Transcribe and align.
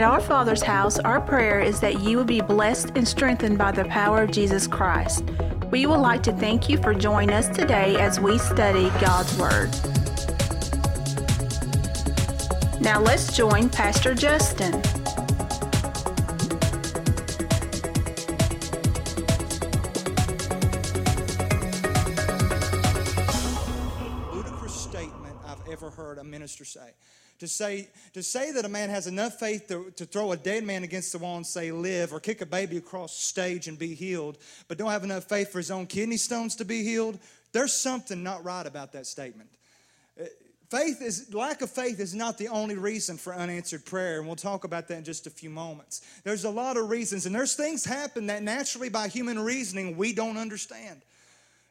At 0.00 0.06
our 0.06 0.20
Father's 0.22 0.62
house, 0.62 0.98
our 0.98 1.20
prayer 1.20 1.60
is 1.60 1.78
that 1.80 2.00
you 2.00 2.16
will 2.16 2.24
be 2.24 2.40
blessed 2.40 2.92
and 2.94 3.06
strengthened 3.06 3.58
by 3.58 3.70
the 3.70 3.84
power 3.84 4.22
of 4.22 4.30
Jesus 4.30 4.66
Christ. 4.66 5.24
We 5.70 5.84
would 5.84 6.00
like 6.00 6.22
to 6.22 6.32
thank 6.32 6.70
you 6.70 6.78
for 6.78 6.94
joining 6.94 7.34
us 7.34 7.48
today 7.48 7.96
as 7.96 8.18
we 8.18 8.38
study 8.38 8.88
God's 8.98 9.36
Word. 9.36 9.68
Now 12.80 12.98
let's 12.98 13.36
join 13.36 13.68
Pastor 13.68 14.14
Justin. 14.14 14.72
ludicrous 24.32 24.72
statement 24.72 25.36
I've 25.46 25.60
ever 25.70 25.90
heard 25.90 26.16
a 26.16 26.24
minister 26.24 26.64
say. 26.64 26.94
To 27.40 27.48
say, 27.48 27.88
to 28.12 28.22
say 28.22 28.52
that 28.52 28.64
a 28.64 28.68
man 28.68 28.90
has 28.90 29.06
enough 29.06 29.38
faith 29.38 29.68
to, 29.68 29.92
to 29.96 30.04
throw 30.04 30.32
a 30.32 30.36
dead 30.36 30.64
man 30.64 30.84
against 30.84 31.12
the 31.12 31.18
wall 31.18 31.36
and 31.36 31.46
say, 31.46 31.70
live, 31.72 32.12
or 32.12 32.20
kick 32.20 32.40
a 32.40 32.46
baby 32.46 32.76
across 32.76 33.16
the 33.16 33.24
stage 33.24 33.68
and 33.68 33.78
be 33.78 33.94
healed, 33.94 34.38
but 34.68 34.78
don't 34.78 34.90
have 34.90 35.04
enough 35.04 35.24
faith 35.24 35.52
for 35.52 35.58
his 35.58 35.70
own 35.70 35.86
kidney 35.86 36.16
stones 36.16 36.56
to 36.56 36.64
be 36.64 36.82
healed, 36.82 37.18
there's 37.52 37.72
something 37.72 38.22
not 38.22 38.44
right 38.44 38.66
about 38.66 38.92
that 38.92 39.06
statement. 39.06 39.50
Uh, 40.20 40.24
Faith 40.70 41.02
is 41.02 41.34
lack 41.34 41.62
of 41.62 41.70
faith 41.70 41.98
is 41.98 42.14
not 42.14 42.38
the 42.38 42.46
only 42.46 42.76
reason 42.76 43.16
for 43.16 43.34
unanswered 43.34 43.84
prayer, 43.84 44.18
and 44.18 44.26
we'll 44.28 44.36
talk 44.36 44.62
about 44.62 44.86
that 44.86 44.98
in 44.98 45.04
just 45.04 45.26
a 45.26 45.30
few 45.30 45.50
moments. 45.50 46.00
There's 46.22 46.44
a 46.44 46.50
lot 46.50 46.76
of 46.76 46.88
reasons, 46.88 47.26
and 47.26 47.34
there's 47.34 47.56
things 47.56 47.84
happen 47.84 48.28
that 48.28 48.44
naturally 48.44 48.88
by 48.88 49.08
human 49.08 49.40
reasoning 49.40 49.96
we 49.96 50.12
don't 50.12 50.36
understand. 50.36 51.02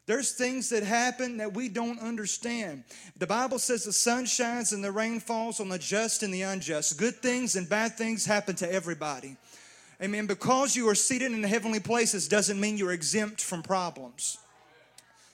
There's 0.09 0.31
things 0.31 0.69
that 0.69 0.81
happen 0.81 1.37
that 1.37 1.53
we 1.53 1.69
don't 1.69 1.99
understand. 1.99 2.83
The 3.19 3.27
Bible 3.27 3.59
says 3.59 3.83
the 3.83 3.93
sun 3.93 4.25
shines 4.25 4.73
and 4.73 4.83
the 4.83 4.91
rain 4.91 5.19
falls 5.19 5.59
on 5.59 5.69
the 5.69 5.77
just 5.77 6.23
and 6.23 6.33
the 6.33 6.41
unjust. 6.41 6.97
Good 6.97 7.17
things 7.17 7.55
and 7.55 7.69
bad 7.69 7.95
things 7.95 8.25
happen 8.25 8.55
to 8.55 8.73
everybody. 8.73 9.37
Amen. 10.01 10.25
Because 10.25 10.75
you 10.75 10.89
are 10.89 10.95
seated 10.95 11.31
in 11.31 11.43
the 11.43 11.47
heavenly 11.47 11.79
places 11.79 12.27
doesn't 12.27 12.59
mean 12.59 12.75
you're 12.75 12.91
exempt 12.91 13.39
from 13.39 13.61
problems. 13.61 14.39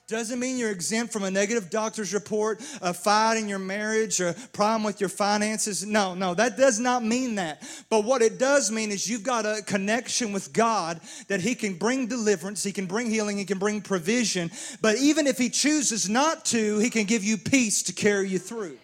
Doesn't 0.08 0.39
mean 0.39 0.59
you're 0.59 0.70
exempt 0.70 1.11
from 1.11 1.23
a 1.23 1.31
negative 1.31 1.72
doctor's 1.72 2.14
report, 2.14 2.61
a 2.80 2.94
fight 2.94 3.38
in 3.38 3.50
your 3.50 3.58
marriage, 3.58 4.22
or 4.22 4.30
a 4.30 4.34
problem 4.53 4.84
with 4.84 5.00
your 5.00 5.09
finances. 5.09 5.84
No, 5.84 6.14
no, 6.14 6.36
that 6.36 6.58
does 6.58 6.80
not 6.80 7.03
mean 7.03 7.36
that. 7.36 7.64
But 7.89 8.03
what 8.03 8.22
it 8.22 8.38
does 8.38 8.72
mean 8.72 8.92
is 8.92 9.09
you've 9.09 9.23
got 9.23 9.47
a 9.47 9.64
connection 9.66 10.31
with 10.31 10.53
God 10.53 11.02
that 11.28 11.42
He 11.42 11.56
can 11.56 11.73
bring 11.73 12.06
deliverance, 12.06 12.64
He 12.64 12.72
can 12.72 12.86
bring 12.86 13.09
healing, 13.09 13.39
He 13.39 13.45
can 13.45 13.58
bring 13.58 13.81
provision. 13.81 14.52
But 14.80 14.97
even 14.97 15.25
if 15.25 15.39
He 15.39 15.50
chooses 15.50 16.08
not 16.08 16.45
to, 16.45 16.78
He 16.78 16.92
can 16.92 17.06
give 17.06 17.23
you 17.23 17.36
peace 17.36 17.81
to 17.84 17.94
carry 17.94 18.30
you 18.30 18.38
through. 18.38 18.78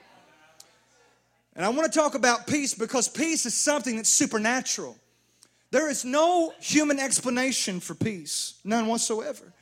And 1.55 1.63
I 1.63 1.69
want 1.69 1.91
to 1.91 1.99
talk 1.99 2.15
about 2.15 2.47
peace 2.47 2.73
because 2.73 3.07
peace 3.07 3.45
is 3.45 3.53
something 3.53 3.97
that's 3.97 4.09
supernatural. 4.09 4.97
There 5.69 5.87
is 5.87 6.03
no 6.03 6.51
human 6.59 6.97
explanation 6.99 7.79
for 7.79 7.93
peace, 7.93 8.55
none 8.63 8.87
whatsoever. 8.87 9.53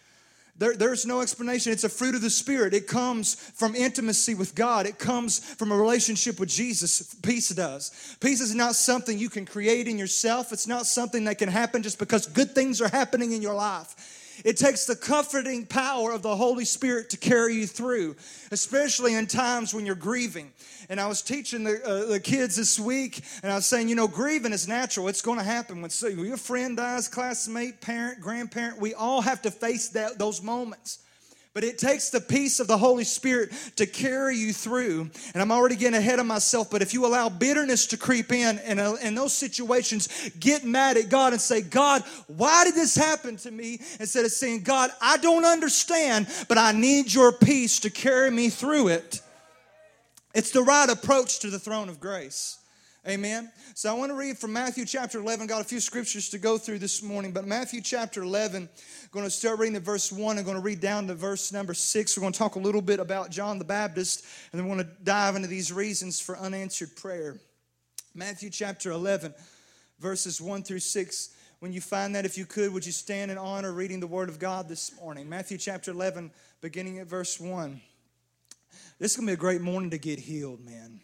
There, 0.60 0.76
there's 0.76 1.06
no 1.06 1.22
explanation. 1.22 1.72
It's 1.72 1.86
a 1.86 1.90
fruit 1.90 2.16
of 2.16 2.22
the 2.22 2.30
Spirit. 2.30 2.74
It 2.74 2.86
comes 2.86 3.36
from 3.36 3.76
intimacy 3.76 4.36
with 4.36 4.56
God. 4.56 4.86
It 4.86 5.00
comes 5.00 5.40
from 5.40 5.72
a 5.72 5.76
relationship 5.76 6.38
with 6.38 6.50
Jesus. 6.50 7.16
Peace 7.24 7.48
does. 7.50 8.18
Peace 8.20 8.42
is 8.42 8.54
not 8.54 8.76
something 8.76 9.18
you 9.18 9.30
can 9.30 9.46
create 9.46 9.88
in 9.88 9.98
yourself. 9.98 10.52
It's 10.52 10.68
not 10.68 10.86
something 10.86 11.24
that 11.24 11.38
can 11.38 11.48
happen 11.48 11.82
just 11.82 11.98
because 11.98 12.28
good 12.28 12.54
things 12.54 12.82
are 12.82 12.90
happening 12.90 13.32
in 13.32 13.42
your 13.42 13.54
life. 13.54 14.19
It 14.46 14.58
takes 14.58 14.86
the 14.86 14.96
comforting 14.96 15.66
power 15.66 16.12
of 16.12 16.22
the 16.22 16.36
Holy 16.36 16.66
Spirit 16.66 17.10
to 17.12 17.18
carry 17.18 17.56
you 17.56 17.68
through, 17.68 18.16
especially 18.52 19.16
in 19.16 19.28
times 19.28 19.74
when 19.74 19.86
you're 19.86 19.96
grieving. 19.96 20.52
And 20.90 21.00
I 21.00 21.08
was 21.08 21.22
teaching 21.22 21.64
the, 21.64 21.84
uh, 21.84 22.06
the 22.06 22.20
kids 22.20 22.56
this 22.56 22.80
week, 22.80 23.22
and 23.44 23.52
I 23.52 23.56
was 23.56 23.66
saying, 23.66 23.90
you 23.90 23.96
know, 23.96 24.08
grieving 24.08 24.54
is 24.54 24.68
natural. 24.68 25.08
It's 25.08 25.22
going 25.22 25.40
to 25.40 25.44
happen 25.44 25.82
when 25.82 25.90
so, 25.90 26.08
your 26.08 26.38
friend 26.38 26.78
dies, 26.78 27.08
classmate, 27.08 27.82
parent, 27.82 28.22
grandparent. 28.22 28.80
We 28.80 28.94
all 28.94 29.22
have 29.22 29.42
to 29.44 29.52
face 29.52 29.90
that, 29.90 30.18
those 30.18 30.42
moments. 30.42 31.00
But 31.56 31.64
it 31.64 31.80
takes 31.80 32.12
the 32.12 32.22
peace 32.22 32.60
of 32.60 32.68
the 32.68 32.78
Holy 32.78 33.04
Spirit 33.04 33.52
to 33.78 33.88
carry 33.88 34.38
you 34.38 34.54
through. 34.54 35.10
And 35.34 35.42
I'm 35.42 35.52
already 35.52 35.76
getting 35.76 35.98
ahead 35.98 36.20
of 36.20 36.28
myself, 36.28 36.70
but 36.70 36.84
if 36.84 36.94
you 36.94 37.08
allow 37.08 37.28
bitterness 37.28 37.88
to 37.88 37.98
creep 37.98 38.32
in 38.32 38.60
and 38.60 38.80
uh, 38.80 38.96
in 39.02 39.16
those 39.16 39.34
situations, 39.34 40.30
get 40.40 40.64
mad 40.64 40.96
at 40.96 41.10
God 41.10 41.34
and 41.34 41.42
say, 41.42 41.62
God, 41.62 42.04
why 42.28 42.66
did 42.66 42.76
this 42.76 42.96
happen 42.96 43.36
to 43.38 43.52
me? 43.52 43.82
Instead 44.00 44.26
of 44.26 44.32
saying, 44.32 44.62
God, 44.62 44.92
I 45.02 45.18
don't 45.18 45.44
understand, 45.44 46.28
but 46.48 46.60
I 46.60 46.72
need 46.72 47.12
your 47.12 47.32
peace 47.32 47.80
to 47.80 47.90
carry 47.90 48.30
me 48.30 48.50
through 48.50 48.90
it. 48.90 49.22
It's 50.36 50.52
the 50.52 50.62
right 50.62 50.90
approach 50.90 51.40
to 51.40 51.50
the 51.50 51.60
throne 51.60 51.90
of 51.90 52.00
grace. 52.00 52.59
Amen. 53.08 53.50
So 53.76 53.90
I 53.90 53.98
want 53.98 54.12
to 54.12 54.16
read 54.16 54.38
from 54.38 54.52
Matthew 54.52 54.84
chapter 54.84 55.20
11. 55.20 55.48
Got 55.48 55.62
a 55.62 55.64
few 55.64 55.80
scriptures 55.80 56.28
to 56.30 56.38
go 56.38 56.58
through 56.58 56.80
this 56.80 57.02
morning, 57.02 57.32
but 57.32 57.48
Matthew 57.48 57.80
chapter 57.80 58.22
11, 58.22 58.64
I'm 58.64 59.10
going 59.12 59.24
to 59.24 59.32
start 59.32 59.58
reading 59.58 59.78
at 59.78 59.84
verse 59.84 60.12
1 60.12 60.36
and 60.36 60.46
going 60.46 60.58
to 60.58 60.64
read 60.64 60.82
down 60.82 61.08
to 61.08 61.16
verse 61.16 61.54
number 61.54 61.74
6. 61.74 62.18
We're 62.18 62.22
going 62.22 62.34
to 62.34 62.40
talk 62.40 62.56
a 62.56 62.60
little 62.60 62.82
bit 62.82 63.00
about 63.00 63.32
John 63.32 63.58
the 63.58 63.64
Baptist, 63.64 64.26
and 64.52 64.60
then 64.60 64.68
we're 64.68 64.76
going 64.76 64.86
to 64.86 65.04
dive 65.04 65.38
into 65.38 65.48
these 65.48 65.72
reasons 65.72 66.20
for 66.20 66.38
unanswered 66.38 66.94
prayer. 66.98 67.40
Matthew 68.14 68.50
chapter 68.50 68.92
11, 68.92 69.34
verses 70.00 70.42
1 70.42 70.64
through 70.64 70.80
6. 70.80 71.30
When 71.60 71.72
you 71.72 71.80
find 71.80 72.14
that, 72.16 72.26
if 72.26 72.38
you 72.38 72.46
could, 72.46 72.74
would 72.74 72.86
you 72.86 72.92
stand 72.92 73.32
in 73.32 73.38
honor 73.38 73.72
reading 73.72 74.02
the 74.02 74.08
Word 74.08 74.28
of 74.28 74.40
God 74.40 74.68
this 74.68 74.94
morning? 75.00 75.30
Matthew 75.30 75.58
chapter 75.58 75.92
11, 75.92 76.32
beginning 76.60 77.00
at 77.00 77.08
verse 77.08 77.40
1. 77.40 77.80
This 79.00 79.12
is 79.12 79.18
going 79.18 79.28
to 79.28 79.32
be 79.32 79.36
a 79.36 79.38
great 79.38 79.62
morning 79.62 79.90
to 79.92 79.98
get 79.98 80.20
healed, 80.20 80.66
man. 80.66 81.00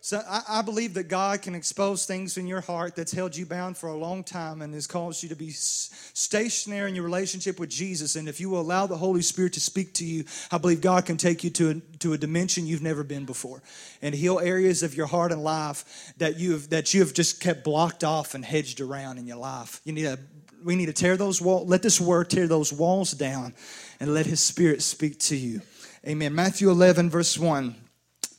So 0.00 0.22
I, 0.28 0.42
I, 0.48 0.62
believe 0.62 0.94
that 0.94 1.08
God 1.08 1.42
can 1.42 1.56
expose 1.56 2.06
things 2.06 2.38
in 2.38 2.46
your 2.46 2.60
heart 2.60 2.94
that's 2.94 3.10
held 3.10 3.36
you 3.36 3.44
bound 3.44 3.76
for 3.76 3.88
a 3.88 3.96
long 3.96 4.22
time 4.22 4.62
and 4.62 4.72
has 4.72 4.86
caused 4.86 5.24
you 5.24 5.28
to 5.28 5.34
be 5.34 5.50
stationary 5.50 6.88
in 6.88 6.94
your 6.94 7.04
relationship 7.04 7.58
with 7.58 7.68
Jesus. 7.68 8.14
And 8.14 8.28
if 8.28 8.40
you 8.40 8.48
will 8.48 8.60
allow 8.60 8.86
the 8.86 8.96
Holy 8.96 9.22
Spirit 9.22 9.54
to 9.54 9.60
speak 9.60 9.94
to 9.94 10.04
you, 10.04 10.24
I 10.52 10.58
believe 10.58 10.80
God 10.80 11.04
can 11.04 11.16
take 11.16 11.42
you 11.42 11.50
to 11.50 11.70
a, 11.70 11.74
to 11.98 12.12
a 12.12 12.18
dimension 12.18 12.64
you've 12.64 12.80
never 12.80 13.02
been 13.02 13.24
before 13.24 13.60
and 14.00 14.14
heal 14.14 14.38
areas 14.38 14.84
of 14.84 14.94
your 14.94 15.06
heart 15.06 15.32
and 15.32 15.42
life 15.42 16.14
that 16.18 16.38
you 16.38 16.52
have 16.52 16.70
that 16.70 16.94
you 16.94 17.00
have 17.00 17.12
just 17.12 17.40
kept 17.40 17.64
blocked 17.64 18.04
off 18.04 18.34
and 18.34 18.44
hedged 18.44 18.80
around 18.80 19.18
in 19.18 19.26
your 19.26 19.36
life. 19.36 19.80
You 19.84 19.92
need 19.92 20.16
we 20.64 20.76
need 20.76 20.86
to 20.86 20.92
tear 20.92 21.16
those 21.16 21.42
walls, 21.42 21.68
let 21.68 21.82
this 21.82 22.00
word 22.00 22.30
tear 22.30 22.46
those 22.46 22.72
walls 22.72 23.12
down 23.12 23.54
and 24.00 24.14
let 24.14 24.26
his 24.26 24.40
spirit 24.40 24.82
speak 24.82 25.18
to 25.18 25.36
you. 25.36 25.60
Amen. 26.06 26.34
Matthew 26.34 26.70
11, 26.70 27.10
verse 27.10 27.36
1 27.38 27.74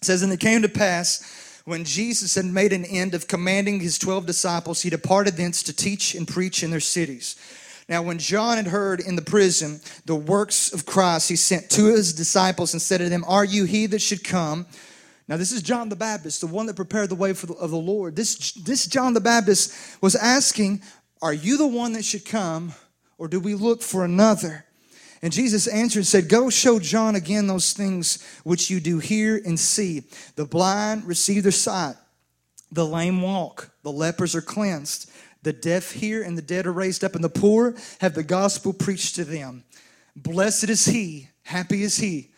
says, 0.02 0.22
And 0.22 0.32
it 0.32 0.40
came 0.40 0.62
to 0.62 0.70
pass 0.70 1.49
when 1.66 1.84
Jesus 1.84 2.36
had 2.36 2.46
made 2.46 2.74
an 2.74 2.86
end 2.86 3.14
of 3.14 3.28
commanding 3.28 3.80
his 3.80 3.98
12 3.98 4.26
disciples, 4.26 4.82
he 4.82 4.90
departed 4.90 5.36
thence 5.36 5.64
to 5.64 5.76
teach 5.76 6.16
and 6.16 6.28
preach 6.28 6.64
in 6.64 6.72
their 6.72 6.80
cities. 6.80 7.36
Now, 7.90 8.04
when 8.04 8.20
John 8.20 8.58
had 8.58 8.68
heard 8.68 9.00
in 9.00 9.16
the 9.16 9.22
prison 9.22 9.82
the 10.06 10.16
works 10.16 10.72
of 10.72 10.86
Christ, 10.86 11.28
he 11.28 11.36
sent 11.36 11.72
two 11.72 11.90
of 11.90 11.96
his 11.96 12.14
disciples 12.14 12.74
and 12.74 12.82
said 12.82 13.00
to 13.00 13.10
them, 13.10 13.26
Are 13.28 13.44
you 13.44 13.66
he 13.66 13.88
that 13.88 14.02
should 14.02 14.24
come? 14.24 14.68
Now, 15.28 15.38
this 15.38 15.52
is 15.52 15.62
John 15.62 15.90
the 15.90 15.96
Baptist, 15.96 16.42
the 16.42 16.48
one 16.48 16.68
that 16.68 16.76
prepared 16.76 17.10
the 17.10 17.16
way 17.16 17.34
for 17.34 17.48
the, 17.48 17.54
of 17.54 17.72
the 17.72 17.78
Lord. 17.78 18.16
This, 18.16 18.52
this 18.54 18.86
John 18.86 19.14
the 19.14 19.22
Baptist 19.22 20.02
was 20.02 20.16
asking, 20.16 20.82
Are 21.22 21.34
you 21.34 21.58
the 21.58 21.68
one 21.68 21.94
that 21.94 22.06
should 22.06 22.26
come, 22.26 22.74
or 23.18 23.28
do 23.28 23.40
we 23.40 23.56
look 23.56 23.82
for 23.82 24.06
another? 24.06 24.66
And 25.22 25.34
Jesus 25.34 25.68
answered 25.68 26.00
and 26.00 26.08
said, 26.08 26.30
Go 26.30 26.50
show 26.50 26.80
John 26.80 27.16
again 27.16 27.48
those 27.48 27.74
things 27.74 28.24
which 28.44 28.70
you 28.70 28.80
do 28.80 29.00
hear 29.00 29.42
and 29.46 29.60
see. 29.60 30.04
The 30.36 30.46
blind 30.46 31.06
receive 31.06 31.44
their 31.44 31.52
sight, 31.52 31.96
the 32.72 32.86
lame 32.86 33.22
walk, 33.22 33.72
the 33.84 33.92
lepers 33.92 34.36
are 34.36 34.42
cleansed, 34.42 35.12
the 35.44 35.54
deaf 35.54 35.92
hear, 35.92 36.24
and 36.24 36.38
the 36.38 36.42
dead 36.42 36.66
are 36.66 36.74
raised 36.74 37.04
up, 37.04 37.16
and 37.16 37.24
the 37.24 37.30
poor 37.30 37.76
have 38.00 38.14
the 38.14 38.24
gospel 38.24 38.74
preached 38.74 39.16
to 39.16 39.26
them. 39.26 39.64
Blessed 40.16 40.70
is 40.70 40.86
he, 40.86 41.30
happy 41.44 41.84
is 41.84 41.98
he, 41.98 42.30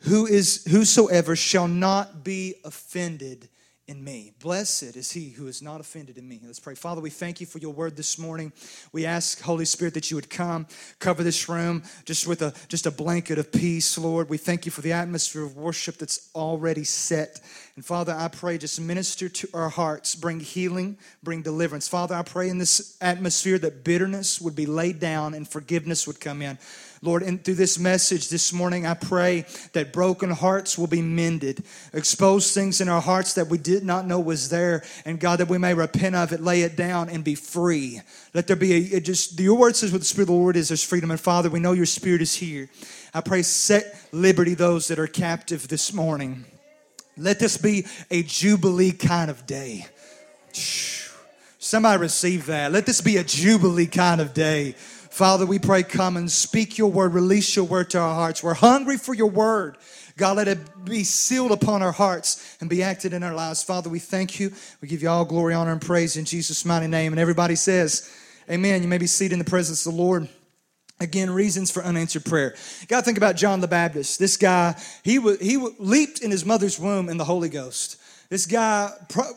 who 0.00 0.26
is 0.26 0.64
whosoever 0.70 1.36
shall 1.36 1.68
not 1.68 2.22
be 2.24 2.54
offended 2.64 3.48
in 3.88 4.02
me. 4.02 4.32
Blessed 4.40 4.96
is 4.96 5.12
he 5.12 5.30
who 5.30 5.46
is 5.46 5.62
not 5.62 5.80
offended 5.80 6.18
in 6.18 6.28
me. 6.28 6.40
Let's 6.42 6.58
pray. 6.58 6.74
Father, 6.74 7.00
we 7.00 7.10
thank 7.10 7.40
you 7.40 7.46
for 7.46 7.58
your 7.58 7.72
word 7.72 7.96
this 7.96 8.18
morning. 8.18 8.52
We 8.92 9.06
ask, 9.06 9.40
Holy 9.40 9.64
Spirit, 9.64 9.94
that 9.94 10.10
you 10.10 10.16
would 10.16 10.28
come, 10.28 10.66
cover 10.98 11.22
this 11.22 11.48
room 11.48 11.84
just 12.04 12.26
with 12.26 12.42
a 12.42 12.52
just 12.68 12.86
a 12.86 12.90
blanket 12.90 13.38
of 13.38 13.52
peace, 13.52 13.96
Lord. 13.96 14.28
We 14.28 14.38
thank 14.38 14.66
you 14.66 14.72
for 14.72 14.80
the 14.80 14.92
atmosphere 14.92 15.44
of 15.44 15.56
worship 15.56 15.98
that's 15.98 16.30
already 16.34 16.82
set. 16.82 17.40
And 17.76 17.84
Father, 17.84 18.12
I 18.12 18.26
pray 18.28 18.58
just 18.58 18.80
minister 18.80 19.28
to 19.28 19.48
our 19.54 19.68
hearts, 19.68 20.16
bring 20.16 20.40
healing, 20.40 20.98
bring 21.22 21.42
deliverance. 21.42 21.86
Father, 21.86 22.16
I 22.16 22.22
pray 22.22 22.48
in 22.48 22.58
this 22.58 22.96
atmosphere 23.00 23.58
that 23.58 23.84
bitterness 23.84 24.40
would 24.40 24.56
be 24.56 24.66
laid 24.66 24.98
down 24.98 25.32
and 25.32 25.46
forgiveness 25.46 26.06
would 26.08 26.18
come 26.18 26.42
in. 26.42 26.58
Lord, 27.02 27.22
and 27.22 27.44
through 27.44 27.54
this 27.54 27.78
message 27.78 28.28
this 28.28 28.52
morning, 28.52 28.86
I 28.86 28.94
pray 28.94 29.44
that 29.72 29.92
broken 29.92 30.30
hearts 30.30 30.78
will 30.78 30.86
be 30.86 31.02
mended. 31.02 31.64
Expose 31.92 32.52
things 32.52 32.80
in 32.80 32.88
our 32.88 33.00
hearts 33.00 33.34
that 33.34 33.48
we 33.48 33.58
did 33.58 33.84
not 33.84 34.06
know 34.06 34.18
was 34.18 34.48
there. 34.48 34.82
And 35.04 35.20
God, 35.20 35.40
that 35.40 35.48
we 35.48 35.58
may 35.58 35.74
repent 35.74 36.16
of 36.16 36.32
it, 36.32 36.40
lay 36.40 36.62
it 36.62 36.76
down, 36.76 37.08
and 37.08 37.22
be 37.22 37.34
free. 37.34 38.00
Let 38.34 38.46
there 38.46 38.56
be 38.56 38.94
a, 38.94 39.00
just, 39.00 39.38
your 39.38 39.56
word 39.56 39.76
says 39.76 39.92
what 39.92 40.00
the 40.00 40.06
Spirit 40.06 40.24
of 40.24 40.28
the 40.28 40.34
Lord 40.34 40.56
is, 40.56 40.68
there's 40.68 40.82
freedom. 40.82 41.10
And 41.10 41.20
Father, 41.20 41.50
we 41.50 41.60
know 41.60 41.72
your 41.72 41.86
Spirit 41.86 42.22
is 42.22 42.34
here. 42.34 42.68
I 43.12 43.20
pray, 43.20 43.42
set 43.42 43.98
liberty 44.12 44.54
those 44.54 44.88
that 44.88 44.98
are 44.98 45.06
captive 45.06 45.68
this 45.68 45.92
morning. 45.92 46.44
Let 47.16 47.38
this 47.38 47.56
be 47.56 47.86
a 48.10 48.22
Jubilee 48.22 48.92
kind 48.92 49.30
of 49.30 49.46
day. 49.46 49.86
Somebody 51.66 52.00
receive 52.00 52.46
that. 52.46 52.70
Let 52.70 52.86
this 52.86 53.00
be 53.00 53.16
a 53.16 53.24
jubilee 53.24 53.86
kind 53.86 54.20
of 54.20 54.32
day. 54.32 54.76
Father, 55.16 55.46
we 55.46 55.58
pray, 55.58 55.82
come 55.82 56.18
and 56.18 56.30
speak 56.30 56.76
your 56.76 56.90
word, 56.90 57.14
release 57.14 57.56
your 57.56 57.64
word 57.64 57.88
to 57.88 57.98
our 57.98 58.14
hearts. 58.14 58.42
We're 58.42 58.52
hungry 58.52 58.98
for 58.98 59.14
your 59.14 59.30
word. 59.30 59.78
God, 60.18 60.36
let 60.36 60.46
it 60.46 60.84
be 60.84 61.04
sealed 61.04 61.52
upon 61.52 61.82
our 61.82 61.90
hearts 61.90 62.58
and 62.60 62.68
be 62.68 62.82
acted 62.82 63.14
in 63.14 63.22
our 63.22 63.32
lives. 63.32 63.62
Father, 63.62 63.88
we 63.88 63.98
thank 63.98 64.38
you. 64.38 64.52
We 64.82 64.88
give 64.88 65.00
you 65.00 65.08
all 65.08 65.24
glory, 65.24 65.54
honor, 65.54 65.72
and 65.72 65.80
praise 65.80 66.18
in 66.18 66.26
Jesus' 66.26 66.66
mighty 66.66 66.86
name. 66.86 67.14
And 67.14 67.18
everybody 67.18 67.54
says, 67.54 68.14
Amen. 68.50 68.82
You 68.82 68.88
may 68.88 68.98
be 68.98 69.06
seated 69.06 69.32
in 69.32 69.38
the 69.38 69.46
presence 69.46 69.86
of 69.86 69.94
the 69.94 69.98
Lord. 69.98 70.28
Again, 71.00 71.30
reasons 71.30 71.70
for 71.70 71.82
unanswered 71.82 72.26
prayer. 72.26 72.54
Got 72.86 72.98
to 72.98 73.04
think 73.06 73.16
about 73.16 73.36
John 73.36 73.62
the 73.62 73.68
Baptist. 73.68 74.18
This 74.18 74.36
guy, 74.36 74.78
he, 75.02 75.18
he 75.38 75.56
leaped 75.78 76.20
in 76.20 76.30
his 76.30 76.44
mother's 76.44 76.78
womb 76.78 77.08
in 77.08 77.16
the 77.16 77.24
Holy 77.24 77.48
Ghost. 77.48 77.95
This 78.28 78.46
guy, 78.46 78.90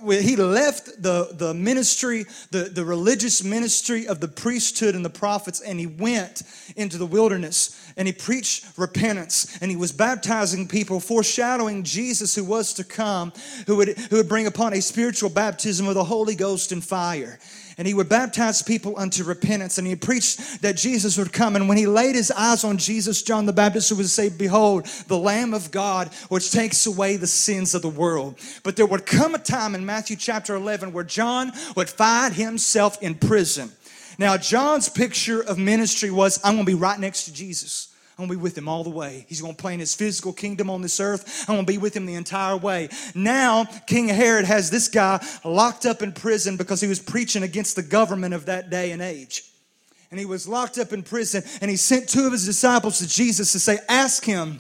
he 0.04 0.36
left 0.36 1.02
the, 1.02 1.30
the 1.34 1.54
ministry, 1.54 2.26
the, 2.50 2.64
the 2.64 2.84
religious 2.84 3.44
ministry 3.44 4.08
of 4.08 4.20
the 4.20 4.28
priesthood 4.28 4.96
and 4.96 5.06
the 5.06 5.12
prophets, 5.12 5.62
and 5.62 5.80
he 5.80 5.86
went 5.86 6.42
into 6.76 6.98
the 6.98 7.06
wilderness 7.06 7.76
and 7.98 8.08
he 8.08 8.14
preached 8.14 8.66
repentance 8.78 9.58
and 9.62 9.70
he 9.70 9.78
was 9.78 9.92
baptizing 9.92 10.68
people, 10.68 11.00
foreshadowing 11.00 11.84
Jesus 11.84 12.34
who 12.34 12.44
was 12.44 12.74
to 12.74 12.84
come, 12.84 13.32
who 13.68 13.78
would, 13.78 13.98
who 14.10 14.18
would 14.18 14.30
bring 14.30 14.48
upon 14.48 14.74
a 14.74 14.82
spiritual 14.82 15.30
baptism 15.30 15.88
of 15.88 15.94
the 15.94 16.04
Holy 16.04 16.36
Ghost 16.36 16.72
and 16.72 16.84
fire 16.84 17.38
and 17.80 17.88
he 17.88 17.94
would 17.94 18.10
baptize 18.10 18.62
people 18.62 19.00
unto 19.00 19.24
repentance. 19.24 19.78
And 19.78 19.88
he 19.88 19.96
preached 19.96 20.62
that 20.62 20.76
Jesus 20.76 21.18
would 21.18 21.32
come. 21.32 21.56
And 21.56 21.70
when 21.70 21.78
he 21.78 21.88
laid 21.88 22.14
his 22.14 22.30
eyes 22.30 22.66
on 22.66 22.78
Jesus, 22.78 23.24
John 23.24 23.46
the 23.46 23.54
Baptist 23.54 23.94
would 23.94 24.10
say, 24.10 24.28
Behold, 24.28 24.86
the 25.08 25.18
Lamb 25.18 25.54
of 25.54 25.72
God, 25.72 26.10
which 26.28 26.52
takes 26.52 26.86
away 26.86 27.16
the 27.16 27.26
sins 27.26 27.74
of 27.74 27.82
the 27.82 27.88
world. 27.88 28.38
But 28.64 28.76
there 28.76 28.86
would 28.86 29.06
come 29.06 29.34
a 29.34 29.40
time 29.40 29.76
in 29.76 29.86
Matthew 29.86 30.18
chapter 30.18 30.56
11 30.56 30.92
where 30.92 31.06
John 31.06 31.54
would 31.78 31.90
find 31.90 32.34
himself 32.34 33.02
in 33.02 33.16
prison. 33.16 33.72
Now, 34.18 34.36
John's 34.36 34.90
picture 34.90 35.40
of 35.40 35.58
ministry 35.58 36.12
was, 36.12 36.38
I'm 36.44 36.56
going 36.56 36.66
to 36.66 36.72
be 36.72 36.78
right 36.78 37.00
next 37.00 37.24
to 37.26 37.34
Jesus. 37.34 37.89
I'm 38.20 38.28
gonna 38.28 38.38
be 38.38 38.44
with 38.44 38.58
him 38.58 38.68
all 38.68 38.84
the 38.84 38.90
way. 38.90 39.26
He's 39.30 39.40
gonna 39.40 39.54
play 39.54 39.74
in 39.74 39.80
his 39.80 39.96
physical 39.96 40.34
kingdom 40.34 40.70
on 40.70 40.82
this 40.82 41.00
earth. 41.00 41.46
I'm 41.48 41.56
gonna 41.56 41.66
be 41.66 41.78
with 41.78 41.96
him 41.96 42.06
the 42.06 42.16
entire 42.16 42.58
way. 42.58 42.90
Now, 43.16 43.64
King 43.88 44.10
Herod 44.10 44.44
has 44.44 44.70
this 44.70 44.90
guy 44.90 45.26
locked 45.46 45.86
up 45.86 46.02
in 46.02 46.12
prison 46.12 46.58
because 46.58 46.82
he 46.82 46.90
was 46.90 47.00
preaching 47.00 47.44
against 47.44 47.78
the 47.78 47.82
government 47.82 48.34
of 48.34 48.48
that 48.48 48.70
day 48.70 48.92
and 48.92 49.02
age. 49.02 49.46
And 50.12 50.20
he 50.20 50.26
was 50.26 50.50
locked 50.50 50.78
up 50.78 50.92
in 50.92 51.02
prison, 51.02 51.44
and 51.62 51.72
he 51.72 51.78
sent 51.78 52.10
two 52.10 52.26
of 52.26 52.34
his 52.34 52.46
disciples 52.46 52.98
to 52.98 53.08
Jesus 53.08 53.54
to 53.54 53.60
say, 53.60 53.78
Ask 53.88 54.26
him, 54.26 54.60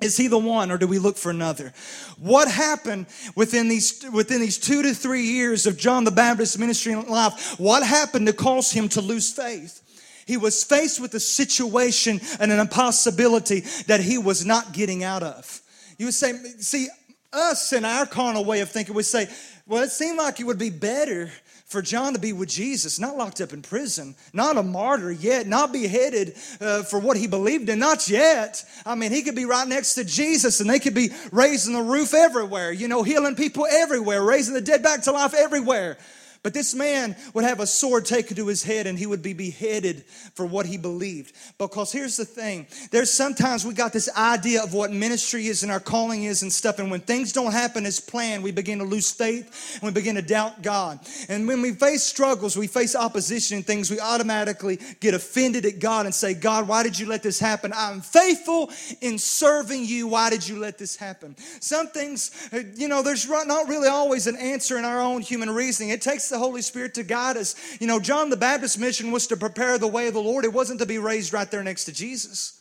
is 0.00 0.16
he 0.16 0.26
the 0.26 0.36
one 0.36 0.72
or 0.72 0.76
do 0.76 0.88
we 0.88 0.98
look 0.98 1.16
for 1.16 1.30
another? 1.30 1.72
What 2.18 2.50
happened 2.50 3.06
within 3.36 3.68
these, 3.68 4.04
within 4.12 4.40
these 4.40 4.58
two 4.58 4.82
to 4.82 4.92
three 4.92 5.22
years 5.22 5.64
of 5.66 5.78
John 5.78 6.02
the 6.02 6.10
Baptist's 6.10 6.58
ministry 6.58 6.92
and 6.92 7.06
life? 7.06 7.54
What 7.60 7.84
happened 7.84 8.26
to 8.26 8.32
cause 8.32 8.72
him 8.72 8.88
to 8.90 9.00
lose 9.00 9.32
faith? 9.32 9.82
He 10.26 10.36
was 10.36 10.64
faced 10.64 11.00
with 11.00 11.14
a 11.14 11.20
situation 11.20 12.20
and 12.40 12.52
an 12.52 12.58
impossibility 12.58 13.60
that 13.86 14.00
he 14.00 14.18
was 14.18 14.44
not 14.44 14.72
getting 14.72 15.04
out 15.04 15.22
of. 15.22 15.62
You 15.98 16.06
would 16.06 16.14
say, 16.14 16.32
see, 16.58 16.88
us 17.32 17.72
in 17.72 17.84
our 17.84 18.06
carnal 18.06 18.44
way 18.44 18.60
of 18.60 18.70
thinking 18.70 18.94
would 18.94 19.04
say, 19.04 19.28
well, 19.66 19.82
it 19.82 19.90
seemed 19.90 20.18
like 20.18 20.40
it 20.40 20.44
would 20.44 20.58
be 20.58 20.70
better 20.70 21.30
for 21.66 21.82
John 21.82 22.12
to 22.14 22.20
be 22.20 22.32
with 22.32 22.48
Jesus, 22.48 23.00
not 23.00 23.16
locked 23.16 23.40
up 23.40 23.52
in 23.52 23.60
prison, 23.60 24.14
not 24.32 24.56
a 24.56 24.62
martyr 24.62 25.10
yet, 25.10 25.48
not 25.48 25.72
beheaded 25.72 26.36
uh, 26.60 26.84
for 26.84 27.00
what 27.00 27.16
he 27.16 27.26
believed 27.26 27.68
in, 27.68 27.80
not 27.80 28.08
yet. 28.08 28.64
I 28.84 28.94
mean, 28.94 29.10
he 29.10 29.22
could 29.22 29.34
be 29.34 29.46
right 29.46 29.66
next 29.66 29.94
to 29.94 30.04
Jesus 30.04 30.60
and 30.60 30.70
they 30.70 30.78
could 30.78 30.94
be 30.94 31.10
raising 31.32 31.74
the 31.74 31.82
roof 31.82 32.14
everywhere, 32.14 32.70
you 32.70 32.86
know, 32.86 33.02
healing 33.02 33.34
people 33.34 33.66
everywhere, 33.66 34.22
raising 34.22 34.54
the 34.54 34.60
dead 34.60 34.82
back 34.82 35.02
to 35.02 35.12
life 35.12 35.34
everywhere. 35.34 35.98
But 36.46 36.54
this 36.54 36.76
man 36.76 37.16
would 37.34 37.42
have 37.42 37.58
a 37.58 37.66
sword 37.66 38.04
taken 38.04 38.36
to 38.36 38.46
his 38.46 38.62
head 38.62 38.86
and 38.86 38.96
he 38.96 39.06
would 39.06 39.20
be 39.20 39.32
beheaded 39.32 40.04
for 40.34 40.46
what 40.46 40.64
he 40.64 40.76
believed. 40.76 41.34
Because 41.58 41.90
here's 41.90 42.16
the 42.16 42.24
thing 42.24 42.68
there's 42.92 43.12
sometimes 43.12 43.66
we 43.66 43.74
got 43.74 43.92
this 43.92 44.08
idea 44.16 44.62
of 44.62 44.72
what 44.72 44.92
ministry 44.92 45.48
is 45.48 45.64
and 45.64 45.72
our 45.72 45.80
calling 45.80 46.22
is 46.22 46.42
and 46.42 46.52
stuff. 46.52 46.78
And 46.78 46.88
when 46.88 47.00
things 47.00 47.32
don't 47.32 47.50
happen 47.50 47.84
as 47.84 47.98
planned, 47.98 48.44
we 48.44 48.52
begin 48.52 48.78
to 48.78 48.84
lose 48.84 49.10
faith 49.10 49.80
and 49.82 49.82
we 49.82 49.90
begin 49.90 50.14
to 50.14 50.22
doubt 50.22 50.62
God. 50.62 51.00
And 51.28 51.48
when 51.48 51.62
we 51.62 51.72
face 51.72 52.04
struggles, 52.04 52.56
we 52.56 52.68
face 52.68 52.94
opposition 52.94 53.56
and 53.56 53.66
things, 53.66 53.90
we 53.90 53.98
automatically 53.98 54.78
get 55.00 55.14
offended 55.14 55.66
at 55.66 55.80
God 55.80 56.06
and 56.06 56.14
say, 56.14 56.32
God, 56.32 56.68
why 56.68 56.84
did 56.84 56.96
you 56.96 57.08
let 57.08 57.24
this 57.24 57.40
happen? 57.40 57.72
I'm 57.74 58.00
faithful 58.00 58.70
in 59.00 59.18
serving 59.18 59.84
you. 59.84 60.06
Why 60.06 60.30
did 60.30 60.46
you 60.46 60.60
let 60.60 60.78
this 60.78 60.94
happen? 60.94 61.34
Some 61.58 61.88
things, 61.88 62.30
you 62.76 62.86
know, 62.86 63.02
there's 63.02 63.28
not 63.28 63.68
really 63.68 63.88
always 63.88 64.28
an 64.28 64.36
answer 64.36 64.78
in 64.78 64.84
our 64.84 65.00
own 65.00 65.22
human 65.22 65.50
reasoning. 65.50 65.90
It 65.90 66.02
takes 66.02 66.28
the 66.35 66.35
the 66.36 66.44
Holy 66.44 66.60
Spirit 66.60 66.92
to 66.94 67.02
guide 67.02 67.38
us. 67.38 67.54
You 67.80 67.86
know, 67.86 67.98
John 67.98 68.28
the 68.28 68.36
Baptist's 68.36 68.76
mission 68.76 69.10
was 69.10 69.26
to 69.28 69.36
prepare 69.36 69.78
the 69.78 69.86
way 69.86 70.06
of 70.06 70.14
the 70.14 70.20
Lord, 70.20 70.44
it 70.44 70.52
wasn't 70.52 70.80
to 70.80 70.86
be 70.86 70.98
raised 70.98 71.32
right 71.32 71.50
there 71.50 71.62
next 71.62 71.84
to 71.84 71.92
Jesus. 71.92 72.60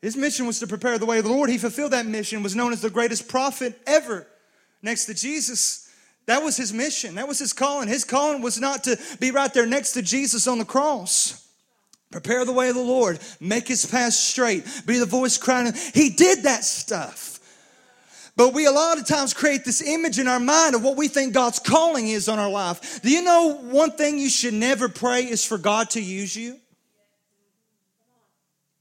His 0.00 0.16
mission 0.16 0.46
was 0.46 0.58
to 0.60 0.66
prepare 0.66 0.98
the 0.98 1.06
way 1.06 1.18
of 1.18 1.24
the 1.24 1.30
Lord. 1.30 1.50
He 1.50 1.58
fulfilled 1.58 1.92
that 1.92 2.06
mission, 2.06 2.42
was 2.42 2.56
known 2.56 2.72
as 2.72 2.80
the 2.80 2.90
greatest 2.90 3.28
prophet 3.28 3.78
ever 3.86 4.26
next 4.80 5.04
to 5.04 5.14
Jesus. 5.14 5.88
That 6.26 6.42
was 6.42 6.56
his 6.56 6.72
mission. 6.72 7.16
That 7.16 7.28
was 7.28 7.38
his 7.38 7.52
calling. 7.52 7.86
His 7.86 8.04
calling 8.04 8.42
was 8.42 8.58
not 8.58 8.84
to 8.84 8.98
be 9.20 9.30
right 9.30 9.52
there 9.52 9.66
next 9.66 9.92
to 9.92 10.02
Jesus 10.02 10.48
on 10.48 10.58
the 10.58 10.64
cross. 10.64 11.46
Prepare 12.10 12.44
the 12.44 12.52
way 12.52 12.68
of 12.68 12.74
the 12.74 12.82
Lord, 12.82 13.20
make 13.40 13.68
his 13.68 13.86
path 13.86 14.14
straight, 14.14 14.64
be 14.86 14.98
the 14.98 15.06
voice 15.06 15.38
crying. 15.38 15.72
He 15.94 16.10
did 16.10 16.42
that 16.42 16.64
stuff. 16.64 17.31
But 18.34 18.54
we 18.54 18.66
a 18.66 18.72
lot 18.72 18.98
of 18.98 19.06
times 19.06 19.34
create 19.34 19.64
this 19.64 19.82
image 19.82 20.18
in 20.18 20.26
our 20.26 20.40
mind 20.40 20.74
of 20.74 20.82
what 20.82 20.96
we 20.96 21.08
think 21.08 21.34
God's 21.34 21.58
calling 21.58 22.08
is 22.08 22.28
on 22.28 22.38
our 22.38 22.50
life. 22.50 23.02
Do 23.02 23.10
you 23.10 23.22
know 23.22 23.56
one 23.56 23.92
thing 23.92 24.18
you 24.18 24.30
should 24.30 24.54
never 24.54 24.88
pray 24.88 25.22
is 25.22 25.44
for 25.44 25.58
God 25.58 25.90
to 25.90 26.00
use 26.00 26.34
you? 26.34 26.58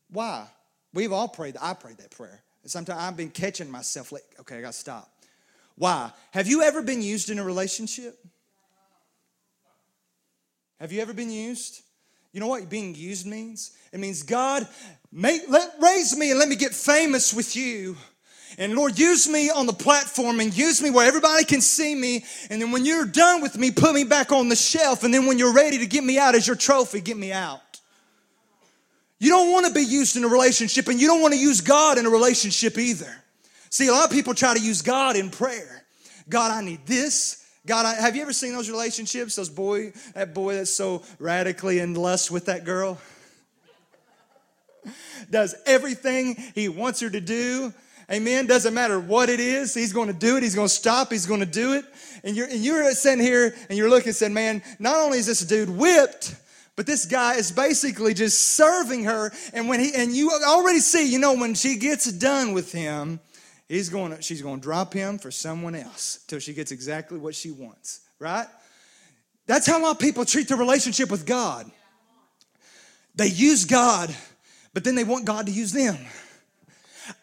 Why? 0.09 0.47
We've 0.93 1.11
all 1.11 1.27
prayed. 1.27 1.57
I 1.61 1.73
prayed 1.73 1.97
that 1.97 2.11
prayer. 2.11 2.41
Sometimes 2.65 2.99
I've 3.01 3.17
been 3.17 3.29
catching 3.29 3.69
myself 3.69 4.11
like, 4.11 4.23
okay, 4.39 4.57
I 4.57 4.61
got 4.61 4.73
to 4.73 4.79
stop. 4.79 5.11
Why? 5.75 6.11
Have 6.31 6.47
you 6.47 6.61
ever 6.61 6.81
been 6.81 7.01
used 7.01 7.29
in 7.29 7.39
a 7.39 7.43
relationship? 7.43 8.17
Have 10.79 10.91
you 10.91 11.01
ever 11.01 11.13
been 11.13 11.31
used? 11.31 11.81
You 12.33 12.39
know 12.39 12.47
what 12.47 12.69
being 12.69 12.95
used 12.95 13.25
means? 13.25 13.71
It 13.91 13.99
means 13.99 14.23
God, 14.23 14.67
make, 15.11 15.41
let, 15.49 15.73
raise 15.81 16.15
me 16.15 16.29
and 16.31 16.39
let 16.39 16.47
me 16.47 16.55
get 16.55 16.73
famous 16.73 17.33
with 17.33 17.55
you 17.55 17.97
and 18.57 18.75
Lord, 18.75 18.99
use 18.99 19.29
me 19.29 19.49
on 19.49 19.65
the 19.65 19.73
platform 19.73 20.39
and 20.39 20.55
use 20.55 20.81
me 20.81 20.89
where 20.89 21.07
everybody 21.07 21.45
can 21.45 21.61
see 21.61 21.95
me. 21.95 22.25
And 22.49 22.61
then 22.61 22.71
when 22.71 22.85
you're 22.85 23.05
done 23.05 23.41
with 23.41 23.57
me, 23.57 23.71
put 23.71 23.93
me 23.93 24.03
back 24.03 24.31
on 24.31 24.49
the 24.49 24.55
shelf. 24.55 25.03
And 25.03 25.13
then 25.13 25.25
when 25.25 25.37
you're 25.37 25.53
ready 25.53 25.77
to 25.79 25.85
get 25.85 26.03
me 26.03 26.19
out 26.19 26.35
as 26.35 26.45
your 26.45 26.55
trophy, 26.55 27.01
get 27.01 27.17
me 27.17 27.31
out. 27.31 27.61
You 29.19 29.29
don't 29.29 29.51
want 29.51 29.67
to 29.67 29.73
be 29.73 29.81
used 29.81 30.17
in 30.17 30.23
a 30.23 30.27
relationship, 30.27 30.87
and 30.87 30.99
you 30.99 31.05
don't 31.05 31.21
want 31.21 31.33
to 31.35 31.39
use 31.39 31.61
God 31.61 31.99
in 31.99 32.07
a 32.07 32.09
relationship 32.09 32.77
either. 32.79 33.15
See, 33.69 33.87
a 33.87 33.91
lot 33.91 34.05
of 34.05 34.11
people 34.11 34.33
try 34.33 34.55
to 34.55 34.59
use 34.59 34.81
God 34.81 35.15
in 35.15 35.29
prayer. 35.29 35.85
God, 36.27 36.51
I 36.51 36.63
need 36.63 36.87
this. 36.87 37.45
God, 37.65 37.85
I, 37.85 37.93
have 37.93 38.15
you 38.15 38.23
ever 38.23 38.33
seen 38.33 38.53
those 38.53 38.69
relationships? 38.69 39.35
Those 39.35 39.49
boy, 39.49 39.93
that 40.15 40.33
boy 40.33 40.55
that's 40.55 40.73
so 40.73 41.03
radically 41.19 41.77
in 41.77 41.93
lust 41.93 42.31
with 42.31 42.45
that 42.45 42.65
girl, 42.65 42.99
does 45.29 45.53
everything 45.67 46.35
he 46.55 46.67
wants 46.67 46.99
her 47.01 47.09
to 47.09 47.21
do 47.21 47.71
Amen. 48.11 48.45
Doesn't 48.45 48.73
matter 48.73 48.99
what 48.99 49.29
it 49.29 49.39
is, 49.39 49.73
he's 49.73 49.93
going 49.93 50.07
to 50.07 50.13
do 50.13 50.35
it. 50.35 50.43
He's 50.43 50.55
going 50.55 50.67
to 50.67 50.73
stop. 50.73 51.11
He's 51.11 51.25
going 51.25 51.39
to 51.39 51.45
do 51.45 51.73
it. 51.73 51.85
And 52.23 52.35
you're, 52.35 52.47
and 52.47 52.59
you're 52.59 52.91
sitting 52.91 53.23
here 53.23 53.55
and 53.69 53.77
you're 53.77 53.89
looking 53.89 54.09
and 54.09 54.15
saying, 54.15 54.33
man, 54.33 54.61
not 54.79 54.97
only 54.97 55.17
is 55.17 55.27
this 55.27 55.39
dude 55.39 55.69
whipped, 55.69 56.35
but 56.75 56.85
this 56.85 57.05
guy 57.05 57.35
is 57.35 57.51
basically 57.51 58.13
just 58.13 58.39
serving 58.55 59.05
her. 59.05 59.31
And 59.53 59.69
when 59.69 59.79
he, 59.79 59.93
and 59.95 60.11
you 60.11 60.31
already 60.31 60.79
see, 60.79 61.09
you 61.09 61.19
know, 61.19 61.35
when 61.35 61.53
she 61.53 61.77
gets 61.77 62.11
done 62.11 62.53
with 62.53 62.71
him, 62.71 63.19
he's 63.69 63.87
going 63.89 64.15
to, 64.15 64.21
she's 64.21 64.41
going 64.41 64.57
to 64.57 64.61
drop 64.61 64.93
him 64.93 65.17
for 65.17 65.31
someone 65.31 65.75
else 65.75 66.23
till 66.27 66.39
she 66.39 66.53
gets 66.53 66.71
exactly 66.71 67.17
what 67.17 67.33
she 67.33 67.51
wants, 67.51 68.01
right? 68.19 68.47
That's 69.47 69.67
how 69.67 69.79
a 69.79 69.83
lot 69.83 69.91
of 69.91 69.99
people 69.99 70.25
treat 70.25 70.49
their 70.49 70.57
relationship 70.57 71.09
with 71.09 71.25
God. 71.25 71.69
They 73.15 73.27
use 73.27 73.65
God, 73.65 74.13
but 74.73 74.83
then 74.83 74.95
they 74.95 75.03
want 75.03 75.25
God 75.25 75.45
to 75.45 75.51
use 75.51 75.71
them. 75.71 75.97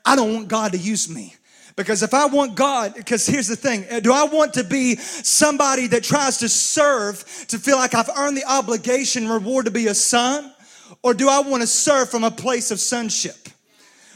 I 0.05 0.17
don't 0.17 0.35
want 0.35 0.49
God 0.49 0.73
to 0.73 0.79
use 0.79 1.09
me. 1.09 1.35
Because 1.77 2.03
if 2.03 2.13
I 2.13 2.27
want 2.27 2.57
God, 2.57 2.95
because 2.97 3.25
here's 3.25 3.47
the 3.47 3.55
thing 3.55 3.85
eh, 3.89 4.01
do 4.01 4.13
I 4.13 4.25
want 4.25 4.55
to 4.55 4.65
be 4.65 4.97
somebody 4.97 5.87
that 5.89 6.03
tries 6.03 6.39
to 6.39 6.49
serve 6.49 7.25
to 7.49 7.59
feel 7.59 7.77
like 7.77 7.95
I've 7.95 8.11
earned 8.17 8.37
the 8.37 8.45
obligation, 8.45 9.29
reward 9.29 9.67
to 9.67 9.71
be 9.71 9.87
a 9.87 9.95
son? 9.95 10.53
Or 11.03 11.15
do 11.15 11.29
I 11.29 11.41
want 11.41 11.63
to 11.63 11.67
serve 11.67 12.11
from 12.11 12.25
a 12.25 12.31
place 12.31 12.71
of 12.71 12.81
sonship 12.81 13.49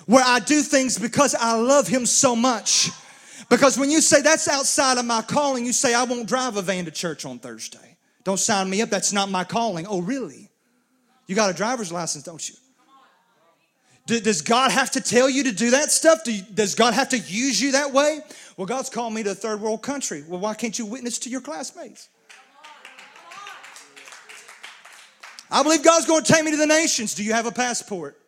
where 0.07 0.25
I 0.27 0.41
do 0.41 0.63
things 0.63 0.99
because 0.99 1.35
I 1.37 1.55
love 1.55 1.87
Him 1.87 2.05
so 2.05 2.35
much? 2.35 2.91
Because 3.49 3.79
when 3.79 3.91
you 3.91 4.01
say 4.01 4.23
that's 4.23 4.49
outside 4.49 4.99
of 4.99 5.05
my 5.05 5.23
calling, 5.23 5.65
you 5.65 5.73
say, 5.73 5.95
I 5.95 6.05
won't 6.05 6.27
drive 6.27 6.57
a 6.57 6.63
van 6.63 6.87
to 6.87 6.91
church 6.91 7.25
on 7.25 7.39
Thursday. 7.39 7.97
Don't 8.25 8.39
sign 8.39 8.71
me 8.71 8.83
up. 8.83 8.89
That's 8.89 9.13
not 9.13 9.29
my 9.29 9.45
calling. 9.45 9.87
Oh, 9.87 10.01
really? 10.01 10.49
You 11.27 11.37
got 11.37 11.51
a 11.51 11.55
driver's 11.55 11.93
license, 11.93 12.25
don't 12.25 12.49
you? 12.49 12.57
Does 14.07 14.43
God 14.43 14.73
have 14.73 14.91
to 14.93 15.01
tell 15.01 15.31
you 15.31 15.45
to 15.45 15.53
do 15.53 15.71
that 15.71 15.93
stuff? 15.93 16.21
Does 16.53 16.75
God 16.75 16.93
have 16.95 17.11
to 17.11 17.19
use 17.19 17.61
you 17.61 17.73
that 17.73 17.93
way? 17.93 18.21
Well, 18.57 18.67
God's 18.67 18.91
called 18.91 19.15
me 19.15 19.23
to 19.23 19.31
a 19.31 19.35
third 19.35 19.61
world 19.61 19.83
country. 19.83 20.25
Well, 20.27 20.41
why 20.41 20.55
can't 20.55 20.77
you 20.77 20.87
witness 20.87 21.19
to 21.21 21.31
your 21.31 21.41
classmates? 21.41 22.09
I 25.51 25.63
believe 25.63 25.85
God's 25.85 26.07
going 26.07 26.25
to 26.25 26.33
take 26.33 26.45
me 26.45 26.51
to 26.51 26.57
the 26.57 26.67
nations. 26.67 27.15
Do 27.15 27.23
you 27.23 27.33
have 27.33 27.47
a 27.47 27.53
passport? 27.53 28.19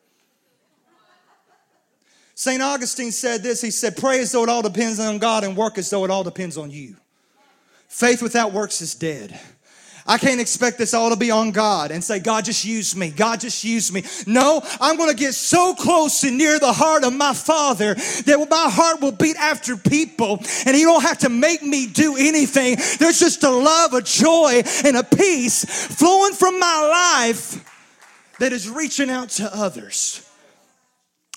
St. 2.35 2.61
Augustine 2.63 3.13
said 3.13 3.43
this 3.43 3.61
He 3.61 3.71
said, 3.71 3.97
Pray 3.97 4.21
as 4.21 4.33
though 4.33 4.43
it 4.45 4.49
all 4.49 4.63
depends 4.63 5.01
on 5.01 5.19
God 5.19 5.43
and 5.43 5.57
work 5.57 5.79
as 5.79 5.91
though 5.91 6.05
it 6.05 6.11
all 6.11 6.25
depends 6.25 6.57
on 6.57 6.71
you. 6.71 6.97
Faith 7.89 8.23
without 8.23 8.53
works 8.53 8.81
is 8.81 8.95
dead. 8.95 9.39
I 10.07 10.19
can't 10.19 10.41
expect 10.41 10.77
this 10.77 10.93
all 10.93 11.11
to 11.11 11.17
be 11.17 11.31
on 11.31 11.51
God 11.51 11.91
and 11.91 12.05
say, 12.05 12.19
God, 12.19 12.45
just 12.45 12.65
use 12.65 12.95
me. 12.95 13.11
God, 13.11 13.41
just 13.41 13.65
use 13.65 13.91
me. 13.91 14.05
No, 14.27 14.63
I'm 14.79 14.97
going 14.97 15.09
to 15.09 15.17
get 15.17 15.33
so 15.33 15.75
close 15.75 16.25
and 16.25 16.37
near 16.37 16.59
the 16.59 16.73
heart 16.73 17.05
of 17.05 17.15
my 17.15 17.33
Father 17.33 17.95
that 17.95 18.47
my 18.51 18.69
heart 18.71 19.01
will 19.01 19.13
beat 19.13 19.37
after 19.37 19.79
people 19.79 20.41
and 20.67 20.77
He 20.77 20.83
don't 20.83 21.03
have 21.03 21.19
to 21.19 21.31
make 21.31 21.63
me 21.63 21.87
do 21.87 22.17
anything. 22.19 22.77
There's 22.99 23.19
just 23.19 23.43
a 23.45 23.51
love, 23.51 23.95
a 23.95 24.03
joy, 24.03 24.63
and 24.85 24.97
a 24.97 25.05
peace 25.05 25.65
flowing 25.65 26.35
from 26.35 26.61
my 26.61 27.23
life 27.25 27.71
that 28.41 28.53
is 28.53 28.69
reaching 28.69 29.09
out 29.09 29.31
to 29.31 29.51
others. 29.57 30.29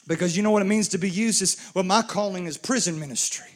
Because 0.07 0.35
you 0.35 0.43
know 0.43 0.51
what 0.51 0.61
it 0.61 0.65
means 0.65 0.89
to 0.89 0.97
be 0.97 1.09
used 1.09 1.41
is, 1.41 1.57
well, 1.73 1.83
my 1.83 2.01
calling 2.01 2.45
is 2.45 2.57
prison 2.57 2.99
ministry. 2.99 3.47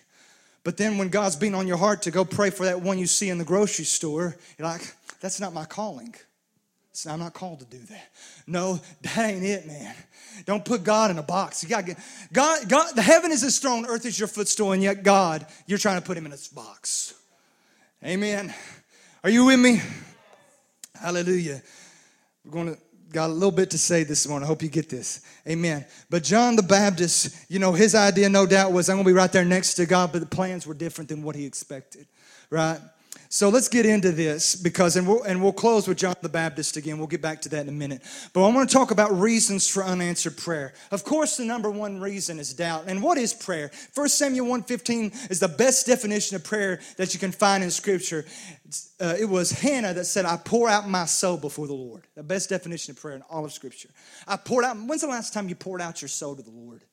But 0.63 0.77
then 0.77 0.97
when 0.97 1.09
God's 1.09 1.35
been 1.35 1.55
on 1.55 1.67
your 1.67 1.77
heart 1.77 2.03
to 2.03 2.11
go 2.11 2.23
pray 2.23 2.51
for 2.51 2.65
that 2.65 2.81
one 2.81 2.99
you 2.99 3.07
see 3.07 3.29
in 3.29 3.39
the 3.39 3.43
grocery 3.43 3.85
store, 3.85 4.35
you're 4.57 4.67
like, 4.67 4.93
that's 5.21 5.39
not 5.39 5.53
my 5.53 5.63
calling. 5.63 6.13
So 6.93 7.09
I'm 7.09 7.19
not 7.19 7.33
called 7.33 7.59
to 7.61 7.65
do 7.65 7.77
that. 7.77 8.11
No, 8.45 8.81
that 9.01 9.17
ain't 9.17 9.45
it, 9.45 9.65
man. 9.65 9.95
Don't 10.45 10.65
put 10.65 10.83
God 10.83 11.09
in 11.09 11.17
a 11.17 11.23
box. 11.23 11.63
You 11.63 11.69
got 11.69 11.85
God. 12.33 12.67
God. 12.67 12.95
The 12.95 13.01
heaven 13.01 13.31
is 13.31 13.41
His 13.41 13.59
throne, 13.59 13.85
earth 13.85 14.05
is 14.05 14.19
your 14.19 14.27
footstool, 14.27 14.73
and 14.73 14.83
yet 14.83 15.03
God, 15.03 15.45
you're 15.67 15.77
trying 15.77 16.01
to 16.01 16.05
put 16.05 16.17
Him 16.17 16.25
in 16.25 16.33
a 16.33 16.37
box. 16.53 17.13
Amen. 18.03 18.53
Are 19.23 19.29
you 19.29 19.45
with 19.45 19.59
me? 19.59 19.81
Hallelujah. 20.99 21.61
We're 22.43 22.51
going 22.51 22.75
to 22.75 22.81
got 23.11 23.29
a 23.29 23.33
little 23.33 23.51
bit 23.51 23.69
to 23.71 23.77
say 23.77 24.03
this 24.03 24.27
morning. 24.27 24.45
I 24.45 24.47
hope 24.47 24.63
you 24.63 24.69
get 24.69 24.89
this. 24.89 25.21
Amen. 25.47 25.85
But 26.09 26.23
John 26.23 26.55
the 26.55 26.63
Baptist, 26.63 27.35
you 27.49 27.59
know, 27.59 27.73
his 27.73 27.93
idea, 27.93 28.29
no 28.29 28.45
doubt, 28.45 28.71
was 28.71 28.89
I'm 28.89 28.95
going 28.95 29.05
to 29.05 29.09
be 29.09 29.13
right 29.13 29.31
there 29.31 29.43
next 29.43 29.75
to 29.75 29.85
God, 29.85 30.11
but 30.13 30.19
the 30.19 30.27
plans 30.27 30.65
were 30.65 30.73
different 30.73 31.09
than 31.09 31.21
what 31.21 31.35
he 31.35 31.45
expected, 31.45 32.07
right? 32.49 32.79
So 33.33 33.47
let's 33.47 33.69
get 33.69 33.85
into 33.85 34.11
this 34.11 34.57
because, 34.57 34.97
and 34.97 35.07
we'll, 35.07 35.23
and 35.23 35.41
we'll 35.41 35.53
close 35.53 35.87
with 35.87 35.97
John 35.97 36.15
the 36.21 36.27
Baptist 36.27 36.75
again. 36.75 36.97
We'll 36.97 37.07
get 37.07 37.21
back 37.21 37.41
to 37.43 37.49
that 37.49 37.61
in 37.61 37.69
a 37.69 37.71
minute. 37.71 38.01
But 38.33 38.45
I 38.45 38.53
want 38.53 38.69
to 38.69 38.75
talk 38.75 38.91
about 38.91 39.17
reasons 39.17 39.69
for 39.69 39.85
unanswered 39.85 40.35
prayer. 40.35 40.73
Of 40.91 41.05
course, 41.05 41.37
the 41.37 41.45
number 41.45 41.71
one 41.71 42.01
reason 42.01 42.41
is 42.41 42.53
doubt. 42.53 42.83
And 42.87 43.01
what 43.01 43.17
is 43.17 43.33
prayer? 43.33 43.71
1 43.93 44.09
Samuel 44.09 44.47
1.15 44.47 45.31
is 45.31 45.39
the 45.39 45.47
best 45.47 45.85
definition 45.85 46.35
of 46.35 46.43
prayer 46.43 46.81
that 46.97 47.13
you 47.13 47.21
can 47.21 47.31
find 47.31 47.63
in 47.63 47.71
Scripture. 47.71 48.25
Uh, 48.99 49.15
it 49.17 49.29
was 49.29 49.51
Hannah 49.51 49.93
that 49.93 50.05
said, 50.05 50.25
I 50.25 50.35
pour 50.35 50.67
out 50.67 50.89
my 50.89 51.05
soul 51.05 51.37
before 51.37 51.67
the 51.67 51.73
Lord. 51.73 52.07
The 52.15 52.23
best 52.23 52.49
definition 52.49 52.91
of 52.91 52.99
prayer 52.99 53.15
in 53.15 53.21
all 53.29 53.45
of 53.45 53.53
Scripture. 53.53 53.91
I 54.27 54.35
poured 54.35 54.65
out, 54.65 54.75
when's 54.75 55.03
the 55.03 55.07
last 55.07 55.33
time 55.33 55.47
you 55.47 55.55
poured 55.55 55.79
out 55.79 56.01
your 56.01 56.09
soul 56.09 56.35
to 56.35 56.43
the 56.43 56.51
Lord? 56.51 56.83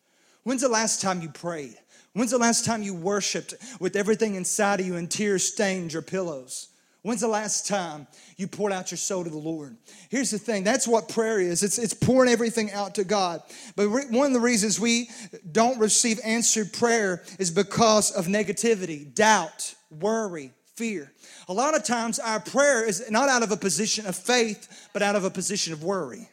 When's 0.45 0.63
the 0.63 0.69
last 0.69 1.03
time 1.03 1.21
you 1.21 1.31
prayed? 1.31 1.77
When's 2.15 2.31
the 2.31 2.39
last 2.39 2.65
time 2.65 2.83
you 2.83 2.95
worshiped 2.95 3.55
with 3.81 3.97
everything 3.97 4.35
inside 4.35 4.81
of 4.81 4.87
you 4.87 4.97
and 4.97 5.11
tears 5.11 5.45
stained 5.45 5.93
your 5.93 6.03
pillows? 6.03 6.69
When's 7.03 7.21
the 7.21 7.29
last 7.29 7.67
time 7.67 8.07
you 8.37 8.49
poured 8.49 8.73
out 8.73 8.91
your 8.91 8.99
soul 8.99 9.23
to 9.25 9.31
the 9.31 9.39
Lord? 9.39 9.77
Here's 10.09 10.31
the 10.31 10.39
thing 10.39 10.65
that's 10.65 10.89
what 10.89 11.09
prayer 11.09 11.39
is 11.39 11.63
it's, 11.63 11.79
it's 11.79 11.95
pouring 11.95 12.31
everything 12.31 12.73
out 12.73 12.97
to 12.97 13.05
God. 13.05 13.41
But 13.77 13.89
re- 13.89 14.07
one 14.11 14.27
of 14.27 14.33
the 14.33 14.41
reasons 14.41 14.81
we 14.81 15.09
don't 15.53 15.79
receive 15.79 16.19
answered 16.25 16.73
prayer 16.73 17.23
is 17.39 17.51
because 17.51 18.11
of 18.11 18.27
negativity, 18.27 19.15
doubt, 19.15 19.75
worry, 19.91 20.53
fear. 20.75 21.13
A 21.49 21.53
lot 21.53 21.77
of 21.77 21.85
times 21.85 22.19
our 22.19 22.41
prayer 22.41 22.85
is 22.85 23.11
not 23.11 23.29
out 23.29 23.43
of 23.43 23.53
a 23.53 23.57
position 23.57 24.07
of 24.07 24.17
faith, 24.17 24.89
but 24.93 25.01
out 25.01 25.17
of 25.17 25.25
a 25.25 25.31
position 25.31 25.73
of 25.73 25.83
worry, 25.85 26.29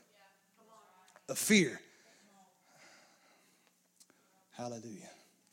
of 1.30 1.38
fear. 1.38 1.80
Hallelujah. 4.52 5.05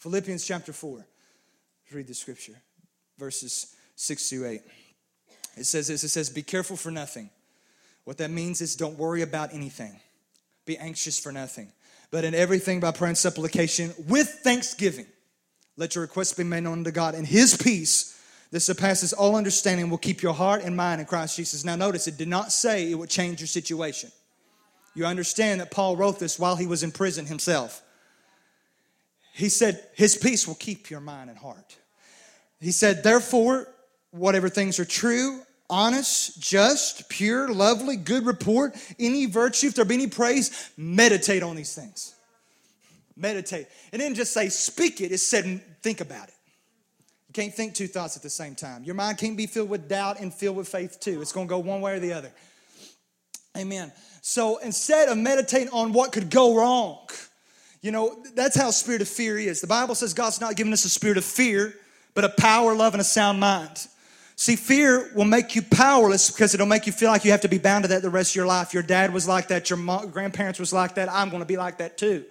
Philippians 0.03 0.45
chapter 0.45 0.73
4. 0.73 0.97
Let's 0.97 1.95
read 1.95 2.09
the 2.09 2.15
scripture, 2.15 2.61
verses 3.19 3.77
6 3.95 4.31
through 4.31 4.49
8. 4.49 4.63
It 5.59 5.65
says 5.65 5.87
this 5.87 6.03
it 6.03 6.09
says, 6.09 6.29
Be 6.29 6.43
careful 6.43 6.77
for 6.77 6.91
nothing. 6.91 7.31
What 8.03 8.19
that 8.19 8.33
means 8.33 8.61
is 8.61 8.75
don't 8.75 8.99
worry 8.99 9.23
about 9.23 9.55
anything, 9.55 10.01
be 10.67 10.77
anxious 10.77 11.21
for 11.21 11.31
nothing. 11.31 11.71
But 12.11 12.25
in 12.25 12.35
everything 12.35 12.81
by 12.81 12.91
prayer 12.91 13.11
and 13.11 13.17
supplication 13.17 13.95
with 14.09 14.29
thanksgiving, 14.43 15.07
let 15.77 15.95
your 15.95 16.03
requests 16.03 16.33
be 16.33 16.43
made 16.43 16.65
known 16.65 16.83
to 16.83 16.91
God. 16.91 17.15
And 17.15 17.25
his 17.25 17.57
peace 17.57 18.21
that 18.51 18.59
surpasses 18.59 19.13
all 19.13 19.37
understanding 19.37 19.89
will 19.89 19.99
keep 19.99 20.21
your 20.21 20.35
heart 20.35 20.65
and 20.65 20.77
mind 20.77 21.01
in 21.01 21.07
Christ 21.07 21.37
Jesus. 21.37 21.65
Now, 21.65 21.77
notice 21.77 22.09
it 22.09 22.19
did 22.19 22.27
not 22.27 22.51
say 22.51 22.91
it 22.91 22.97
would 22.97 23.09
change 23.09 23.39
your 23.39 23.47
situation. 23.47 24.11
You 24.97 25.07
understand 25.07 25.61
that 25.61 25.71
Paul 25.71 25.97
wrote 25.97 26.19
this 26.19 26.41
while 26.41 26.57
he 26.57 26.67
was 26.67 26.83
in 26.83 26.91
prison 26.91 27.27
himself. 27.27 27.83
He 29.33 29.49
said, 29.49 29.83
His 29.95 30.17
peace 30.17 30.47
will 30.47 30.55
keep 30.55 30.91
your 30.91 31.01
mind 31.01 31.31
and 31.31 31.39
heart. 31.39 31.77
He 32.61 32.71
said, 32.71 33.03
Therefore, 33.03 33.67
whatever 34.11 34.49
things 34.49 34.79
are 34.79 34.85
true, 34.85 35.43
honest, 35.69 36.41
just, 36.41 37.09
pure, 37.09 37.53
lovely, 37.53 37.97
good 37.97 38.27
report, 38.27 38.77
any 38.99 39.27
virtue, 39.27 39.69
if 39.69 39.75
there 39.75 39.85
be 39.85 39.95
any 39.95 40.07
praise, 40.07 40.71
meditate 40.77 41.43
on 41.43 41.57
these 41.57 41.75
things. 41.75 42.15
Meditate. 43.17 43.67
It 43.91 43.99
didn't 43.99 44.17
just 44.17 44.33
say 44.33 44.49
speak 44.49 45.01
it, 45.01 45.13
it 45.13 45.19
said 45.19 45.63
think 45.83 46.01
about 46.01 46.29
it. 46.29 46.35
You 47.29 47.33
can't 47.33 47.55
think 47.55 47.75
two 47.75 47.87
thoughts 47.87 48.17
at 48.17 48.23
the 48.23 48.31
same 48.31 48.55
time. 48.55 48.85
Your 48.85 48.95
mind 48.95 49.17
can't 49.17 49.37
be 49.37 49.47
filled 49.47 49.71
with 49.71 49.89
doubt 49.89 50.21
and 50.21 50.33
filled 50.33 50.57
with 50.57 50.69
faith 50.69 51.01
too. 51.01 51.23
It's 51.23 51.33
going 51.33 51.47
to 51.47 51.51
go 51.51 51.59
one 51.59 51.81
way 51.81 51.95
or 51.95 51.99
the 51.99 52.13
other. 52.13 52.31
Amen. 53.57 53.93
So 54.21 54.59
instead 54.59 55.09
of 55.09 55.17
meditating 55.17 55.71
on 55.71 55.93
what 55.93 56.13
could 56.13 56.31
go 56.31 56.55
wrong, 56.55 57.09
you 57.83 57.91
know, 57.91 58.17
that's 58.35 58.57
how 58.57 58.71
spirit 58.71 59.03
of 59.03 59.09
fear 59.09 59.37
is. 59.37 59.61
The 59.61 59.67
Bible 59.67 59.95
says 59.95 60.15
God's 60.15 60.41
not 60.41 60.57
giving 60.57 60.73
us 60.73 60.85
a 60.85 60.89
spirit 60.89 61.19
of 61.19 61.25
fear, 61.25 61.75
but 62.15 62.25
a 62.25 62.29
power, 62.29 62.75
love, 62.75 62.95
and 62.95 63.01
a 63.01 63.05
sound 63.05 63.41
mind. 63.41 63.89
See, 64.37 64.57
fear 64.57 65.11
will 65.15 65.25
make 65.25 65.55
you 65.55 65.63
powerless 65.63 66.31
because 66.31 66.55
it'll 66.55 66.67
make 66.67 66.87
you 66.87 66.93
feel 66.93 67.11
like 67.11 67.25
you 67.25 67.33
have 67.33 67.43
to 67.43 67.49
be 67.49 67.59
bound 67.59 67.85
to 67.85 67.89
that 67.89 68.03
the 68.03 68.11
rest 68.11 68.33
of 68.33 68.37
your 68.37 68.47
life. 68.47 68.73
Your 68.73 68.83
dad 68.83 69.13
was 69.13 69.29
like 69.29 69.49
that, 69.49 69.69
your 69.69 69.77
mom, 69.77 70.11
grandparents 70.11 70.59
was 70.59 70.73
like 70.73 70.95
that. 70.95 71.13
I'm 71.13 71.29
going 71.29 71.43
to 71.43 71.47
be 71.47 71.57
like 71.57 71.79
that 71.79 71.99
too. 71.99 72.25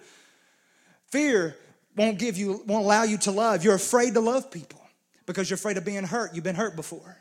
Fear 1.10 1.56
won't 1.96 2.18
give 2.18 2.38
you, 2.38 2.62
won't 2.66 2.84
allow 2.84 3.04
you 3.04 3.18
to 3.18 3.30
love. 3.30 3.62
You're 3.62 3.74
afraid 3.74 4.14
to 4.14 4.20
love 4.20 4.50
people 4.50 4.80
because 5.26 5.50
you're 5.50 5.56
afraid 5.56 5.76
of 5.76 5.84
being 5.84 6.04
hurt. 6.04 6.34
You've 6.34 6.44
been 6.44 6.56
hurt 6.56 6.76
before, 6.76 7.16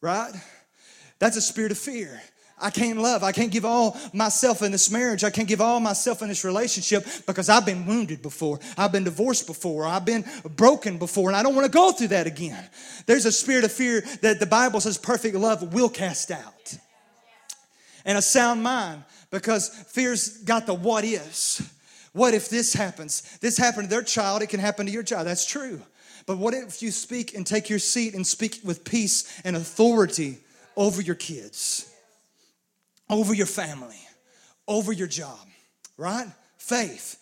right? 0.00 0.32
That's 1.18 1.36
a 1.36 1.40
spirit 1.40 1.72
of 1.72 1.78
fear. 1.78 2.20
I 2.62 2.70
can't 2.70 2.98
love. 2.98 3.22
I 3.22 3.32
can't 3.32 3.50
give 3.50 3.64
all 3.64 3.96
myself 4.12 4.62
in 4.62 4.72
this 4.72 4.90
marriage. 4.90 5.24
I 5.24 5.30
can't 5.30 5.48
give 5.48 5.60
all 5.60 5.80
myself 5.80 6.22
in 6.22 6.28
this 6.28 6.44
relationship 6.44 7.04
because 7.26 7.48
I've 7.48 7.66
been 7.66 7.86
wounded 7.86 8.22
before. 8.22 8.60
I've 8.78 8.92
been 8.92 9.04
divorced 9.04 9.46
before. 9.46 9.84
I've 9.84 10.04
been 10.04 10.24
broken 10.56 10.98
before, 10.98 11.28
and 11.28 11.36
I 11.36 11.42
don't 11.42 11.54
want 11.54 11.66
to 11.66 11.72
go 11.72 11.92
through 11.92 12.08
that 12.08 12.26
again. 12.26 12.64
There's 13.06 13.26
a 13.26 13.32
spirit 13.32 13.64
of 13.64 13.72
fear 13.72 14.02
that 14.22 14.38
the 14.38 14.46
Bible 14.46 14.80
says 14.80 14.96
perfect 14.96 15.34
love 15.34 15.74
will 15.74 15.88
cast 15.88 16.30
out. 16.30 16.76
And 18.04 18.16
a 18.16 18.22
sound 18.22 18.62
mind 18.62 19.04
because 19.30 19.68
fear's 19.68 20.38
got 20.38 20.66
the 20.66 20.74
what 20.74 21.04
is. 21.04 21.68
What 22.12 22.34
if 22.34 22.48
this 22.48 22.74
happens? 22.74 23.38
This 23.38 23.56
happened 23.56 23.88
to 23.88 23.90
their 23.90 24.02
child, 24.02 24.42
it 24.42 24.48
can 24.48 24.60
happen 24.60 24.86
to 24.86 24.92
your 24.92 25.02
child. 25.02 25.26
That's 25.26 25.46
true. 25.46 25.80
But 26.26 26.38
what 26.38 26.54
if 26.54 26.82
you 26.82 26.90
speak 26.90 27.34
and 27.34 27.46
take 27.46 27.68
your 27.68 27.78
seat 27.78 28.14
and 28.14 28.26
speak 28.26 28.60
with 28.62 28.84
peace 28.84 29.40
and 29.44 29.56
authority 29.56 30.38
over 30.76 31.02
your 31.02 31.16
kids? 31.16 31.91
Over 33.08 33.34
your 33.34 33.46
family, 33.46 34.00
over 34.66 34.92
your 34.92 35.08
job, 35.08 35.38
right? 35.96 36.26
Faith. 36.58 37.18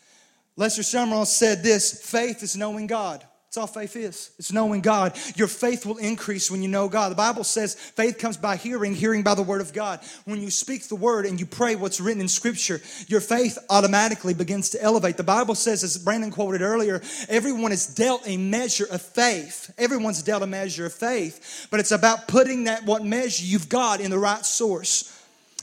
Lester 0.57 0.83
Sumrall 0.83 1.27
said 1.27 1.63
this 1.63 2.05
faith 2.05 2.43
is 2.43 2.57
knowing 2.57 2.87
God. 2.87 3.25
That's 3.51 3.57
all 3.57 3.67
faith 3.67 3.97
is. 3.97 4.31
It's 4.39 4.53
knowing 4.53 4.81
God. 4.81 5.19
Your 5.35 5.49
faith 5.49 5.85
will 5.85 5.97
increase 5.97 6.53
when 6.53 6.63
you 6.63 6.69
know 6.69 6.89
God. 6.89 7.11
The 7.11 7.17
Bible 7.17 7.43
says 7.43 7.75
faith 7.75 8.17
comes 8.17 8.37
by 8.37 8.55
hearing, 8.55 8.95
hearing 8.95 9.25
by 9.25 9.35
the 9.35 9.43
word 9.43 9.61
of 9.61 9.73
God. 9.73 9.99
When 10.25 10.41
you 10.41 10.53
speak 10.53 10.85
the 10.85 10.95
word 10.95 11.27
and 11.27 11.41
you 11.41 11.47
pray 11.47 11.75
what's 11.75 12.01
written 12.01 12.21
in 12.21 12.29
scripture, 12.29 12.81
your 13.09 13.21
faith 13.21 13.59
automatically 13.69 14.35
begins 14.35 14.71
to 14.71 14.81
elevate. 14.81 15.17
The 15.17 15.25
Bible 15.25 15.57
says, 15.57 15.83
as 15.83 15.99
Brandon 15.99 16.31
quoted 16.31 16.63
earlier, 16.63 17.03
everyone 17.29 17.73
is 17.73 17.89
dealt 17.89 18.23
a 18.25 18.37
measure 18.37 18.87
of 18.89 19.03
faith. 19.03 19.75
Everyone's 19.77 20.23
dealt 20.23 20.45
a 20.45 20.47
measure 20.47 20.87
of 20.87 20.93
faith, 20.93 21.67
but 21.73 21.81
it's 21.81 21.91
about 21.91 22.29
putting 22.29 22.65
that 22.65 22.85
what 22.85 23.05
measure 23.05 23.45
you've 23.45 23.69
got 23.69 24.01
in 24.01 24.13
the 24.13 24.19
right 24.19 24.47
source. 24.47 25.20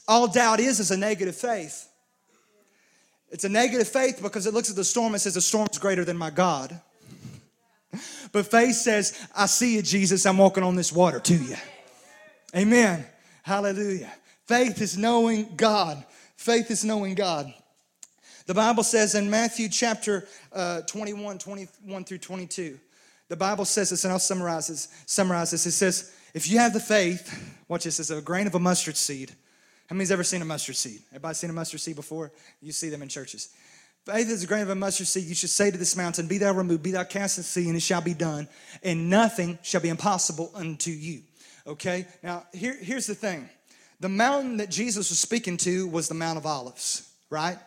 All 0.07 0.27
doubt 0.27 0.59
is 0.59 0.79
is 0.79 0.91
a 0.91 0.97
negative 0.97 1.35
faith. 1.35 1.87
It's 3.29 3.43
a 3.43 3.49
negative 3.49 3.87
faith 3.87 4.19
because 4.21 4.47
it 4.47 4.53
looks 4.53 4.69
at 4.69 4.75
the 4.75 4.83
storm 4.83 5.13
and 5.13 5.21
says, 5.21 5.33
The 5.33 5.41
storm's 5.41 5.77
greater 5.77 6.05
than 6.05 6.17
my 6.17 6.29
God. 6.29 6.79
But 8.31 8.47
faith 8.47 8.75
says, 8.75 9.27
I 9.35 9.45
see 9.47 9.75
you, 9.75 9.81
Jesus. 9.81 10.25
I'm 10.25 10.37
walking 10.37 10.63
on 10.63 10.75
this 10.75 10.91
water 10.91 11.19
to 11.19 11.35
you. 11.35 11.55
Amen. 12.55 13.05
Hallelujah. 13.43 14.11
Faith 14.45 14.81
is 14.81 14.97
knowing 14.97 15.49
God. 15.55 16.03
Faith 16.35 16.71
is 16.71 16.85
knowing 16.85 17.15
God. 17.15 17.53
The 18.45 18.53
Bible 18.53 18.83
says 18.83 19.15
in 19.15 19.29
Matthew 19.29 19.67
chapter 19.67 20.27
uh, 20.53 20.81
21, 20.81 21.37
21 21.37 22.03
through 22.05 22.17
22, 22.17 22.79
the 23.27 23.35
Bible 23.35 23.65
says 23.65 23.89
this, 23.89 24.05
and 24.05 24.13
I'll 24.13 24.19
summarize 24.19 24.67
this. 24.67 24.87
Summarize 25.05 25.51
this. 25.51 25.65
It 25.65 25.71
says, 25.71 26.13
if 26.33 26.49
you 26.49 26.59
have 26.59 26.73
the 26.73 26.79
faith, 26.79 27.57
watch 27.67 27.83
this, 27.83 27.99
it's 27.99 28.09
a 28.09 28.21
grain 28.21 28.47
of 28.47 28.55
a 28.55 28.59
mustard 28.59 28.95
seed. 28.95 29.33
How 29.87 29.95
many's 29.95 30.11
ever 30.11 30.23
seen 30.23 30.41
a 30.41 30.45
mustard 30.45 30.75
seed? 30.75 31.01
Everybody 31.09 31.35
seen 31.35 31.49
a 31.49 31.53
mustard 31.53 31.79
seed 31.79 31.95
before? 31.95 32.31
You 32.61 32.71
see 32.71 32.89
them 32.89 33.01
in 33.01 33.07
churches. 33.07 33.49
Faith 34.05 34.29
is 34.29 34.43
a 34.43 34.47
grain 34.47 34.61
of 34.61 34.69
a 34.69 34.75
mustard 34.75 35.07
seed. 35.07 35.25
You 35.25 35.35
should 35.35 35.49
say 35.49 35.71
to 35.71 35.77
this 35.77 35.95
mountain, 35.95 36.27
Be 36.27 36.37
thou 36.37 36.53
removed, 36.53 36.83
be 36.83 36.91
thou 36.91 37.03
cast 37.03 37.37
in 37.37 37.41
the 37.41 37.47
sea, 37.47 37.67
and 37.67 37.75
it 37.75 37.81
shall 37.81 38.01
be 38.01 38.13
done, 38.13 38.47
and 38.83 39.09
nothing 39.09 39.59
shall 39.63 39.81
be 39.81 39.89
impossible 39.89 40.51
unto 40.53 40.91
you. 40.91 41.21
Okay? 41.65 42.05
Now, 42.23 42.45
here, 42.53 42.77
here's 42.79 43.07
the 43.07 43.15
thing 43.15 43.49
the 43.99 44.09
mountain 44.09 44.57
that 44.57 44.69
Jesus 44.69 45.09
was 45.09 45.19
speaking 45.19 45.57
to 45.57 45.87
was 45.87 46.07
the 46.07 46.13
Mount 46.13 46.37
of 46.37 46.45
Olives, 46.45 47.09
right? 47.29 47.57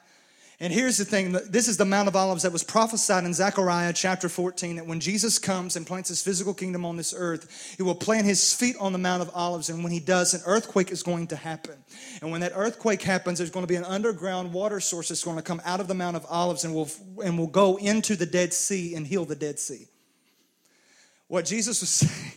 And 0.63 0.75
here's 0.75 0.99
the 0.99 1.07
thing 1.07 1.33
this 1.33 1.69
is 1.69 1.79
the 1.79 1.87
Mount 1.87 2.07
of 2.07 2.15
Olives 2.15 2.43
that 2.43 2.53
was 2.53 2.63
prophesied 2.63 3.25
in 3.25 3.33
Zechariah 3.33 3.95
chapter 3.95 4.29
14 4.29 4.77
that 4.77 4.87
when 4.87 5.01
Jesus 5.01 5.39
comes 5.39 5.75
and 5.75 5.87
plants 5.87 6.11
his 6.11 6.21
physical 6.21 6.53
kingdom 6.53 6.85
on 6.85 6.99
this 6.99 7.15
earth, 7.17 7.75
he 7.79 7.83
will 7.83 7.95
plant 7.95 8.27
his 8.27 8.53
feet 8.53 8.77
on 8.79 8.93
the 8.93 8.99
Mount 8.99 9.23
of 9.23 9.31
Olives. 9.33 9.71
And 9.71 9.83
when 9.83 9.91
he 9.91 10.01
does, 10.01 10.35
an 10.35 10.43
earthquake 10.45 10.91
is 10.91 11.03
going 11.03 11.29
to 11.29 11.37
happen. 11.37 11.77
And 12.21 12.31
when 12.31 12.43
that 12.43 12.53
earthquake 12.55 13.01
happens, 13.01 13.39
there's 13.39 13.51
going 13.51 13.65
to 13.65 13.73
be 13.73 13.77
an 13.77 13.85
underground 13.85 14.53
water 14.53 14.81
source 14.81 15.09
that's 15.09 15.25
going 15.25 15.39
to 15.39 15.43
come 15.43 15.63
out 15.65 15.81
of 15.81 15.89
the 15.89 15.95
Mount 15.95 16.17
of 16.17 16.27
Olives 16.29 16.65
and 16.65 16.75
will, 16.75 16.91
and 17.25 17.39
will 17.39 17.47
go 17.47 17.77
into 17.77 18.15
the 18.15 18.27
Dead 18.27 18.53
Sea 18.53 18.95
and 18.95 19.07
heal 19.07 19.25
the 19.25 19.37
Dead 19.37 19.59
Sea. 19.59 19.87
What 21.27 21.47
Jesus 21.47 21.81
was 21.81 21.89
saying 21.91 22.33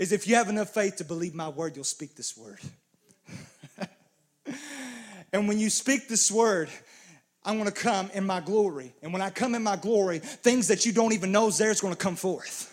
is 0.00 0.10
if 0.10 0.26
you 0.26 0.34
have 0.34 0.48
enough 0.48 0.70
faith 0.70 0.96
to 0.96 1.04
believe 1.04 1.36
my 1.36 1.50
word, 1.50 1.76
you'll 1.76 1.84
speak 1.84 2.16
this 2.16 2.36
word. 2.36 2.58
and 5.32 5.46
when 5.46 5.60
you 5.60 5.70
speak 5.70 6.08
this 6.08 6.32
word, 6.32 6.68
I'm 7.46 7.54
to 7.66 7.72
come 7.72 8.10
in 8.12 8.26
my 8.26 8.40
glory. 8.40 8.92
And 9.02 9.12
when 9.12 9.22
I 9.22 9.30
come 9.30 9.54
in 9.54 9.62
my 9.62 9.76
glory, 9.76 10.18
things 10.18 10.68
that 10.68 10.84
you 10.84 10.92
don't 10.92 11.12
even 11.12 11.30
know 11.30 11.46
is 11.46 11.56
there 11.56 11.70
is 11.70 11.80
to 11.94 11.98
come 11.98 12.16
forth. 12.16 12.72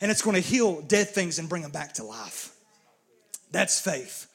And 0.00 0.10
it's 0.10 0.22
to 0.34 0.40
heal 0.40 0.82
dead 0.82 1.08
things 1.08 1.38
and 1.38 1.48
bring 1.48 1.62
them 1.62 1.70
back 1.70 1.94
to 1.94 2.04
life. 2.04 2.52
That's 3.52 3.80
faith. 3.80 4.26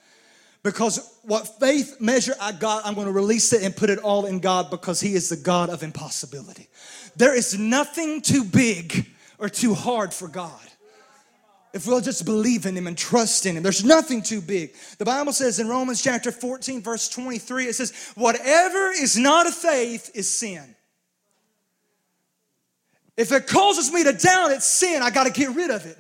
Because 0.64 1.18
what 1.24 1.60
faith 1.60 2.00
measure 2.00 2.34
I 2.40 2.54
got, 2.54 2.86
I'm 2.86 2.96
to 3.08 3.14
release 3.14 3.52
it 3.52 3.64
and 3.64 3.76
put 3.76 3.90
it 3.90 4.00
all 4.00 4.26
in 4.26 4.40
God 4.40 4.72
because 4.72 5.02
He 5.02 5.14
is 5.14 5.28
the 5.28 5.36
God 5.36 5.70
of 5.70 5.84
impossibility. 5.84 6.70
There 7.18 7.36
is 7.36 7.60
nothing 7.60 8.22
too 8.22 8.46
big 8.46 9.08
or 9.38 9.50
too 9.50 9.74
hard 9.74 10.14
for 10.14 10.30
God 10.30 10.62
if 11.74 11.88
we'll 11.88 12.02
just 12.02 12.24
believe 12.24 12.68
in 12.68 12.78
him 12.78 12.86
and 12.86 12.96
trust 12.98 13.48
in 13.48 13.58
him. 13.58 13.64
There's 13.64 13.84
nothing 13.84 14.22
too 14.22 14.42
big. 14.42 14.76
The 15.00 15.06
Bible 15.06 15.34
says 15.34 15.60
in 15.60 15.68
Romans 15.68 16.02
chapter 16.02 16.32
14, 16.32 16.84
verse 16.84 17.10
23, 17.10 17.66
it 17.66 17.74
says, 17.74 18.12
Whatever 18.16 18.92
is 18.92 19.18
not 19.18 19.48
of 19.48 19.56
faith 19.56 20.12
is 20.14 20.30
sin. 20.30 20.76
If 23.18 23.32
it 23.32 23.48
causes 23.48 23.92
me 23.92 24.04
to 24.04 24.14
doubt, 24.14 24.52
it's 24.52 24.68
sin. 24.68 25.02
I 25.02 25.10
got 25.10 25.26
to 25.26 25.32
get 25.32 25.56
rid 25.56 25.72
of 25.72 25.86
it. 25.86 25.98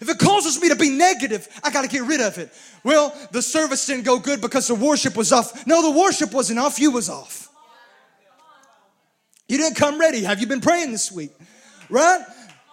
If 0.00 0.08
it 0.08 0.18
causes 0.18 0.60
me 0.60 0.68
to 0.68 0.76
be 0.76 0.90
negative, 0.90 1.48
I 1.62 1.70
got 1.70 1.82
to 1.82 1.88
get 1.88 2.02
rid 2.02 2.20
of 2.20 2.36
it. 2.36 2.52
Well, 2.82 3.14
the 3.32 3.40
service 3.40 3.86
didn't 3.86 4.04
go 4.04 4.18
good 4.18 4.40
because 4.40 4.68
the 4.68 4.74
worship 4.74 5.16
was 5.16 5.32
off. 5.32 5.66
No, 5.66 5.82
the 5.82 5.98
worship 5.98 6.32
wasn't 6.32 6.58
off, 6.58 6.78
you 6.78 6.90
was 6.90 7.08
off. 7.08 7.48
You 9.48 9.58
didn't 9.58 9.76
come 9.76 9.98
ready. 9.98 10.24
Have 10.24 10.40
you 10.40 10.46
been 10.46 10.60
praying 10.60 10.90
this 10.90 11.12
week? 11.12 11.32
Right? 11.88 12.22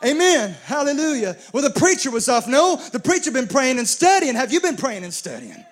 Amen. 0.03 0.55
Hallelujah. 0.65 1.37
Well, 1.53 1.63
the 1.63 1.79
preacher 1.79 2.09
was 2.09 2.27
off. 2.27 2.47
No, 2.47 2.77
the 2.91 2.99
preacher 2.99 3.31
been 3.31 3.47
praying 3.47 3.77
and 3.77 3.87
studying. 3.87 4.35
Have 4.35 4.51
you 4.51 4.59
been 4.59 4.77
praying 4.77 5.03
and 5.03 5.13
studying? 5.13 5.63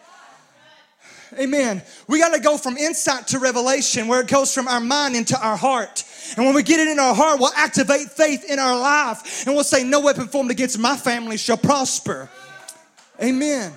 Amen. 1.37 1.81
We 2.07 2.19
got 2.19 2.33
to 2.33 2.39
go 2.39 2.57
from 2.57 2.77
insight 2.77 3.27
to 3.27 3.39
revelation 3.39 4.07
where 4.07 4.21
it 4.21 4.27
goes 4.27 4.53
from 4.53 4.67
our 4.67 4.79
mind 4.79 5.15
into 5.15 5.39
our 5.39 5.55
heart. 5.55 6.03
And 6.35 6.45
when 6.45 6.55
we 6.55 6.63
get 6.63 6.79
it 6.79 6.87
in 6.87 6.99
our 6.99 7.13
heart, 7.13 7.39
we'll 7.39 7.53
activate 7.55 8.11
faith 8.11 8.45
in 8.49 8.57
our 8.59 8.79
life 8.79 9.45
and 9.45 9.55
we'll 9.55 9.63
say, 9.63 9.83
No 9.83 9.99
weapon 9.99 10.27
formed 10.27 10.51
against 10.51 10.79
my 10.79 10.95
family 10.95 11.37
shall 11.37 11.57
prosper. 11.57 12.29
Amen. 13.21 13.73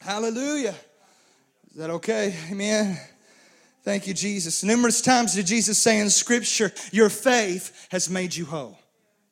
Hallelujah. 0.00 0.74
Is 1.70 1.76
that 1.76 1.90
okay? 1.90 2.34
Amen. 2.50 2.98
Thank 3.82 4.06
you, 4.06 4.14
Jesus. 4.14 4.62
Numerous 4.62 5.00
times 5.00 5.34
did 5.34 5.46
Jesus 5.46 5.78
say 5.78 5.98
in 5.98 6.10
Scripture, 6.10 6.72
Your 6.92 7.08
faith 7.08 7.88
has 7.90 8.08
made 8.08 8.34
you 8.34 8.44
whole. 8.44 8.78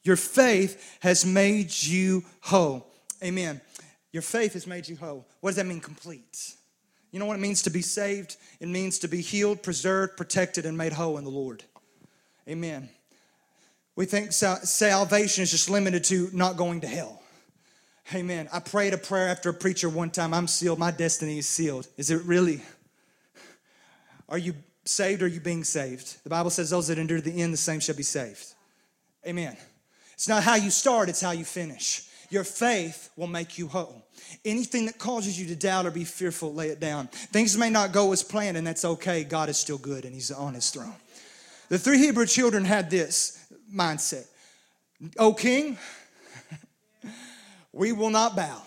Your 0.03 0.17
faith 0.17 0.99
has 1.01 1.27
made 1.27 1.71
you 1.83 2.25
whole. 2.41 2.87
Amen. 3.23 3.61
Your 4.13 4.23
faith 4.23 4.55
has 4.55 4.67
made 4.67 4.89
you 4.89 4.97
whole. 4.97 5.27
What 5.41 5.51
does 5.51 5.57
that 5.57 5.67
mean, 5.67 5.81
complete? 5.81 6.55
You 7.13 7.19
know 7.19 7.27
what 7.27 7.37
it 7.37 7.41
means 7.41 7.63
to 7.63 7.71
be 7.71 7.83
saved? 7.83 8.37
It 8.61 8.69
means 8.69 8.99
to 9.01 9.09
be 9.09 9.21
healed, 9.21 9.63
preserved, 9.63 10.17
protected, 10.17 10.65
and 10.65 10.77
made 10.77 10.93
whole 10.93 11.19
in 11.19 11.25
the 11.25 11.31
Lord. 11.31 11.65
Amen. 12.49 12.89
We 13.97 14.07
think 14.07 14.33
salvation 14.33 15.43
is 15.43 15.51
just 15.51 15.69
limited 15.69 16.05
to 16.05 16.31
not 16.33 16.57
going 16.57 16.81
to 16.81 16.87
hell. 16.87 17.23
Amen. 18.15 18.49
I 18.53 18.61
prayed 18.61 18.95
a 18.95 18.99
prayer 18.99 19.29
after 19.29 19.51
a 19.51 19.55
preacher 19.55 19.89
one 19.89 20.11
time 20.11 20.35
I'm 20.35 20.49
sealed, 20.49 20.79
my 20.79 20.91
destiny 20.91 21.39
is 21.39 21.47
sealed. 21.47 21.87
Is 21.97 22.11
it 22.11 22.23
really? 22.25 22.63
Are 24.29 24.39
you 24.39 24.55
saved 24.85 25.23
or 25.23 25.27
are 25.27 25.29
you 25.29 25.41
being 25.41 25.65
saved? 25.65 26.23
The 26.25 26.31
Bible 26.31 26.51
says, 26.51 26.71
Those 26.71 26.89
that 26.89 26.99
endure 26.99 27.21
the 27.21 27.43
end, 27.43 27.53
the 27.53 27.59
same 27.59 27.81
shall 27.81 27.97
be 27.97 28.03
saved. 28.03 28.55
Amen. 29.27 29.57
It's 30.21 30.29
not 30.29 30.43
how 30.43 30.57
you 30.57 30.69
start, 30.69 31.09
it's 31.09 31.23
how 31.23 31.31
you 31.31 31.47
finish. 31.47 32.03
Your 32.29 32.45
faith 32.45 33.09
will 33.17 33.27
make 33.27 33.57
you 33.57 33.69
whole. 33.69 34.05
Anything 34.45 34.85
that 34.85 34.99
causes 34.99 35.41
you 35.41 35.47
to 35.47 35.57
doubt 35.57 35.87
or 35.87 35.91
be 35.91 36.05
fearful, 36.05 36.53
lay 36.53 36.69
it 36.69 36.79
down. 36.79 37.07
Things 37.07 37.57
may 37.57 37.71
not 37.71 37.93
go 37.93 38.13
as 38.13 38.23
planned, 38.23 38.59
and 38.59 38.67
that's 38.67 38.85
okay. 38.85 39.25
God 39.25 39.49
is 39.49 39.57
still 39.57 39.79
good, 39.79 40.05
and 40.05 40.13
He's 40.13 40.31
on 40.31 40.53
His 40.53 40.69
throne. 40.69 40.93
The 41.71 41.79
three 41.79 41.97
Hebrew 41.97 42.27
children 42.27 42.67
had 42.67 42.91
this 42.91 43.51
mindset 43.75 44.27
O 45.19 45.33
King, 45.33 45.79
we 47.73 47.93
will 47.93 48.11
not 48.11 48.37
bow. 48.37 48.61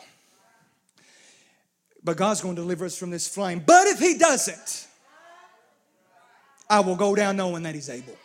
But 2.04 2.18
God's 2.18 2.42
going 2.42 2.56
to 2.56 2.62
deliver 2.64 2.86
us 2.86 2.98
from 2.98 3.12
this 3.12 3.28
flame. 3.28 3.62
But 3.64 3.86
if 3.86 4.00
He 4.00 4.18
doesn't, 4.18 4.88
I 6.68 6.80
will 6.80 6.96
go 6.96 7.14
down 7.14 7.38
knowing 7.38 7.62
that 7.62 7.76
He's 7.76 7.92
able. 7.92 8.18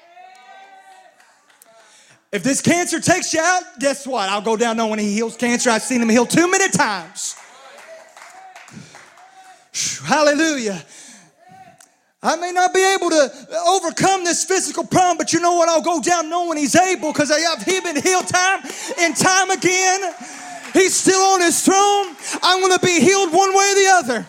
If 2.31 2.43
this 2.43 2.61
cancer 2.61 3.01
takes 3.01 3.33
you 3.33 3.41
out, 3.41 3.62
guess 3.81 4.07
what? 4.07 4.29
I'll 4.29 4.43
go 4.43 4.57
down 4.57 4.77
knowing 4.77 4.99
he 4.99 5.12
heals 5.14 5.37
cancer. 5.37 5.71
I've 5.71 5.83
seen 5.83 6.03
him 6.03 6.09
heal 6.11 6.27
too 6.27 6.51
many 6.51 6.69
times. 6.69 7.37
Hallelujah. 10.05 10.83
I 12.23 12.37
may 12.37 12.51
not 12.51 12.75
be 12.75 12.85
able 12.95 13.11
to 13.11 13.31
overcome 13.69 14.25
this 14.25 14.45
physical 14.45 14.85
problem, 14.85 15.17
but 15.17 15.33
you 15.33 15.41
know 15.41 15.55
what? 15.55 15.69
I'll 15.69 15.81
go 15.81 16.03
down 16.03 16.29
knowing 16.29 16.59
He's 16.59 16.75
able 16.75 17.12
because 17.12 17.31
I've 17.31 17.62
he 17.62 17.81
been 17.81 18.03
healed 18.03 18.27
time 18.27 18.61
and 18.99 19.17
time 19.17 19.51
again. 19.51 20.14
He's 20.73 20.95
still 20.97 21.21
on 21.21 21.41
His 21.41 21.64
throne. 21.64 22.17
I'm 22.43 22.61
going 22.61 22.77
to 22.77 22.85
be 22.85 23.01
healed 23.01 23.33
one 23.33 23.55
way 23.55 23.71
or 23.71 23.75
the 23.75 23.91
other. 23.95 24.27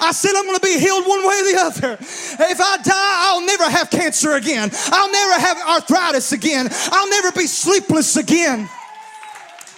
I 0.00 0.12
said 0.12 0.32
I'm 0.34 0.44
going 0.44 0.58
to 0.58 0.66
be 0.66 0.78
healed 0.78 1.06
one 1.06 1.26
way 1.26 1.40
or 1.40 1.52
the 1.52 1.60
other. 1.60 1.92
If 1.94 2.60
I 2.60 2.76
die, 2.78 2.92
I'll 2.94 3.44
never 3.44 3.64
have 3.64 3.90
cancer 3.90 4.32
again. 4.32 4.70
I'll 4.86 5.12
never 5.12 5.40
have 5.40 5.58
arthritis 5.58 6.32
again. 6.32 6.68
I'll 6.70 7.10
never 7.10 7.32
be 7.32 7.46
sleepless 7.46 8.16
again. 8.16 8.68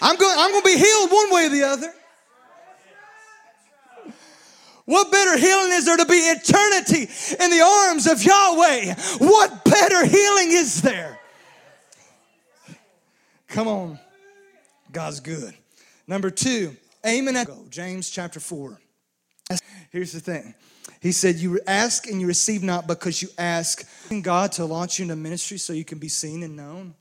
I'm 0.00 0.16
going, 0.16 0.36
I'm 0.38 0.50
going 0.50 0.62
to 0.62 0.68
be 0.68 0.78
healed 0.78 1.10
one 1.10 1.32
way 1.32 1.46
or 1.46 1.48
the 1.50 1.62
other. 1.64 1.92
What 4.84 5.12
better 5.12 5.38
healing 5.38 5.72
is 5.72 5.86
there 5.86 5.96
to 5.96 6.06
be 6.06 6.14
eternity 6.14 7.02
in 7.42 7.50
the 7.50 7.60
arms 7.60 8.06
of 8.06 8.22
Yahweh? 8.22 8.94
What 9.18 9.64
better 9.64 10.04
healing 10.04 10.50
is 10.50 10.82
there? 10.82 11.20
Come 13.46 13.68
on. 13.68 14.00
God's 14.90 15.20
good. 15.20 15.54
Number 16.06 16.30
two, 16.30 16.76
aiming 17.04 17.36
at 17.36 17.48
James 17.70 18.10
chapter 18.10 18.40
4. 18.40 18.81
Here's 19.90 20.12
the 20.12 20.20
thing. 20.20 20.54
He 21.00 21.12
said, 21.12 21.36
You 21.36 21.60
ask 21.66 22.06
and 22.06 22.20
you 22.20 22.26
receive 22.26 22.62
not 22.62 22.86
because 22.86 23.20
you 23.22 23.28
ask 23.36 23.86
God 24.22 24.52
to 24.52 24.64
launch 24.64 24.98
you 24.98 25.04
into 25.04 25.16
ministry 25.16 25.58
so 25.58 25.72
you 25.72 25.84
can 25.84 25.98
be 25.98 26.08
seen 26.08 26.42
and 26.42 26.56
known. 26.56 26.94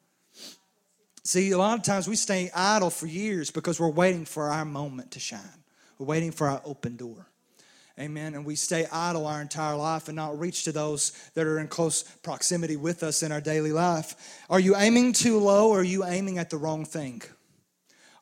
See, 1.23 1.51
a 1.51 1.57
lot 1.57 1.77
of 1.77 1.83
times 1.83 2.07
we 2.07 2.15
stay 2.15 2.49
idle 2.55 2.89
for 2.89 3.05
years 3.05 3.51
because 3.51 3.79
we're 3.79 3.89
waiting 3.89 4.25
for 4.25 4.49
our 4.49 4.65
moment 4.65 5.11
to 5.11 5.19
shine. 5.19 5.39
We're 5.99 6.07
waiting 6.07 6.31
for 6.31 6.47
our 6.47 6.61
open 6.65 6.95
door. 6.95 7.27
Amen. 7.99 8.33
And 8.33 8.43
we 8.43 8.55
stay 8.55 8.87
idle 8.91 9.27
our 9.27 9.41
entire 9.41 9.75
life 9.75 10.07
and 10.07 10.15
not 10.15 10.39
reach 10.39 10.63
to 10.63 10.71
those 10.71 11.11
that 11.35 11.45
are 11.45 11.59
in 11.59 11.67
close 11.67 12.01
proximity 12.01 12.75
with 12.75 13.03
us 13.03 13.21
in 13.21 13.31
our 13.31 13.41
daily 13.41 13.71
life. 13.71 14.43
Are 14.49 14.59
you 14.59 14.75
aiming 14.75 15.13
too 15.13 15.37
low 15.37 15.69
or 15.69 15.81
are 15.81 15.83
you 15.83 16.03
aiming 16.05 16.39
at 16.39 16.49
the 16.49 16.57
wrong 16.57 16.85
thing? 16.85 17.21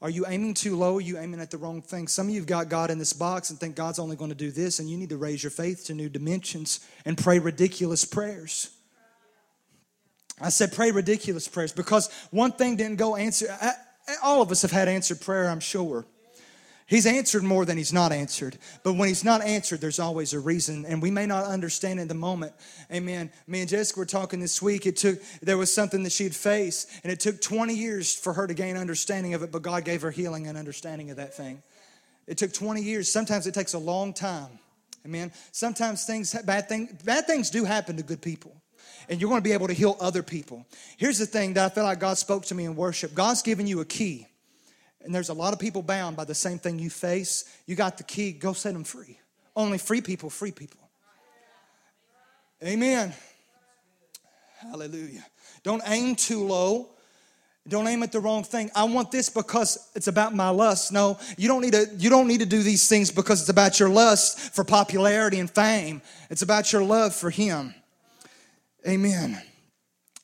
Are 0.02 0.10
you 0.10 0.26
aiming 0.28 0.54
too 0.54 0.78
low? 0.78 0.98
Are 0.98 1.02
you 1.02 1.18
aiming 1.18 1.42
at 1.42 1.52
the 1.52 1.58
wrong 1.58 1.82
thing? 1.82 2.08
Some 2.08 2.28
of 2.28 2.34
you 2.34 2.40
have 2.40 2.48
got 2.48 2.70
God 2.70 2.90
in 2.90 2.98
this 2.98 3.12
box 3.12 3.50
and 3.50 3.60
think 3.60 3.76
God's 3.76 4.00
only 4.00 4.16
going 4.16 4.30
to 4.30 4.36
do 4.36 4.50
this, 4.50 4.80
and 4.80 4.90
you 4.90 4.98
need 4.98 5.10
to 5.10 5.18
raise 5.18 5.44
your 5.44 5.52
faith 5.52 5.86
to 5.86 5.94
new 5.94 6.08
dimensions 6.08 6.80
and 7.04 7.18
pray 7.18 7.40
ridiculous 7.40 8.06
prayers. 8.06 8.70
I 10.42 10.50
said, 10.50 10.72
pray 10.72 10.92
ridiculous 10.92 11.50
prayers 11.50 11.74
because 11.74 12.10
one 12.32 12.54
thing 12.54 12.78
didn't 12.78 12.96
go 12.96 13.18
answer. 13.18 13.54
all 14.24 14.42
of 14.42 14.52
us 14.52 14.62
have 14.62 14.72
had 14.72 14.88
answered 14.88 15.20
prayer, 15.20 15.50
I'm 15.50 15.60
sure. 15.60 16.06
He's 16.90 17.06
answered 17.06 17.44
more 17.44 17.66
than 17.66 17.78
he's 17.78 17.94
not 17.94 18.12
answered. 18.12 18.58
But 18.82 18.94
when 18.94 19.10
he's 19.10 19.24
not 19.24 19.44
answered, 19.44 19.80
there's 19.80 20.00
always 20.00 20.34
a 20.34 20.40
reason. 20.40 20.86
And 20.88 21.04
we 21.04 21.12
may 21.12 21.28
not 21.28 21.46
understand 21.46 22.00
in 22.00 22.08
the 22.08 22.16
moment. 22.16 22.52
Amen. 22.92 23.32
Me 23.46 23.62
and 23.62 23.70
Jessica 23.70 24.00
were 24.00 24.08
talking 24.08 24.40
this 24.40 24.60
week. 24.60 24.88
It 24.88 24.98
took, 24.98 25.22
there 25.44 25.56
was 25.56 25.72
something 25.72 26.02
that 26.02 26.12
she 26.12 26.24
had 26.24 26.36
faced, 26.36 26.90
and 27.04 27.14
it 27.14 27.20
took 27.20 27.42
20 27.42 27.76
years 27.76 28.16
for 28.16 28.34
her 28.34 28.48
to 28.48 28.56
gain 28.56 28.76
understanding 28.76 29.36
of 29.36 29.44
it, 29.44 29.52
but 29.52 29.62
God 29.62 29.86
gave 29.86 30.02
her 30.02 30.10
healing 30.10 30.48
and 30.48 30.58
understanding 30.58 31.12
of 31.12 31.18
that 31.18 31.36
thing. 31.36 31.62
It 32.26 32.40
took 32.40 32.54
20 32.54 32.82
years. 32.82 33.12
Sometimes 33.12 33.46
it 33.46 33.54
takes 33.54 33.74
a 33.74 33.80
long 33.80 34.12
time. 34.12 34.58
Amen. 35.06 35.32
Sometimes 35.52 36.06
things, 36.06 36.34
bad, 36.44 36.68
thing, 36.68 36.98
bad 37.06 37.28
things 37.28 37.52
do 37.52 37.66
happen 37.66 37.98
to 37.98 38.04
good 38.04 38.22
people. 38.24 38.56
And 39.10 39.22
you're 39.22 39.30
going 39.30 39.42
to 39.42 39.48
be 39.48 39.54
able 39.54 39.68
to 39.68 39.74
heal 39.74 39.96
other 40.00 40.24
people. 40.24 40.66
Here's 40.98 41.20
the 41.20 41.28
thing 41.28 41.54
that 41.54 41.72
I 41.72 41.74
feel 41.74 41.84
like 41.84 42.00
God 42.00 42.18
spoke 42.18 42.46
to 42.46 42.56
me 42.56 42.66
in 42.66 42.76
worship 42.76 43.14
God's 43.14 43.44
given 43.44 43.68
you 43.68 43.80
a 43.80 43.86
key 43.86 44.26
and 45.02 45.14
there's 45.14 45.30
a 45.30 45.34
lot 45.34 45.54
of 45.54 45.60
people 45.60 45.82
bound 45.82 46.18
by 46.18 46.26
the 46.26 46.36
same 46.36 46.60
thing 46.60 46.80
you 46.80 46.90
face, 46.90 47.46
you 47.66 47.76
got 47.76 47.98
the 47.98 48.04
key, 48.04 48.32
go 48.32 48.54
set 48.54 48.74
them 48.74 48.84
free. 48.84 49.20
Only 49.56 49.78
free 49.78 50.02
people, 50.02 50.30
free 50.30 50.52
people. 50.52 50.80
Amen. 52.64 53.14
Hallelujah. 54.60 55.26
Don't 55.64 55.82
aim 55.86 56.16
too 56.16 56.44
low. 56.46 56.90
Don't 57.68 57.88
aim 57.88 58.04
at 58.04 58.12
the 58.12 58.20
wrong 58.20 58.44
thing. 58.44 58.72
I 58.76 58.84
want 58.86 59.12
this 59.12 59.30
because 59.30 59.90
it's 59.96 60.08
about 60.08 60.34
my 60.34 60.50
lust. 60.50 60.92
No, 60.92 61.18
you 61.38 61.48
don't 61.48 61.62
need 61.62 61.74
to 61.74 61.88
you 61.98 62.10
don't 62.10 62.28
need 62.28 62.40
to 62.40 62.46
do 62.46 62.64
these 62.64 62.88
things 62.90 63.12
because 63.12 63.42
it's 63.42 63.50
about 63.50 63.80
your 63.80 63.90
lust 63.90 64.40
for 64.56 64.64
popularity 64.64 65.40
and 65.40 65.50
fame. 65.50 66.02
It's 66.30 66.42
about 66.42 66.74
your 66.74 66.84
love 66.84 67.14
for 67.14 67.30
him. 67.30 67.74
Amen. 68.88 69.42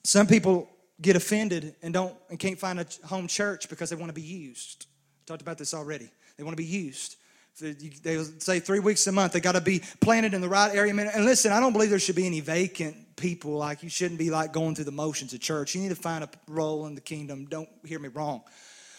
Some 0.03 0.27
people 0.27 0.69
get 1.01 1.15
offended 1.15 1.75
and 1.81 1.93
don't 1.93 2.15
and 2.29 2.39
can't 2.39 2.59
find 2.59 2.79
a 2.79 2.85
home 3.05 3.27
church 3.27 3.69
because 3.69 3.89
they 3.89 3.95
want 3.95 4.09
to 4.09 4.13
be 4.13 4.21
used. 4.21 4.87
I 5.23 5.25
talked 5.27 5.41
about 5.41 5.57
this 5.57 5.73
already. 5.73 6.09
They 6.37 6.43
want 6.43 6.55
to 6.55 6.61
be 6.61 6.67
used. 6.69 7.17
They 7.59 8.21
say 8.39 8.59
three 8.59 8.79
weeks 8.79 9.07
a 9.07 9.13
month. 9.13 9.31
They 9.31 9.39
got 9.39 9.53
to 9.53 9.61
be 9.61 9.81
planted 10.01 10.33
in 10.33 10.41
the 10.41 10.49
right 10.49 10.75
area. 10.75 10.93
And 10.93 11.25
listen, 11.25 11.53
I 11.53 11.61
don't 11.61 11.71
believe 11.71 11.89
there 11.89 11.99
should 11.99 12.15
be 12.15 12.25
any 12.25 12.41
vacant 12.41 13.15
people. 13.15 13.53
Like 13.53 13.81
you 13.81 13.89
shouldn't 13.89 14.19
be 14.19 14.29
like 14.29 14.51
going 14.51 14.75
through 14.75 14.85
the 14.85 14.91
motions 14.91 15.33
of 15.33 15.39
church. 15.39 15.73
You 15.73 15.81
need 15.81 15.89
to 15.89 15.95
find 15.95 16.23
a 16.23 16.29
role 16.47 16.85
in 16.85 16.95
the 16.95 17.01
kingdom. 17.01 17.45
Don't 17.45 17.69
hear 17.85 17.99
me 17.99 18.09
wrong. 18.09 18.43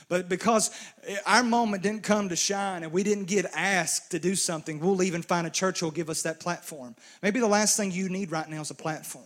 But 0.09 0.29
because 0.29 0.71
eh, 1.07 1.17
our 1.27 1.43
moment 1.43 1.83
didn't 1.83 2.03
come 2.03 2.29
to 2.29 2.37
shine 2.37 2.83
and 2.83 2.93
we 2.93 3.03
didn't 3.03 3.25
get 3.25 3.47
asked 3.55 4.13
to 4.13 4.19
do 4.19 4.35
something, 4.35 4.81
we'll 4.81 5.03
even 5.03 5.23
find 5.23 5.47
a 5.47 5.51
church 5.51 5.81
who'll 5.81 5.91
give 5.91 6.09
us 6.09 6.23
that 6.23 6.41
platform. 6.41 6.95
Maybe 7.23 7.41
the 7.41 7.49
last 7.49 7.77
thing 7.77 7.91
you 7.91 8.09
need 8.09 8.31
right 8.31 8.49
now 8.49 8.61
is 8.61 8.71
a 8.71 8.75
platform. 8.75 9.25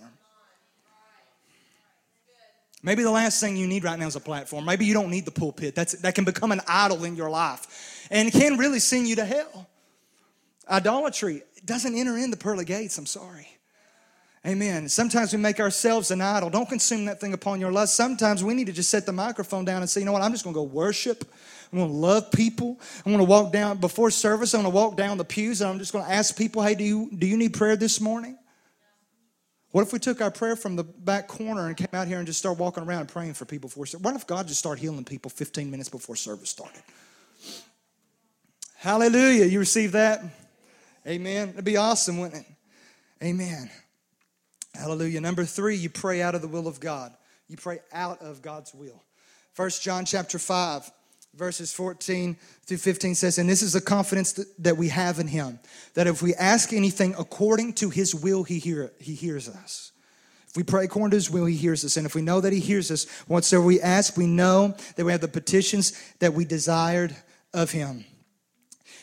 Maybe 2.82 3.02
the 3.02 3.10
last 3.10 3.40
thing 3.40 3.56
you 3.56 3.66
need 3.66 3.84
right 3.84 3.98
now 3.98 4.06
is 4.06 4.16
a 4.16 4.20
platform. 4.20 4.64
Maybe 4.64 4.86
you 4.86 4.94
don't 4.94 5.10
need 5.10 5.26
the 5.26 5.30
pulpit. 5.30 5.74
That's, 5.74 5.92
that 5.92 6.14
can 6.14 6.24
become 6.24 6.50
an 6.50 6.62
idol 6.66 7.04
in 7.04 7.14
your 7.14 7.28
life 7.28 8.06
and 8.10 8.32
can 8.32 8.56
really 8.56 8.78
send 8.78 9.06
you 9.06 9.16
to 9.16 9.24
hell. 9.24 9.68
Idolatry 10.68 11.42
doesn't 11.64 11.94
enter 11.94 12.16
in 12.16 12.30
the 12.30 12.36
pearly 12.36 12.64
gates. 12.64 12.96
I'm 12.96 13.06
sorry. 13.06 13.48
Amen. 14.46 14.88
Sometimes 14.88 15.34
we 15.34 15.38
make 15.38 15.60
ourselves 15.60 16.10
an 16.10 16.22
idol. 16.22 16.48
Don't 16.48 16.68
consume 16.68 17.04
that 17.04 17.20
thing 17.20 17.34
upon 17.34 17.60
your 17.60 17.70
lust. 17.70 17.94
Sometimes 17.94 18.42
we 18.42 18.54
need 18.54 18.68
to 18.68 18.72
just 18.72 18.88
set 18.88 19.04
the 19.04 19.12
microphone 19.12 19.66
down 19.66 19.82
and 19.82 19.90
say, 19.90 20.00
you 20.00 20.06
know 20.06 20.12
what, 20.12 20.22
I'm 20.22 20.32
just 20.32 20.44
going 20.44 20.54
to 20.54 20.60
go 20.60 20.64
worship. 20.64 21.30
I'm 21.70 21.78
going 21.78 21.90
to 21.90 21.96
love 21.96 22.32
people. 22.32 22.80
I'm 23.04 23.12
going 23.12 23.18
to 23.18 23.28
walk 23.30 23.52
down 23.52 23.76
before 23.76 24.10
service. 24.10 24.54
I'm 24.54 24.62
going 24.62 24.72
to 24.72 24.74
walk 24.74 24.96
down 24.96 25.18
the 25.18 25.26
pews 25.26 25.60
and 25.60 25.68
I'm 25.68 25.78
just 25.78 25.92
going 25.92 26.06
to 26.06 26.10
ask 26.10 26.34
people, 26.34 26.62
hey, 26.62 26.74
do 26.74 26.84
you, 26.84 27.10
do 27.14 27.26
you 27.26 27.36
need 27.36 27.52
prayer 27.52 27.76
this 27.76 28.00
morning? 28.00 28.38
What 29.72 29.82
if 29.82 29.92
we 29.92 29.98
took 30.00 30.20
our 30.20 30.30
prayer 30.30 30.56
from 30.56 30.74
the 30.74 30.82
back 30.82 31.28
corner 31.28 31.68
and 31.68 31.76
came 31.76 31.88
out 31.92 32.08
here 32.08 32.18
and 32.18 32.26
just 32.26 32.40
started 32.40 32.60
walking 32.60 32.82
around 32.82 33.00
and 33.00 33.08
praying 33.08 33.34
for 33.34 33.44
people 33.44 33.68
before 33.68 33.86
service? 33.86 34.04
What 34.04 34.16
if 34.16 34.26
God 34.26 34.48
just 34.48 34.58
started 34.58 34.80
healing 34.80 35.04
people 35.04 35.30
15 35.30 35.70
minutes 35.70 35.88
before 35.88 36.16
service 36.16 36.50
started? 36.50 36.82
Hallelujah. 38.76 39.44
You 39.44 39.60
receive 39.60 39.92
that? 39.92 40.24
Amen. 41.06 41.50
It'd 41.50 41.64
be 41.64 41.76
awesome, 41.76 42.18
wouldn't 42.18 42.46
it? 42.46 42.52
Amen. 43.24 43.70
Hallelujah. 44.74 45.20
Number 45.20 45.44
three, 45.44 45.76
you 45.76 45.88
pray 45.90 46.20
out 46.22 46.34
of 46.34 46.42
the 46.42 46.48
will 46.48 46.66
of 46.66 46.80
God. 46.80 47.12
You 47.46 47.56
pray 47.56 47.80
out 47.92 48.22
of 48.22 48.42
God's 48.42 48.74
will. 48.74 49.02
First 49.52 49.82
John 49.82 50.04
chapter 50.04 50.38
5 50.38 50.90
verses 51.34 51.72
14 51.72 52.36
through 52.66 52.76
15 52.76 53.14
says, 53.14 53.38
And 53.38 53.48
this 53.48 53.62
is 53.62 53.72
the 53.72 53.80
confidence 53.80 54.32
that, 54.58 54.76
we 54.76 54.88
have 54.88 55.18
in 55.18 55.28
him, 55.28 55.58
that 55.94 56.06
if 56.06 56.22
we 56.22 56.34
ask 56.34 56.72
anything 56.72 57.14
according 57.18 57.74
to 57.74 57.90
his 57.90 58.14
will, 58.14 58.42
he, 58.42 58.58
hear, 58.58 58.92
he 58.98 59.14
hears 59.14 59.48
us. 59.48 59.92
If 60.48 60.56
we 60.56 60.64
pray 60.64 60.84
according 60.84 61.12
to 61.12 61.16
his 61.16 61.30
will, 61.30 61.44
he 61.44 61.56
hears 61.56 61.84
us. 61.84 61.96
And 61.96 62.06
if 62.06 62.14
we 62.14 62.22
know 62.22 62.40
that 62.40 62.52
he 62.52 62.58
hears 62.58 62.90
us, 62.90 63.08
whatsoever 63.28 63.64
we 63.64 63.80
ask, 63.80 64.16
we 64.16 64.26
know 64.26 64.74
that 64.96 65.04
we 65.04 65.12
have 65.12 65.20
the 65.20 65.28
petitions 65.28 65.92
that 66.18 66.34
we 66.34 66.44
desired 66.44 67.14
of 67.54 67.70
him. 67.70 68.04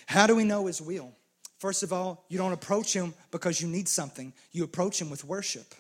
How 0.08 0.28
do 0.28 0.36
we 0.36 0.44
know 0.44 0.68
his 0.68 0.82
will? 0.82 1.14
First 1.60 1.84
of 1.84 1.92
all, 1.92 2.26
you 2.30 2.38
don't 2.38 2.52
approach 2.52 2.94
him 2.94 3.14
because 3.32 3.62
you 3.62 3.68
need 3.68 3.88
something, 3.88 4.34
you 4.52 4.64
approach 4.64 5.02
him 5.02 5.10
with 5.10 5.24
worship. 5.24 5.74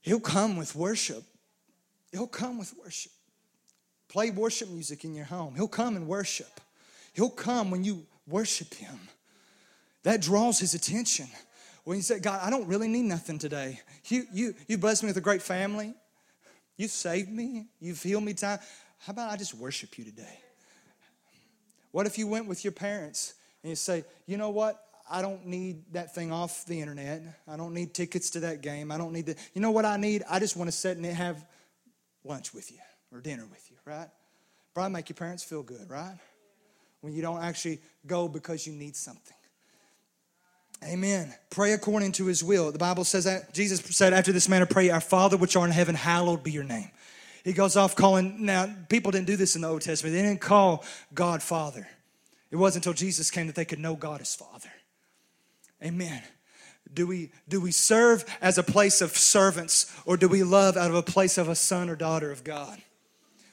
He'll 0.00 0.20
come 0.20 0.56
with 0.56 0.74
worship. 0.74 1.22
He'll 2.12 2.26
come 2.26 2.58
with 2.58 2.72
worship. 2.82 3.12
Play 4.10 4.32
worship 4.32 4.68
music 4.68 5.04
in 5.04 5.14
your 5.14 5.24
home. 5.24 5.54
He'll 5.54 5.68
come 5.68 5.94
and 5.94 6.08
worship. 6.08 6.60
He'll 7.12 7.30
come 7.30 7.70
when 7.70 7.84
you 7.84 8.04
worship 8.26 8.74
Him. 8.74 8.98
That 10.02 10.20
draws 10.20 10.58
His 10.58 10.74
attention. 10.74 11.28
When 11.84 11.96
you 11.96 12.02
say, 12.02 12.18
God, 12.18 12.40
I 12.42 12.50
don't 12.50 12.66
really 12.66 12.88
need 12.88 13.04
nothing 13.04 13.38
today. 13.38 13.78
You, 14.06 14.24
you, 14.32 14.54
you 14.66 14.78
blessed 14.78 15.04
me 15.04 15.06
with 15.06 15.16
a 15.16 15.20
great 15.20 15.42
family. 15.42 15.94
You 16.76 16.88
saved 16.88 17.30
me. 17.30 17.66
You've 17.78 18.02
healed 18.02 18.24
me 18.24 18.34
time. 18.34 18.58
How 18.98 19.12
about 19.12 19.30
I 19.30 19.36
just 19.36 19.54
worship 19.54 19.96
you 19.96 20.04
today? 20.04 20.40
What 21.92 22.06
if 22.06 22.18
you 22.18 22.26
went 22.26 22.48
with 22.48 22.64
your 22.64 22.72
parents 22.72 23.34
and 23.62 23.70
you 23.70 23.76
say, 23.76 24.04
you 24.26 24.36
know 24.36 24.50
what? 24.50 24.82
I 25.08 25.22
don't 25.22 25.46
need 25.46 25.84
that 25.92 26.16
thing 26.16 26.32
off 26.32 26.64
the 26.66 26.80
internet. 26.80 27.22
I 27.46 27.56
don't 27.56 27.74
need 27.74 27.94
tickets 27.94 28.30
to 28.30 28.40
that 28.40 28.60
game. 28.60 28.90
I 28.90 28.98
don't 28.98 29.12
need 29.12 29.26
the, 29.26 29.36
you 29.54 29.60
know 29.60 29.70
what 29.70 29.84
I 29.84 29.96
need? 29.96 30.24
I 30.28 30.40
just 30.40 30.56
want 30.56 30.68
to 30.68 30.76
sit 30.76 30.96
and 30.96 31.06
have 31.06 31.44
lunch 32.24 32.52
with 32.52 32.72
you 32.72 32.78
or 33.12 33.20
dinner 33.20 33.46
with 33.50 33.70
you 33.70 33.76
right? 33.90 34.08
Probably 34.74 34.92
make 34.92 35.08
your 35.08 35.16
parents 35.16 35.42
feel 35.42 35.62
good, 35.62 35.90
right? 35.90 36.16
When 37.00 37.12
you 37.12 37.22
don't 37.22 37.42
actually 37.42 37.80
go 38.06 38.28
because 38.28 38.66
you 38.66 38.72
need 38.72 38.96
something. 38.96 39.36
Amen. 40.84 41.34
Pray 41.50 41.72
according 41.72 42.12
to 42.12 42.26
his 42.26 42.42
will. 42.42 42.72
The 42.72 42.78
Bible 42.78 43.04
says 43.04 43.24
that 43.24 43.52
Jesus 43.52 43.80
said 43.80 44.12
after 44.12 44.32
this 44.32 44.48
manner, 44.48 44.66
pray, 44.66 44.88
Our 44.90 45.00
Father 45.00 45.36
which 45.36 45.56
art 45.56 45.68
in 45.68 45.74
heaven, 45.74 45.94
hallowed 45.94 46.42
be 46.42 46.52
your 46.52 46.64
name. 46.64 46.90
He 47.44 47.52
goes 47.52 47.76
off 47.76 47.96
calling, 47.96 48.44
now, 48.44 48.70
people 48.88 49.10
didn't 49.12 49.26
do 49.26 49.36
this 49.36 49.56
in 49.56 49.62
the 49.62 49.68
Old 49.68 49.82
Testament. 49.82 50.14
They 50.14 50.22
didn't 50.22 50.40
call 50.40 50.84
God 51.12 51.42
Father. 51.42 51.86
It 52.50 52.56
wasn't 52.56 52.86
until 52.86 52.96
Jesus 52.96 53.30
came 53.30 53.46
that 53.46 53.56
they 53.56 53.64
could 53.64 53.78
know 53.78 53.94
God 53.94 54.20
as 54.20 54.34
Father. 54.34 54.70
Amen. 55.82 56.22
Do 56.92 57.06
we, 57.06 57.30
do 57.48 57.60
we 57.60 57.72
serve 57.72 58.24
as 58.42 58.58
a 58.58 58.62
place 58.62 59.00
of 59.00 59.16
servants 59.16 59.94
or 60.04 60.16
do 60.16 60.28
we 60.28 60.42
love 60.42 60.76
out 60.76 60.90
of 60.90 60.96
a 60.96 61.02
place 61.02 61.38
of 61.38 61.48
a 61.48 61.54
son 61.54 61.88
or 61.88 61.96
daughter 61.96 62.30
of 62.30 62.44
God? 62.44 62.80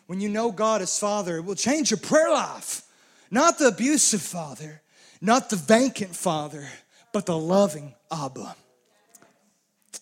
When 0.07 0.19
you 0.19 0.29
know 0.29 0.51
God 0.51 0.81
as 0.81 0.97
Father, 0.97 1.37
it 1.37 1.45
will 1.45 1.55
change 1.55 1.91
your 1.91 1.99
prayer 1.99 2.31
life. 2.31 2.81
Not 3.29 3.59
the 3.59 3.67
abusive 3.67 4.21
Father, 4.21 4.81
not 5.21 5.49
the 5.49 5.57
vacant 5.57 6.15
Father, 6.15 6.65
but 7.13 7.25
the 7.25 7.37
loving 7.37 7.93
Abba. 8.11 8.55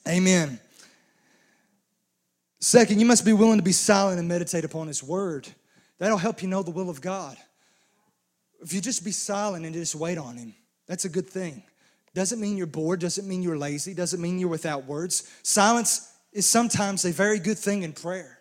Amen. 0.08 0.60
Second, 2.60 3.00
you 3.00 3.06
must 3.06 3.26
be 3.26 3.34
willing 3.34 3.58
to 3.58 3.64
be 3.64 3.72
silent 3.72 4.20
and 4.20 4.28
meditate 4.28 4.64
upon 4.64 4.88
His 4.88 5.04
Word. 5.04 5.48
That'll 5.98 6.18
help 6.18 6.42
you 6.42 6.48
know 6.48 6.62
the 6.62 6.72
will 6.72 6.90
of 6.90 7.02
God. 7.02 7.38
If 8.62 8.74
you 8.74 8.82
just 8.82 9.04
be 9.04 9.12
silent 9.12 9.66
and 9.66 9.74
just 9.74 9.96
wait 9.96 10.18
on 10.18 10.38
Him, 10.38 10.54
that's 10.88 11.06
a 11.06 11.10
good 11.10 11.28
thing. 11.28 11.64
Doesn't 12.14 12.40
mean 12.40 12.58
you're 12.58 12.68
bored, 12.68 13.00
doesn't 13.00 13.28
mean 13.28 13.44
you're 13.44 13.58
lazy, 13.58 13.94
doesn't 13.94 14.22
mean 14.22 14.40
you're 14.40 14.50
without 14.50 14.86
words. 14.86 15.30
Silence 15.44 16.12
is 16.32 16.46
sometimes 16.46 17.06
a 17.06 17.12
very 17.12 17.40
good 17.40 17.58
thing 17.58 17.84
in 17.84 17.94
prayer. 17.94 18.35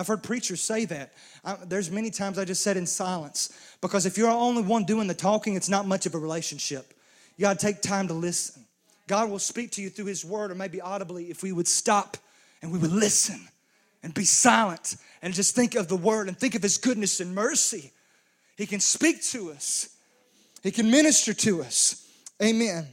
I've 0.00 0.06
heard 0.06 0.22
preachers 0.22 0.62
say 0.62 0.86
that. 0.86 1.12
I, 1.44 1.58
there's 1.66 1.90
many 1.90 2.10
times 2.10 2.38
I 2.38 2.46
just 2.46 2.62
sat 2.62 2.78
in 2.78 2.86
silence 2.86 3.52
because 3.82 4.06
if 4.06 4.16
you're 4.16 4.30
the 4.30 4.34
only 4.34 4.62
one 4.62 4.84
doing 4.84 5.06
the 5.06 5.14
talking, 5.14 5.56
it's 5.56 5.68
not 5.68 5.86
much 5.86 6.06
of 6.06 6.14
a 6.14 6.18
relationship. 6.18 6.94
You 7.36 7.42
got 7.42 7.58
to 7.58 7.66
take 7.66 7.82
time 7.82 8.08
to 8.08 8.14
listen. 8.14 8.64
God 9.08 9.28
will 9.28 9.38
speak 9.38 9.72
to 9.72 9.82
you 9.82 9.90
through 9.90 10.06
His 10.06 10.24
Word 10.24 10.52
or 10.52 10.54
maybe 10.54 10.80
audibly 10.80 11.26
if 11.26 11.42
we 11.42 11.52
would 11.52 11.68
stop 11.68 12.16
and 12.62 12.72
we 12.72 12.78
would 12.78 12.92
listen 12.92 13.46
and 14.02 14.14
be 14.14 14.24
silent 14.24 14.96
and 15.20 15.34
just 15.34 15.54
think 15.54 15.74
of 15.74 15.88
the 15.88 15.98
Word 15.98 16.28
and 16.28 16.38
think 16.38 16.54
of 16.54 16.62
His 16.62 16.78
goodness 16.78 17.20
and 17.20 17.34
mercy. 17.34 17.92
He 18.56 18.64
can 18.64 18.80
speak 18.80 19.22
to 19.24 19.50
us. 19.50 19.90
He 20.62 20.70
can 20.70 20.90
minister 20.90 21.34
to 21.34 21.60
us. 21.60 22.08
Amen. 22.42 22.86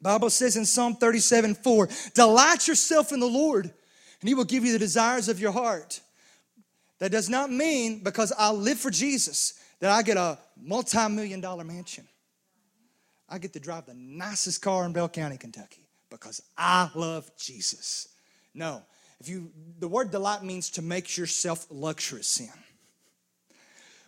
Bible 0.00 0.30
says 0.30 0.56
in 0.56 0.66
Psalm 0.66 0.96
37, 0.96 1.54
4, 1.54 1.88
delight 2.14 2.66
yourself 2.66 3.12
in 3.12 3.20
the 3.20 3.26
Lord, 3.26 3.66
and 3.66 4.28
He 4.28 4.34
will 4.34 4.42
give 4.42 4.64
you 4.64 4.72
the 4.72 4.80
desires 4.80 5.28
of 5.28 5.38
your 5.38 5.52
heart. 5.52 6.00
That 7.02 7.10
does 7.10 7.28
not 7.28 7.50
mean 7.50 7.98
because 7.98 8.32
I 8.38 8.52
live 8.52 8.78
for 8.78 8.88
Jesus 8.88 9.54
that 9.80 9.90
I 9.90 10.02
get 10.02 10.16
a 10.16 10.38
multi 10.56 11.08
million 11.08 11.40
dollar 11.40 11.64
mansion. 11.64 12.06
I 13.28 13.38
get 13.38 13.52
to 13.54 13.58
drive 13.58 13.86
the 13.86 13.94
nicest 13.94 14.62
car 14.62 14.84
in 14.84 14.92
Bell 14.92 15.08
County, 15.08 15.36
Kentucky 15.36 15.82
because 16.10 16.40
I 16.56 16.88
love 16.94 17.28
Jesus. 17.36 18.06
No, 18.54 18.82
if 19.18 19.28
you, 19.28 19.50
the 19.80 19.88
word 19.88 20.12
delight 20.12 20.44
means 20.44 20.70
to 20.70 20.82
make 20.82 21.16
yourself 21.16 21.66
luxurious 21.70 22.38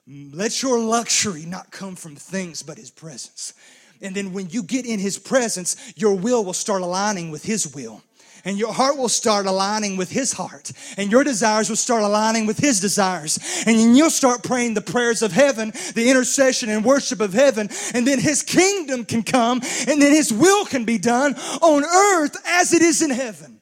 in. 0.07 0.31
Let 0.33 0.63
your 0.63 0.79
luxury 0.79 1.47
not 1.47 1.73
come 1.73 1.97
from 1.97 2.15
things 2.15 2.63
but 2.63 2.79
his 2.79 2.93
presence. 2.93 3.55
And 4.03 4.15
then 4.15 4.33
when 4.33 4.51
you 4.51 4.63
get 4.63 4.87
in 4.87 5.01
his 5.01 5.19
presence, 5.19 5.95
your 5.97 6.15
will 6.15 6.45
will 6.45 6.53
start 6.53 6.81
aligning 6.81 7.33
with 7.33 7.43
his 7.43 7.75
will 7.75 8.05
and 8.45 8.59
your 8.59 8.73
heart 8.73 8.97
will 8.97 9.09
start 9.09 9.47
aligning 9.47 9.97
with 9.97 10.11
his 10.11 10.33
heart 10.33 10.73
and 10.97 11.11
your 11.11 11.25
desires 11.25 11.69
will 11.69 11.77
start 11.77 12.03
aligning 12.03 12.47
with 12.47 12.59
his 12.59 12.81
desires. 12.81 13.39
And 13.67 13.79
then 13.79 13.95
you'll 13.95 14.11
start 14.11 14.43
praying 14.43 14.75
the 14.75 14.81
prayers 14.81 15.23
of 15.23 15.33
heaven 15.33 15.73
the 15.95 16.11
intercession 16.11 16.71
and 16.71 16.85
worship 16.85 17.21
of 17.21 17.33
heaven 17.33 17.71
and 17.95 18.07
then 18.07 18.21
his 18.21 18.43
kingdom 18.43 19.05
can 19.05 19.23
come 19.23 19.61
and 19.89 20.01
then 20.01 20.13
his 20.13 20.33
will 20.33 20.65
can 20.67 20.85
be 20.85 20.99
done 20.99 21.35
on 21.63 21.85
earth 21.85 22.37
as 22.47 22.73
it 22.73 22.83
is 22.83 23.03
in 23.03 23.11
heaven. 23.11 23.61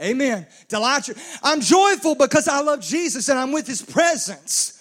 Amen. 0.00 0.46
Delight 0.68 1.10
i'm 1.42 1.60
joyful 1.60 2.14
because 2.14 2.46
i 2.46 2.60
love 2.60 2.80
jesus 2.80 3.28
and 3.28 3.38
i'm 3.38 3.52
with 3.52 3.66
his 3.66 3.82
presence. 3.82 4.74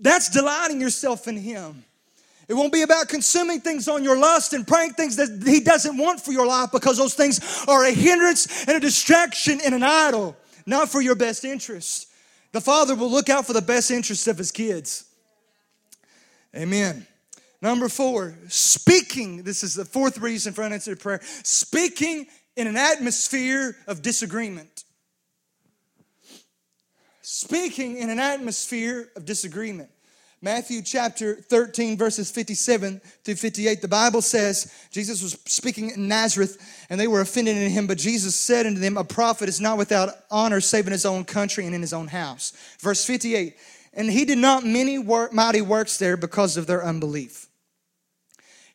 That's 0.00 0.28
delighting 0.30 0.80
yourself 0.80 1.28
in 1.28 1.36
him 1.36 1.84
it 2.48 2.54
won't 2.54 2.72
be 2.72 2.82
about 2.82 3.08
consuming 3.08 3.60
things 3.60 3.88
on 3.88 4.02
your 4.02 4.18
lust 4.18 4.54
and 4.54 4.66
praying 4.66 4.94
things 4.94 5.16
that 5.16 5.42
He 5.46 5.60
doesn't 5.60 5.98
want 5.98 6.20
for 6.20 6.32
your 6.32 6.46
life 6.46 6.70
because 6.72 6.96
those 6.96 7.14
things 7.14 7.64
are 7.68 7.84
a 7.84 7.92
hindrance 7.92 8.66
and 8.66 8.76
a 8.76 8.80
distraction 8.80 9.60
and 9.64 9.74
an 9.74 9.82
idol, 9.82 10.34
not 10.64 10.88
for 10.88 11.02
your 11.02 11.14
best 11.14 11.44
interest. 11.44 12.08
The 12.52 12.60
Father 12.62 12.94
will 12.94 13.10
look 13.10 13.28
out 13.28 13.46
for 13.46 13.52
the 13.52 13.60
best 13.60 13.90
interests 13.90 14.26
of 14.26 14.38
His 14.38 14.50
kids. 14.50 15.04
Amen. 16.56 17.06
Number 17.60 17.88
four, 17.88 18.34
speaking. 18.48 19.42
This 19.42 19.62
is 19.62 19.74
the 19.74 19.84
fourth 19.84 20.18
reason 20.18 20.54
for 20.54 20.62
unanswered 20.62 21.00
prayer. 21.00 21.20
Speaking 21.42 22.26
in 22.56 22.66
an 22.66 22.76
atmosphere 22.76 23.76
of 23.86 24.00
disagreement. 24.00 24.84
Speaking 27.20 27.98
in 27.98 28.08
an 28.08 28.18
atmosphere 28.18 29.10
of 29.16 29.26
disagreement. 29.26 29.90
Matthew 30.40 30.82
chapter 30.82 31.34
13, 31.34 31.96
verses 31.96 32.30
57 32.30 33.00
through 33.24 33.34
58, 33.34 33.82
the 33.82 33.88
Bible 33.88 34.22
says 34.22 34.72
Jesus 34.92 35.20
was 35.20 35.32
speaking 35.46 35.90
in 35.90 36.06
Nazareth 36.06 36.86
and 36.88 37.00
they 37.00 37.08
were 37.08 37.20
offended 37.20 37.56
in 37.56 37.70
him, 37.70 37.88
but 37.88 37.98
Jesus 37.98 38.36
said 38.36 38.64
unto 38.64 38.78
them, 38.78 38.96
A 38.96 39.02
prophet 39.02 39.48
is 39.48 39.60
not 39.60 39.78
without 39.78 40.10
honor 40.30 40.60
save 40.60 40.86
in 40.86 40.92
his 40.92 41.04
own 41.04 41.24
country 41.24 41.66
and 41.66 41.74
in 41.74 41.80
his 41.80 41.92
own 41.92 42.06
house. 42.06 42.52
Verse 42.78 43.04
58, 43.04 43.56
and 43.94 44.08
he 44.08 44.24
did 44.24 44.38
not 44.38 44.64
many 44.64 44.96
work, 44.96 45.32
mighty 45.32 45.60
works 45.60 45.96
there 45.96 46.16
because 46.16 46.56
of 46.56 46.68
their 46.68 46.84
unbelief. 46.84 47.48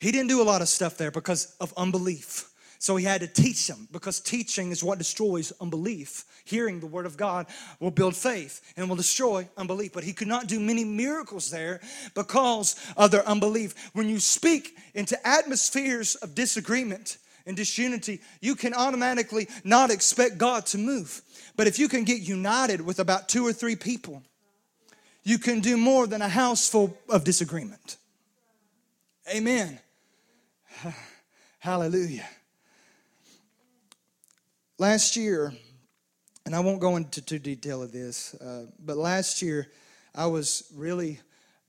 He 0.01 0.11
didn't 0.11 0.27
do 0.27 0.41
a 0.41 0.43
lot 0.43 0.61
of 0.61 0.67
stuff 0.67 0.97
there 0.97 1.11
because 1.11 1.55
of 1.61 1.73
unbelief. 1.77 2.52
So 2.83 2.97
he 2.97 3.05
had 3.05 3.21
to 3.21 3.27
teach 3.27 3.65
them 3.65 3.87
because 3.93 4.19
teaching 4.19 4.71
is 4.71 4.83
what 4.83 4.97
destroys 4.97 5.53
unbelief. 5.61 6.25
Hearing 6.43 6.81
the 6.81 6.85
word 6.85 7.05
of 7.05 7.15
God 7.15 7.45
will 7.79 7.91
build 7.91 8.13
faith 8.13 8.59
and 8.75 8.89
will 8.89 8.97
destroy 8.97 9.47
unbelief. 9.55 9.93
But 9.93 10.03
he 10.03 10.11
could 10.11 10.27
not 10.27 10.47
do 10.47 10.59
many 10.59 10.83
miracles 10.83 11.49
there 11.49 11.79
because 12.13 12.75
of 12.97 13.09
their 13.09 13.25
unbelief. 13.25 13.73
When 13.93 14.09
you 14.09 14.19
speak 14.19 14.75
into 14.93 15.17
atmospheres 15.25 16.15
of 16.15 16.35
disagreement, 16.35 17.19
and 17.45 17.57
disunity, 17.57 18.21
you 18.41 18.55
can 18.55 18.73
automatically 18.73 19.49
not 19.65 19.91
expect 19.91 20.37
God 20.37 20.65
to 20.67 20.77
move. 20.77 21.21
But 21.57 21.67
if 21.67 21.77
you 21.77 21.89
can 21.89 22.05
get 22.05 22.21
united 22.21 22.79
with 22.79 22.99
about 22.99 23.27
two 23.27 23.45
or 23.45 23.51
three 23.51 23.75
people, 23.75 24.23
you 25.23 25.37
can 25.37 25.59
do 25.59 25.75
more 25.75 26.07
than 26.07 26.21
a 26.21 26.29
house 26.29 26.69
full 26.69 26.97
of 27.09 27.25
disagreement. 27.25 27.97
Amen. 29.33 29.77
Hallelujah. 31.59 32.25
Last 34.83 35.15
year, 35.15 35.53
and 36.45 36.53
I 36.53 36.59
won't 36.59 36.81
go 36.81 36.97
into 36.97 37.21
too 37.21 37.39
detail 37.39 37.81
of 37.81 37.93
this, 37.93 38.33
uh, 38.33 38.65
but 38.77 38.97
last 38.97 39.41
year 39.41 39.71
I 40.13 40.25
was 40.25 40.69
really, 40.75 41.21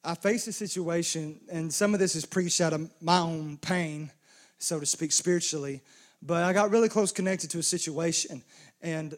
I 0.02 0.16
faced 0.16 0.48
a 0.48 0.52
situation, 0.52 1.38
and 1.48 1.72
some 1.72 1.94
of 1.94 2.00
this 2.00 2.16
is 2.16 2.26
preached 2.26 2.60
out 2.60 2.72
of 2.72 2.90
my 3.00 3.18
own 3.18 3.56
pain, 3.58 4.10
so 4.58 4.80
to 4.80 4.84
speak, 4.84 5.12
spiritually. 5.12 5.80
But 6.22 6.42
I 6.42 6.52
got 6.52 6.72
really 6.72 6.88
close 6.88 7.12
connected 7.12 7.50
to 7.50 7.60
a 7.60 7.62
situation 7.62 8.42
and 8.82 9.16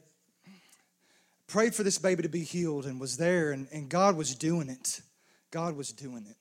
prayed 1.47 1.75
for 1.75 1.83
this 1.83 1.97
baby 1.97 2.23
to 2.23 2.29
be 2.29 2.43
healed 2.43 2.85
and 2.85 3.01
was 3.01 3.17
there, 3.17 3.53
and, 3.53 3.67
and 3.73 3.89
God 3.89 4.15
was 4.15 4.35
doing 4.35 4.69
it. 4.69 5.01
God 5.51 5.75
was 5.75 5.89
doing 5.89 6.27
it. 6.29 6.37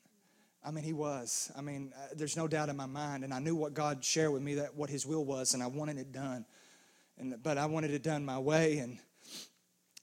I 0.61 0.71
mean, 0.71 0.83
He 0.83 0.91
was. 0.91 1.53
I 1.57 1.61
mean, 1.61 1.93
uh, 1.95 2.07
there's 2.17 2.35
no 2.35 2.49
doubt 2.49 2.67
in 2.67 2.75
my 2.75 2.85
mind, 2.85 3.23
and 3.23 3.33
I 3.33 3.39
knew 3.39 3.55
what 3.55 3.73
God 3.73 4.03
shared 4.03 4.33
with 4.33 4.41
me 4.41 4.55
that 4.55 4.75
what 4.75 4.89
His 4.89 5.05
will 5.05 5.23
was, 5.23 5.53
and 5.53 5.63
I 5.63 5.67
wanted 5.67 5.97
it 5.97 6.11
done 6.11 6.45
and 7.17 7.41
but 7.41 7.57
I 7.57 7.65
wanted 7.65 7.91
it 7.91 8.03
done 8.03 8.25
my 8.25 8.39
way 8.39 8.77
and 8.77 8.99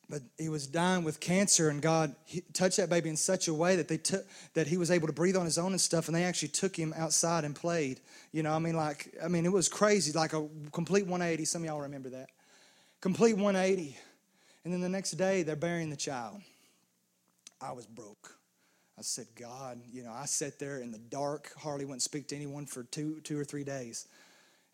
but 0.09 0.21
he 0.37 0.51
was 0.51 0.67
dying 0.67 1.05
with 1.05 1.21
cancer 1.21 1.71
and 1.71 1.81
God 1.81 2.15
touched 2.53 2.77
that 2.77 2.91
baby 2.91 3.09
in 3.09 3.17
such 3.17 3.49
a 3.49 3.55
way 3.55 3.77
that 3.77 3.89
they 3.89 3.97
took 3.97 4.27
that 4.53 4.67
he 4.67 4.77
was 4.77 4.91
able 4.91 5.07
to 5.07 5.13
breathe 5.13 5.37
on 5.37 5.47
his 5.47 5.57
own 5.57 5.73
and 5.73 5.81
stuff 5.81 6.07
and 6.07 6.15
they 6.15 6.25
actually 6.25 6.49
took 6.49 6.77
him 6.77 6.93
outside 6.97 7.45
and 7.45 7.55
played. 7.55 8.01
You 8.31 8.43
know 8.43 8.53
I 8.53 8.59
mean 8.59 8.77
like 8.77 9.15
I 9.25 9.29
mean 9.29 9.47
it 9.47 9.53
was 9.53 9.69
crazy 9.69 10.13
like 10.13 10.35
a 10.35 10.47
complete 10.73 11.07
180 11.07 11.45
some 11.45 11.63
of 11.63 11.67
y'all 11.67 11.81
remember 11.81 12.11
that. 12.11 12.31
Complete 13.01 13.35
180 13.35 13.97
and 14.65 14.73
then 14.73 14.81
the 14.81 14.89
next 14.89 15.13
day 15.13 15.43
they're 15.43 15.57
burying 15.57 15.91
the 15.91 15.97
child. 15.97 16.41
I 17.61 17.73
was 17.73 17.87
broke. 17.87 18.37
I 18.99 19.03
said 19.03 19.29
God 19.39 19.81
you 19.91 20.03
know 20.03 20.13
I 20.13 20.27
sat 20.27 20.59
there 20.59 20.81
in 20.81 20.91
the 20.91 20.99
dark 20.99 21.53
hardly 21.57 21.87
wouldn't 21.87 22.03
speak 22.03 22.29
to 22.29 22.37
anyone 22.37 22.67
for 22.67 22.83
two 22.83 23.21
two 23.21 23.39
or 23.39 23.45
three 23.45 23.65
days 23.65 24.09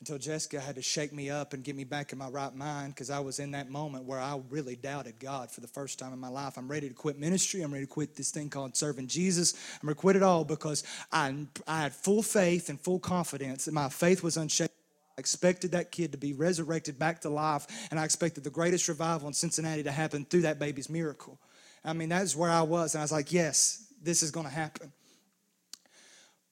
until 0.01 0.19
Jessica 0.19 0.61
had 0.61 0.77
to 0.77 0.83
shake 0.83 1.13
me 1.13 1.29
up 1.29 1.53
and 1.53 1.65
get 1.65 1.75
me 1.75 1.83
back 1.83 2.13
in 2.13 2.19
my 2.19 2.29
right 2.29 2.55
mind 2.55 2.95
because 2.95 3.11
I 3.11 3.19
was 3.19 3.41
in 3.41 3.51
that 3.53 3.69
moment 3.69 4.05
where 4.05 4.21
I 4.21 4.41
really 4.49 4.77
doubted 4.77 5.19
God 5.19 5.51
for 5.51 5.61
the 5.61 5.67
first 5.67 5.99
time 5.99 6.13
in 6.13 6.21
my 6.21 6.29
life. 6.29 6.57
I'm 6.57 6.69
ready 6.69 6.89
to 6.89 6.95
quit 6.95 7.19
ministry. 7.19 7.63
I'm 7.63 7.73
ready 7.73 7.87
to 7.87 7.91
quit 7.91 8.15
this 8.15 8.31
thing 8.31 8.49
called 8.49 8.77
serving 8.77 9.09
Jesus. 9.09 9.55
I'm 9.83 9.89
ready 9.89 9.97
to 9.97 10.01
quit 10.01 10.17
it 10.17 10.23
all 10.23 10.45
because 10.45 10.85
I, 11.11 11.35
I 11.67 11.83
had 11.83 11.93
full 11.93 12.23
faith 12.23 12.69
and 12.69 12.81
full 12.81 13.01
confidence 13.01 13.65
that 13.65 13.75
my 13.75 13.89
faith 13.89 14.23
was 14.23 14.37
unshakable. 14.37 14.75
I 15.17 15.21
expected 15.21 15.73
that 15.73 15.91
kid 15.91 16.13
to 16.13 16.19
be 16.19 16.33
resurrected 16.33 16.97
back 16.97 17.21
to 17.23 17.29
life, 17.29 17.67
and 17.91 17.99
I 17.99 18.05
expected 18.05 18.45
the 18.45 18.51
greatest 18.51 18.87
revival 18.87 19.27
in 19.27 19.35
Cincinnati 19.35 19.83
to 19.83 19.91
happen 19.91 20.25
through 20.25 20.43
that 20.43 20.61
baby's 20.61 20.89
miracle. 20.89 21.41
I 21.85 21.93
mean, 21.93 22.09
that's 22.09 22.37
where 22.37 22.51
I 22.51 22.63
was, 22.63 22.95
and 22.95 23.01
I 23.01 23.05
was 23.05 23.11
like, 23.11 23.33
yes, 23.33 23.85
this 24.01 24.23
is 24.23 24.31
going 24.31 24.47
to 24.47 24.53
happen. 24.53 24.93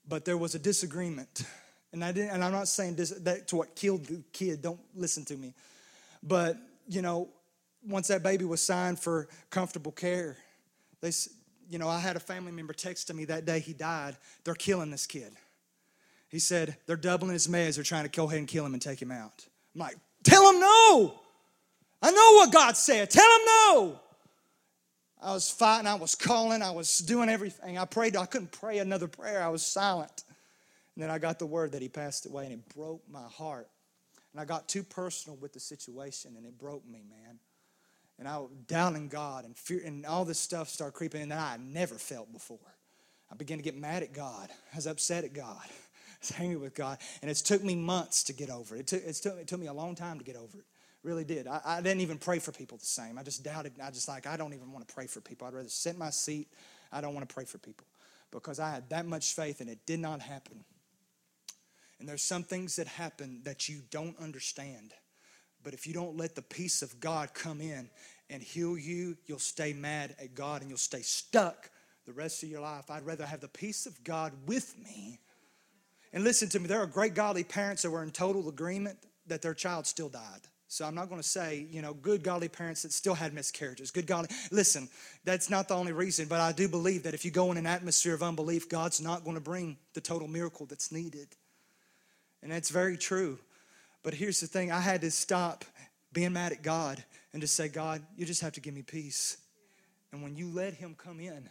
But 0.09 0.25
there 0.25 0.37
was 0.37 0.57
a 0.57 0.59
disagreement 0.59 1.45
and 1.97 2.05
I 2.05 2.13
didn't, 2.13 2.33
and 2.33 2.45
I'm 2.45 2.53
not 2.53 2.69
saying 2.69 2.97
this, 2.97 3.09
that's 3.09 3.55
what 3.55 3.75
killed 3.75 4.05
the 4.05 4.23
kid. 4.31 4.61
Don't 4.61 4.79
listen 4.95 5.25
to 5.25 5.37
me. 5.37 5.55
But 6.23 6.59
you 6.87 7.01
know, 7.01 7.29
once 7.89 8.09
that 8.09 8.23
baby 8.23 8.45
was 8.45 8.61
signed 8.61 9.01
for 9.01 9.29
comfortable 9.49 9.93
care, 9.93 10.37
they, 11.01 11.11
you 11.71 11.79
know, 11.79 11.89
I 11.89 11.99
had 11.99 12.15
a 12.15 12.21
family 12.21 12.53
member 12.53 12.75
text 12.75 13.07
to 13.09 13.15
me 13.15 13.25
that 13.25 13.47
day 13.47 13.61
he 13.61 13.73
died. 13.73 14.17
They're 14.45 14.55
killing 14.55 14.91
this 14.91 15.07
kid. 15.07 15.33
He 16.29 16.39
said 16.39 16.77
they're 16.87 16.97
doubling 16.97 17.33
his 17.33 17.49
meds. 17.49 17.77
They're 17.77 17.85
trying 17.85 18.05
to 18.05 18.11
go 18.11 18.27
ahead 18.27 18.41
and 18.41 18.49
kill 18.49 18.67
him 18.67 18.75
and 18.75 18.83
take 18.83 19.01
him 19.01 19.11
out. 19.11 19.47
I'm 19.75 19.81
like, 19.81 19.97
tell 20.23 20.53
him 20.53 20.61
no. 20.61 21.19
I 22.03 22.11
know 22.11 22.33
what 22.35 22.53
God 22.53 22.77
said. 22.77 23.09
Tell 23.11 23.25
him 23.25 23.47
no. 23.47 24.01
I 25.23 25.33
was 25.33 25.51
fighting. 25.51 25.87
I 25.87 25.95
was 25.95 26.15
calling. 26.15 26.61
I 26.61 26.73
was 26.73 26.99
doing 26.99 27.31
everything. 27.31 27.79
I 27.79 27.87
prayed. 27.87 28.17
I 28.17 28.27
couldn't 28.27 28.53
pray 28.53 28.81
another 28.81 29.09
prayer. 29.09 29.43
I 29.43 29.49
was 29.49 29.65
silent. 29.65 30.25
And 30.97 31.03
then 31.03 31.11
I 31.11 31.19
got 31.19 31.39
the 31.39 31.47
word 31.47 31.73
that 31.73 31.83
he 31.83 31.89
passed 31.89 32.25
away, 32.25 32.45
and 32.45 32.55
it 32.55 32.75
broke 32.75 33.03
my 33.09 33.23
heart. 33.23 33.69
And 34.33 34.41
I 34.41 34.47
got 34.47 34.67
too 34.67 34.83
personal 34.83 35.37
with 35.37 35.53
the 35.53 35.61
situation, 35.61 36.35
and 36.37 36.47
it 36.47 36.59
broke 36.59 36.87
me, 36.89 37.05
man. 37.09 37.39
And 38.19 38.27
I 38.27 38.39
was 38.39 38.51
doubting 38.67 39.09
God, 39.09 39.45
and 39.45 39.55
fear, 39.55 39.83
and 39.85 40.07
all 40.07 40.25
this 40.25 40.41
stuff 40.41 40.71
started 40.71 40.95
creeping 40.95 41.21
in 41.21 41.29
that 41.29 41.39
I 41.39 41.59
never 41.59 41.97
felt 41.97 42.33
before. 42.33 42.59
I 43.31 43.35
began 43.35 43.59
to 43.59 43.63
get 43.63 43.77
mad 43.77 44.03
at 44.03 44.15
God. 44.15 44.49
I 44.73 44.77
was 44.77 44.87
upset 44.87 45.25
at 45.25 45.35
God. 45.35 45.61
I 45.65 46.17
was 46.21 46.33
angry 46.39 46.57
with 46.57 46.75
God. 46.75 46.99
And 47.21 47.31
it's 47.31 47.43
took 47.43 47.63
me 47.63 47.75
months 47.75 48.25
to 48.25 48.33
get 48.33 48.49
over 48.49 48.75
it. 48.75 48.81
It 48.81 48.87
took, 48.87 49.03
it 49.05 49.15
took, 49.17 49.39
it 49.39 49.49
took 49.49 49.61
me 49.61 49.67
a 49.67 49.75
long 49.75 49.95
time 49.95 50.19
to 50.19 50.25
get 50.25 50.37
over 50.37 50.59
it. 50.59 50.65
Really 51.03 51.25
did. 51.25 51.47
I, 51.47 51.61
I 51.65 51.81
didn't 51.83 52.01
even 52.01 52.17
pray 52.17 52.39
for 52.39 52.53
people 52.53 52.79
the 52.79 52.87
same. 52.87 53.19
I 53.19 53.23
just 53.23 53.45
doubted. 53.45 53.75
I 53.83 53.91
just 53.91 54.09
like, 54.09 54.27
I 54.27 54.39
don't 54.39 54.55
even 54.55 54.73
want 54.73 54.89
to 54.89 54.95
pray 54.95 55.07
for 55.07 55.21
people. 55.21 55.47
I'd 55.47 55.55
rather 55.55 55.69
sit 55.69 55.93
in 55.93 55.99
my 55.99 56.11
seat. 56.11 56.49
I 56.91 57.01
don't 57.01 57.15
want 57.15 57.29
to 57.29 57.35
pray 57.35 57.45
for 57.45 57.59
people 57.59 57.87
because 58.31 58.59
I 58.59 58.71
had 58.71 58.89
that 58.91 59.07
much 59.07 59.35
faith 59.35 59.61
and 59.61 59.69
it 59.69 59.79
did 59.87 60.01
not 60.01 60.21
happen. 60.21 60.65
And 61.99 62.09
there's 62.09 62.23
some 62.23 62.43
things 62.43 62.77
that 62.77 62.87
happen 62.87 63.41
that 63.45 63.69
you 63.69 63.81
don't 63.91 64.19
understand. 64.19 64.93
But 65.63 65.75
if 65.75 65.87
you 65.87 65.95
don't 65.95 66.17
let 66.17 66.35
the 66.35 66.43
peace 66.43 66.83
of 66.83 67.01
God 67.01 67.35
come 67.35 67.61
in 67.61 67.91
and 68.31 68.43
heal 68.43 68.77
you, 68.79 69.17
you'll 69.27 69.39
stay 69.39 69.73
mad 69.73 70.15
at 70.21 70.35
God 70.35 70.61
and 70.61 70.71
you'll 70.71 70.79
stay 70.79 71.03
stuck 71.03 71.71
the 72.05 72.13
rest 72.13 72.43
of 72.43 72.49
your 72.49 72.61
life. 72.61 72.91
I'd 72.91 73.07
rather 73.07 73.27
have 73.27 73.41
the 73.41 73.49
peace 73.49 73.87
of 73.87 74.03
God 74.05 74.33
with 74.47 74.79
me. 74.79 75.19
And 76.13 76.23
listen 76.23 76.49
to 76.51 76.61
me, 76.61 76.67
there 76.67 76.81
are 76.81 76.87
great 76.87 77.15
godly 77.15 77.45
parents 77.45 77.83
that 77.83 77.91
were 77.91 78.03
in 78.03 78.11
total 78.11 78.49
agreement 78.49 78.99
that 79.27 79.43
their 79.43 79.55
child 79.55 79.87
still 79.87 80.09
died. 80.09 80.41
So 80.69 80.85
I'm 80.85 80.95
not 80.95 81.09
going 81.09 81.21
to 81.21 81.27
say, 81.27 81.67
you 81.71 81.81
know, 81.81 81.95
good 81.95 82.23
godly 82.23 82.49
parents 82.49 82.83
that 82.83 82.93
still 82.93 83.15
had 83.15 83.33
miscarriages. 83.33 83.91
Good 83.91 84.07
godly. 84.07 84.31
Listen, 84.51 84.89
that's 85.25 85.49
not 85.49 85.69
the 85.69 85.75
only 85.75 85.93
reason, 85.93 86.27
but 86.27 86.41
I 86.41 86.53
do 86.53 86.69
believe 86.69 87.05
that 87.05 87.15
if 87.15 87.25
you 87.25 87.31
go 87.31 87.53
in 87.53 87.57
an 87.57 87.67
atmosphere 87.67 88.15
of 88.15 88.23
unbelief, 88.23 88.69
God's 88.69 89.01
not 89.01 89.25
going 89.25 89.37
to 89.37 89.41
bring 89.41 89.79
the 89.95 90.01
total 90.01 90.27
miracle 90.27 90.67
that's 90.67 90.91
needed. 90.91 91.29
And 92.43 92.53
that's 92.53 92.71
very 92.71 92.97
true. 92.97 93.39
But 94.03 94.15
here's 94.15 94.41
the 94.41 94.47
thing 94.47 94.71
I 94.71 94.81
had 94.81 95.01
to 95.01 95.11
stop 95.11 95.65
being 96.13 96.33
mad 96.33 96.53
at 96.53 96.63
God 96.63 97.03
and 97.33 97.43
just 97.43 97.57
say, 97.57 97.69
God, 97.69 98.03
you 98.17 98.25
just 98.25 98.41
have 98.41 98.53
to 98.53 98.61
give 98.61 98.75
me 98.75 98.83
peace. 98.83 99.37
And 100.13 100.23
when 100.23 100.37
you 100.37 100.49
let 100.49 100.75
Him 100.75 100.95
come 100.97 101.21
in, 101.21 101.49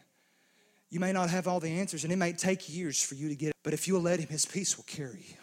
You 0.90 1.00
may 1.00 1.12
not 1.12 1.30
have 1.30 1.48
all 1.48 1.60
the 1.60 1.70
answers, 1.70 2.04
and 2.04 2.14
it 2.14 2.16
may 2.16 2.32
take 2.32 2.74
years 2.74 3.02
for 3.02 3.16
you 3.16 3.28
to 3.30 3.36
get 3.36 3.50
it, 3.50 3.56
but 3.64 3.74
if 3.74 3.88
you'll 3.88 4.02
let 4.02 4.20
Him, 4.20 4.30
His 4.30 4.46
peace 4.46 4.78
will 4.78 4.86
carry 4.86 5.26
you. 5.28 5.36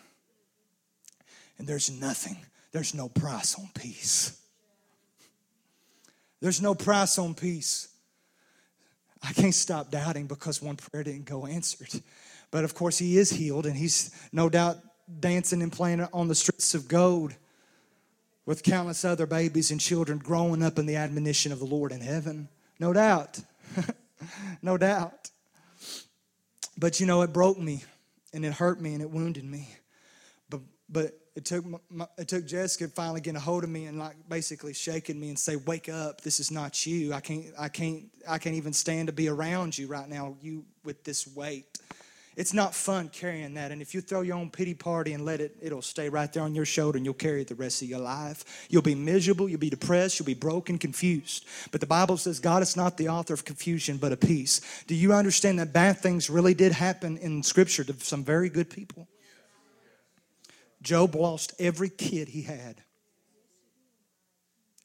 And 1.59 1.67
there's 1.67 1.91
nothing, 1.91 2.39
there's 2.73 2.95
no 2.95 3.09
price 3.09 3.59
on 3.59 3.69
peace. 3.75 4.41
There's 6.41 6.63
no 6.63 6.75
price 6.75 7.19
on 7.19 7.35
peace. 7.35 7.89
I 9.23 9.33
can't 9.33 9.55
stop 9.55 9.91
doubting 9.91 10.27
because 10.27 10.61
one 10.61 10.77
prayer 10.77 11.05
didn't 11.05 11.27
go 11.27 11.47
answered. 11.47 12.03
But 12.51 12.65
of 12.65 12.75
course, 12.75 12.99
he 12.99 13.17
is 13.17 13.31
healed, 13.31 13.67
and 13.67 13.77
he's 13.77 14.11
no 14.33 14.49
doubt 14.49 14.79
dancing 15.21 15.63
and 15.63 15.73
playing 15.73 16.07
on 16.13 16.29
the 16.29 16.35
streets 16.35 16.75
of 16.75 16.89
gold 16.89 17.35
with 18.47 18.63
countless 18.63 19.05
other 19.05 19.27
babies 19.27 19.71
and 19.71 19.81
children 19.81 20.19
growing 20.19 20.63
up 20.63 20.79
in 20.79 20.87
the 20.87 20.97
admonition 20.97 21.53
of 21.53 21.59
the 21.59 21.65
Lord 21.65 21.93
in 21.93 22.01
heaven. 22.01 22.49
No 22.79 22.93
doubt. 22.93 23.41
no 24.63 24.77
doubt. 24.77 25.31
But 26.77 27.01
you 27.01 27.07
know, 27.07 27.23
it 27.23 27.33
broke 27.33 27.59
me 27.59 27.85
and 28.33 28.45
it 28.45 28.53
hurt 28.53 28.81
me 28.81 28.95
and 28.95 29.03
it 29.03 29.11
wounded 29.11 29.45
me. 29.45 29.69
But, 30.49 30.61
but 30.89 31.19
it 31.35 31.45
took, 31.45 31.65
my, 31.91 32.07
it 32.19 32.29
took 32.29 32.47
Jessica 32.47 32.89
finally 32.89 33.21
getting 33.21 33.37
a 33.37 33.41
hold 33.41 33.65
of 33.65 33.71
me 33.71 33.87
and 33.87 33.99
like 33.99 34.17
basically 34.29 34.75
shaking 34.75 35.19
me 35.19 35.29
and 35.29 35.39
say, 35.39 35.57
"Wake 35.57 35.89
up! 35.89 36.21
This 36.21 36.41
is 36.41 36.51
not 36.51 36.85
you. 36.85 37.15
I 37.15 37.21
can't, 37.21 37.47
I 37.59 37.69
can't, 37.69 38.05
I 38.29 38.39
can't 38.39 38.57
even 38.57 38.73
stand 38.75 39.07
to 39.07 39.13
be 39.13 39.29
around 39.29 39.79
you 39.79 39.87
right 39.87 40.09
now. 40.09 40.37
You 40.43 40.65
with 40.85 41.05
this 41.05 41.27
weight." 41.27 41.72
It's 42.35 42.55
not 42.55 42.75
fun 42.75 43.11
carrying 43.11 43.55
that. 43.55 43.73
And 43.73 43.83
if 43.83 43.95
you 43.95 44.01
throw 44.01 44.23
your 44.23 44.37
own 44.37 44.51
pity 44.51 44.73
party 44.73 45.13
and 45.13 45.25
let 45.25 45.41
it, 45.41 45.55
it'll 45.61 45.83
stay 45.83 46.09
right 46.09 46.33
there 46.33 46.43
on 46.43 46.55
your 46.55 46.65
shoulder 46.65 46.97
and 46.97 47.05
you'll 47.05 47.15
carry 47.15 47.43
it 47.43 47.49
the 47.49 47.55
rest 47.55 47.83
of 47.83 47.89
your 47.89 47.99
life. 47.99 48.67
You'll 48.71 48.81
be 48.83 48.95
miserable, 48.95 49.49
you'll 49.49 49.61
be 49.61 49.69
depressed, 49.69 50.19
you'll 50.19 50.27
be 50.27 50.35
broken, 50.35 50.79
confused. 50.79 51.45
But 51.71 51.81
the 51.81 51.87
Bible 51.87 52.17
says 52.17 52.41
God 52.41 52.63
is 52.63 52.77
not 52.77 52.97
the 52.97 53.09
author 53.11 53.35
of 53.35 53.45
confusion, 53.45 53.99
but 53.99 54.13
of 54.13 54.21
peace. 54.21 54.63
Do 54.87 54.95
you 54.95 55.13
understand 55.13 55.59
that 55.59 55.75
bad 55.75 55.99
things 55.99 56.31
really 56.31 56.55
did 56.55 56.73
happen 56.73 57.19
in 57.19 57.43
Scripture 57.43 57.85
to 57.85 57.93
some 58.01 58.25
very 58.25 58.49
good 58.49 58.71
people? 58.71 59.09
Job 60.81 61.15
lost 61.15 61.53
every 61.59 61.91
kid 61.91 62.29
he 62.29 62.43
had. 62.43 62.83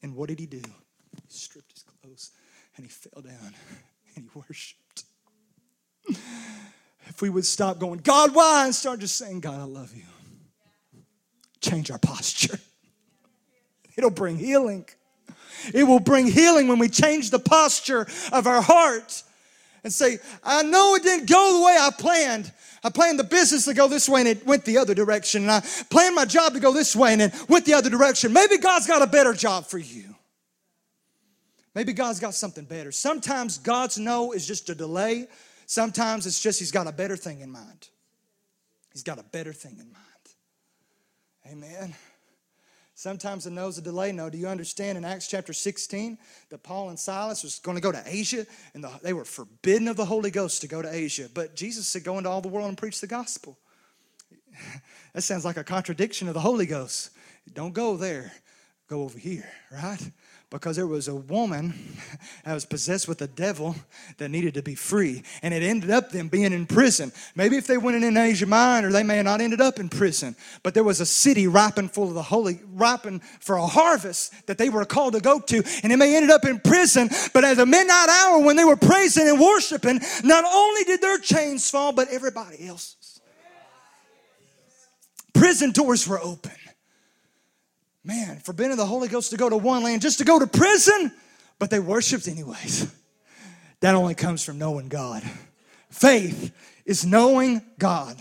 And 0.02 0.14
what 0.14 0.28
did 0.28 0.38
he 0.38 0.46
do? 0.46 0.58
He 0.58 1.22
stripped 1.28 1.72
his 1.72 1.82
clothes 1.82 2.30
and 2.76 2.84
he 2.84 2.90
fell 2.90 3.22
down 3.22 3.54
and 4.14 4.24
he 4.24 4.28
worshiped 4.34 5.04
if 7.08 7.22
we 7.22 7.30
would 7.30 7.46
stop 7.46 7.78
going, 7.78 8.00
God, 8.00 8.34
why? 8.34 8.64
And 8.66 8.74
start 8.74 9.00
just 9.00 9.16
saying, 9.16 9.40
God, 9.40 9.58
I 9.60 9.64
love 9.64 9.94
you. 9.94 10.04
Change 11.60 11.90
our 11.90 11.98
posture. 11.98 12.58
It'll 13.96 14.10
bring 14.10 14.36
healing. 14.38 14.86
It 15.74 15.82
will 15.84 16.00
bring 16.00 16.26
healing 16.26 16.68
when 16.68 16.78
we 16.78 16.88
change 16.88 17.30
the 17.30 17.40
posture 17.40 18.06
of 18.32 18.46
our 18.46 18.62
heart 18.62 19.22
and 19.82 19.92
say, 19.92 20.18
I 20.44 20.62
know 20.62 20.94
it 20.94 21.02
didn't 21.02 21.28
go 21.28 21.58
the 21.58 21.64
way 21.64 21.76
I 21.80 21.90
planned. 21.90 22.52
I 22.84 22.90
planned 22.90 23.18
the 23.18 23.24
business 23.24 23.64
to 23.64 23.74
go 23.74 23.88
this 23.88 24.08
way 24.08 24.20
and 24.20 24.28
it 24.28 24.46
went 24.46 24.64
the 24.64 24.78
other 24.78 24.94
direction. 24.94 25.42
And 25.42 25.50
I 25.50 25.60
planned 25.90 26.14
my 26.14 26.24
job 26.24 26.52
to 26.54 26.60
go 26.60 26.72
this 26.72 26.94
way 26.94 27.12
and 27.12 27.22
it 27.22 27.48
went 27.48 27.64
the 27.64 27.74
other 27.74 27.90
direction. 27.90 28.32
Maybe 28.32 28.58
God's 28.58 28.86
got 28.86 29.02
a 29.02 29.06
better 29.06 29.32
job 29.32 29.66
for 29.66 29.78
you. 29.78 30.14
Maybe 31.74 31.92
God's 31.92 32.20
got 32.20 32.34
something 32.34 32.64
better. 32.64 32.92
Sometimes 32.92 33.58
God's 33.58 33.98
no 33.98 34.32
is 34.32 34.46
just 34.46 34.70
a 34.70 34.74
delay 34.74 35.26
Sometimes 35.68 36.26
it's 36.26 36.40
just 36.40 36.58
He's 36.58 36.72
got 36.72 36.86
a 36.86 36.92
better 36.92 37.14
thing 37.14 37.42
in 37.42 37.52
mind. 37.52 37.90
He's 38.90 39.02
got 39.02 39.18
a 39.18 39.22
better 39.22 39.52
thing 39.52 39.76
in 39.78 39.92
mind. 39.92 40.04
Amen. 41.46 41.94
Sometimes 42.94 43.44
the 43.44 43.50
no's 43.50 43.76
a 43.76 43.82
delay 43.82 44.10
no. 44.10 44.30
Do 44.30 44.38
you 44.38 44.48
understand 44.48 44.96
in 44.96 45.04
Acts 45.04 45.28
chapter 45.28 45.52
16 45.52 46.18
that 46.48 46.62
Paul 46.62 46.88
and 46.88 46.98
Silas 46.98 47.44
was 47.44 47.58
going 47.58 47.76
to 47.76 47.82
go 47.82 47.92
to 47.92 48.02
Asia 48.06 48.46
and 48.72 48.82
the, 48.82 48.90
they 49.02 49.12
were 49.12 49.26
forbidden 49.26 49.88
of 49.88 49.96
the 49.96 50.06
Holy 50.06 50.30
Ghost 50.30 50.62
to 50.62 50.68
go 50.68 50.80
to 50.80 50.92
Asia? 50.92 51.28
But 51.32 51.54
Jesus 51.54 51.86
said, 51.86 52.02
Go 52.02 52.16
into 52.16 52.30
all 52.30 52.40
the 52.40 52.48
world 52.48 52.68
and 52.68 52.78
preach 52.78 53.02
the 53.02 53.06
gospel. 53.06 53.58
that 55.12 55.20
sounds 55.20 55.44
like 55.44 55.58
a 55.58 55.64
contradiction 55.64 56.28
of 56.28 56.34
the 56.34 56.40
Holy 56.40 56.66
Ghost. 56.66 57.10
Don't 57.52 57.74
go 57.74 57.98
there, 57.98 58.32
go 58.88 59.02
over 59.02 59.18
here, 59.18 59.48
right? 59.70 60.10
Because 60.50 60.76
there 60.76 60.86
was 60.86 61.08
a 61.08 61.14
woman 61.14 61.74
that 62.44 62.54
was 62.54 62.64
possessed 62.64 63.06
with 63.06 63.20
a 63.20 63.26
devil 63.26 63.76
that 64.16 64.30
needed 64.30 64.54
to 64.54 64.62
be 64.62 64.74
free. 64.74 65.22
And 65.42 65.52
it 65.52 65.62
ended 65.62 65.90
up 65.90 66.10
them 66.10 66.28
being 66.28 66.52
in 66.54 66.66
prison. 66.66 67.12
Maybe 67.34 67.56
if 67.56 67.66
they 67.66 67.76
went 67.76 68.02
in 68.02 68.16
Asia 68.16 68.46
Minor, 68.46 68.90
they 68.90 69.02
may 69.02 69.16
have 69.16 69.26
not 69.26 69.42
ended 69.42 69.60
up 69.60 69.78
in 69.78 69.90
prison. 69.90 70.34
But 70.62 70.72
there 70.72 70.84
was 70.84 71.00
a 71.00 71.06
city 71.06 71.46
ripened 71.46 71.92
full 71.92 72.08
of 72.08 72.14
the 72.14 72.22
holy, 72.22 72.60
ripened 72.72 73.22
for 73.40 73.56
a 73.56 73.66
harvest 73.66 74.46
that 74.46 74.56
they 74.56 74.70
were 74.70 74.86
called 74.86 75.12
to 75.14 75.20
go 75.20 75.38
to. 75.38 75.62
And 75.82 75.92
they 75.92 75.96
may 75.96 76.16
ended 76.16 76.30
up 76.30 76.46
in 76.46 76.60
prison, 76.60 77.10
but 77.34 77.44
at 77.44 77.58
the 77.58 77.66
midnight 77.66 78.08
hour 78.08 78.40
when 78.40 78.56
they 78.56 78.64
were 78.64 78.76
praising 78.76 79.28
and 79.28 79.38
worshiping, 79.38 80.00
not 80.24 80.44
only 80.46 80.84
did 80.84 81.02
their 81.02 81.18
chains 81.18 81.70
fall, 81.70 81.92
but 81.92 82.08
everybody 82.08 82.66
else's. 82.66 83.20
Prison 85.34 85.72
doors 85.72 86.08
were 86.08 86.20
open. 86.20 86.52
Man, 88.08 88.38
forbidden 88.38 88.78
the 88.78 88.86
Holy 88.86 89.06
Ghost 89.06 89.32
to 89.32 89.36
go 89.36 89.50
to 89.50 89.56
one 89.58 89.82
land, 89.82 90.00
just 90.00 90.16
to 90.16 90.24
go 90.24 90.38
to 90.38 90.46
prison, 90.46 91.12
but 91.58 91.68
they 91.68 91.78
worshiped 91.78 92.26
anyways. 92.26 92.90
That 93.80 93.94
only 93.94 94.14
comes 94.14 94.42
from 94.42 94.58
knowing 94.58 94.88
God. 94.88 95.22
Faith 95.90 96.52
is 96.86 97.04
knowing 97.04 97.60
God. 97.78 98.16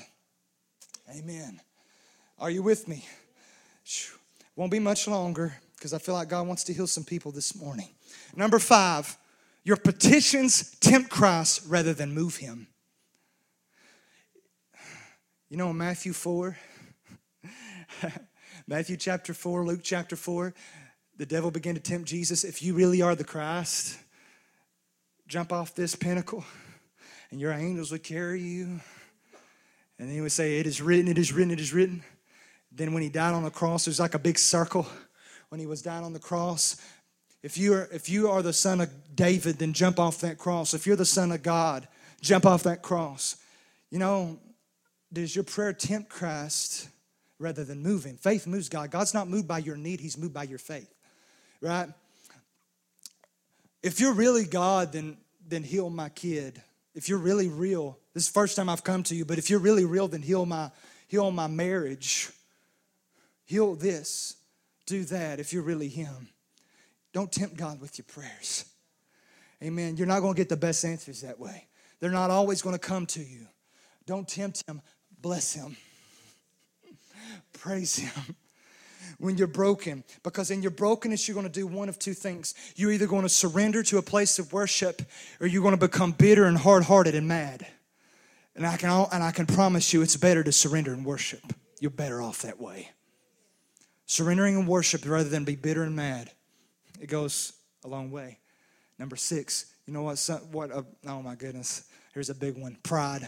Amen. 1.17 1.62
Are 2.38 2.52
you 2.52 2.62
with 2.62 2.88
me? 2.89 3.06
Won't 4.58 4.73
be 4.73 4.80
much 4.80 5.08
longer 5.08 5.56
because 5.78 5.93
I 5.93 6.00
feel 6.00 6.15
like 6.15 6.28
God 6.28 6.45
wants 6.47 6.65
to 6.65 6.73
heal 6.73 6.86
some 6.86 7.06
people 7.06 7.32
this 7.32 7.56
morning. 7.56 7.88
Number 8.36 8.60
five, 8.60 9.17
your 9.63 9.78
petitions 9.78 10.76
tempt 10.80 11.10
Christ 11.10 11.62
rather 11.65 11.93
than 11.93 12.13
move 12.13 12.36
him. 12.36 12.67
You 15.50 15.56
know, 15.56 15.69
in 15.69 15.78
Matthew 15.78 16.12
4, 16.12 16.58
Matthew 18.69 18.97
chapter 18.97 19.34
4, 19.34 19.65
Luke 19.65 19.80
chapter 19.82 20.17
4, 20.17 20.53
the 21.15 21.25
devil 21.25 21.51
began 21.51 21.75
to 21.75 21.80
tempt 21.80 22.06
Jesus. 22.06 22.43
If 22.43 22.62
you 22.62 22.73
really 22.73 23.01
are 23.01 23.15
the 23.15 23.23
Christ, 23.23 23.97
jump 25.25 25.53
off 25.53 25.73
this 25.73 25.95
pinnacle 25.95 26.43
and 27.32 27.39
your 27.39 27.53
angels 27.53 27.93
would 27.93 28.03
carry 28.03 28.41
you. 28.41 28.82
And 29.97 30.12
he 30.12 30.19
would 30.19 30.34
say, 30.34 30.60
It 30.60 30.67
is 30.67 30.82
written, 30.82 31.08
it 31.08 31.17
is 31.17 31.32
written, 31.32 31.51
it 31.51 31.62
is 31.62 31.73
written. 31.73 32.03
Then 32.69 32.93
when 32.93 33.03
he 33.03 33.08
died 33.08 33.34
on 33.34 33.45
the 33.45 33.49
cross, 33.49 33.86
there's 33.86 34.01
like 34.01 34.15
a 34.15 34.19
big 34.19 34.38
circle. 34.38 34.86
When 35.47 35.62
he 35.62 35.65
was 35.65 35.82
down 35.82 36.03
on 36.03 36.12
the 36.12 36.19
cross, 36.19 36.75
if 37.41 37.58
you 37.58 37.73
are 37.73 37.88
if 37.93 38.10
you 38.10 38.30
are 38.30 38.41
the 38.41 38.51
son 38.51 38.82
of 38.82 38.89
David, 39.15 39.60
then 39.60 39.71
jump 39.71 39.97
off 39.97 40.19
that 40.19 40.38
cross. 40.38 40.73
If 40.73 40.86
you're 40.86 40.97
the 40.97 41.06
son 41.06 41.32
of 41.32 41.41
God, 41.41 41.88
jump 42.19 42.45
off 42.45 42.63
that 42.63 42.82
cross. 42.82 43.38
You 43.89 43.99
know, 43.99 44.39
does 45.13 45.34
your 45.34 45.45
prayer 45.45 45.71
tempt 45.71 46.10
Christ? 46.10 46.89
Rather 47.39 47.63
than 47.63 47.82
moving. 47.82 48.17
Faith 48.17 48.47
moves 48.47 48.69
God. 48.69 48.91
God's 48.91 49.13
not 49.13 49.28
moved 49.28 49.47
by 49.47 49.60
your 49.60 49.78
need, 49.78 50.00
He's 50.00 50.17
moved 50.17 50.34
by 50.34 50.43
your 50.43 50.60
faith, 50.60 50.93
right? 51.62 51.89
If 53.84 54.00
you're 54.00 54.13
really 54.13 54.45
God, 54.45 54.91
then, 54.91 55.17
then 55.47 55.63
heal 55.63 55.89
my 55.89 56.10
kid. 56.10 56.62
If 56.95 57.10
you're 57.10 57.19
really 57.19 57.47
real, 57.47 57.97
this 58.13 58.23
is 58.23 58.30
the 58.30 58.34
first 58.34 58.56
time 58.56 58.69
I've 58.69 58.84
come 58.84 59.04
to 59.04 59.15
you, 59.15 59.23
but 59.23 59.38
if 59.38 59.50
you're 59.50 59.60
really 59.60 59.86
real, 59.86 60.08
then 60.08 60.23
heal 60.23 60.45
my, 60.45 60.71
heal 61.08 61.30
my 61.32 61.47
marriage. 61.47 62.30
Heal 63.45 63.76
this. 63.76 64.36
Do 64.88 65.04
that 65.06 65.39
if 65.39 65.54
you're 65.54 65.63
really 65.63 65.88
Him. 65.88 66.30
Don't 67.13 67.32
tempt 67.32 67.56
God 67.56 67.80
with 67.80 67.97
your 67.97 68.06
prayers. 68.06 68.65
Amen. 69.63 69.97
You're 69.97 70.08
not 70.08 70.19
going 70.21 70.34
to 70.34 70.38
get 70.38 70.50
the 70.50 70.58
best 70.58 70.84
answers 70.86 71.21
that 71.21 71.39
way. 71.39 71.67
They're 72.00 72.12
not 72.12 72.30
always 72.30 72.62
going 72.62 72.76
to 72.76 72.80
come 72.80 73.06
to 73.08 73.19
you. 73.19 73.47
Don't 74.06 74.28
tempt 74.28 74.63
Him, 74.67 74.82
bless 75.21 75.54
Him. 75.54 75.78
Praise 77.58 77.96
Him 77.98 78.36
when 79.20 79.38
you're 79.38 79.48
broken. 79.48 80.04
Because 80.24 80.52
in 80.52 80.62
your 80.62 80.72
brokenness, 80.72 81.28
you're 81.28 81.36
going 81.36 81.48
to 81.48 81.52
do 81.52 81.67
one 81.67 81.89
of 81.89 82.00
two 82.00 82.13
things. 82.13 82.54
You're 82.76 82.91
either 82.91 83.08
going 83.08 83.24
to 83.24 83.30
surrender 83.30 83.84
to 83.84 83.98
a 83.98 84.02
place 84.02 84.39
of 84.39 84.54
worship 84.54 85.02
or 85.39 85.48
you're 85.48 85.62
going 85.62 85.78
to 85.78 85.88
become 85.88 86.12
bitter 86.12 86.46
and 86.46 86.58
hard 86.58 86.84
hearted 86.84 87.15
and 87.15 87.28
mad. 87.28 87.65
And 88.56 88.65
I, 88.65 88.78
can, 88.78 88.89
all, 88.89 89.08
and 89.12 89.24
I 89.24 89.32
can 89.32 89.45
promise 89.45 89.93
you 89.93 90.01
it's 90.01 90.18
better 90.18 90.43
to 90.43 90.51
surrender 90.51 90.91
and 90.91 91.05
worship. 91.05 91.41
You're 91.80 91.91
better 91.91 92.22
off 92.22 92.41
that 92.41 92.60
way. 92.60 92.89
Surrendering 94.08 94.58
and 94.58 94.68
worship 94.68 95.05
rather 95.05 95.30
than 95.30 95.43
be 95.43 95.55
bitter 95.55 95.84
and 95.84 95.95
mad. 95.95 96.32
It 96.99 97.08
goes 97.08 97.53
a 97.86 97.88
long 97.88 98.10
way. 98.10 98.39
Number 98.97 99.16
six, 99.16 99.68
you 99.86 99.93
know 99.93 100.01
what? 100.01 100.18
what 100.51 100.72
a, 100.72 100.86
oh 101.05 101.22
my 101.22 101.36
goodness. 101.36 101.84
Here's 102.14 102.32
a 102.32 102.36
big 102.36 102.58
one 102.58 102.78
pride. 102.82 103.28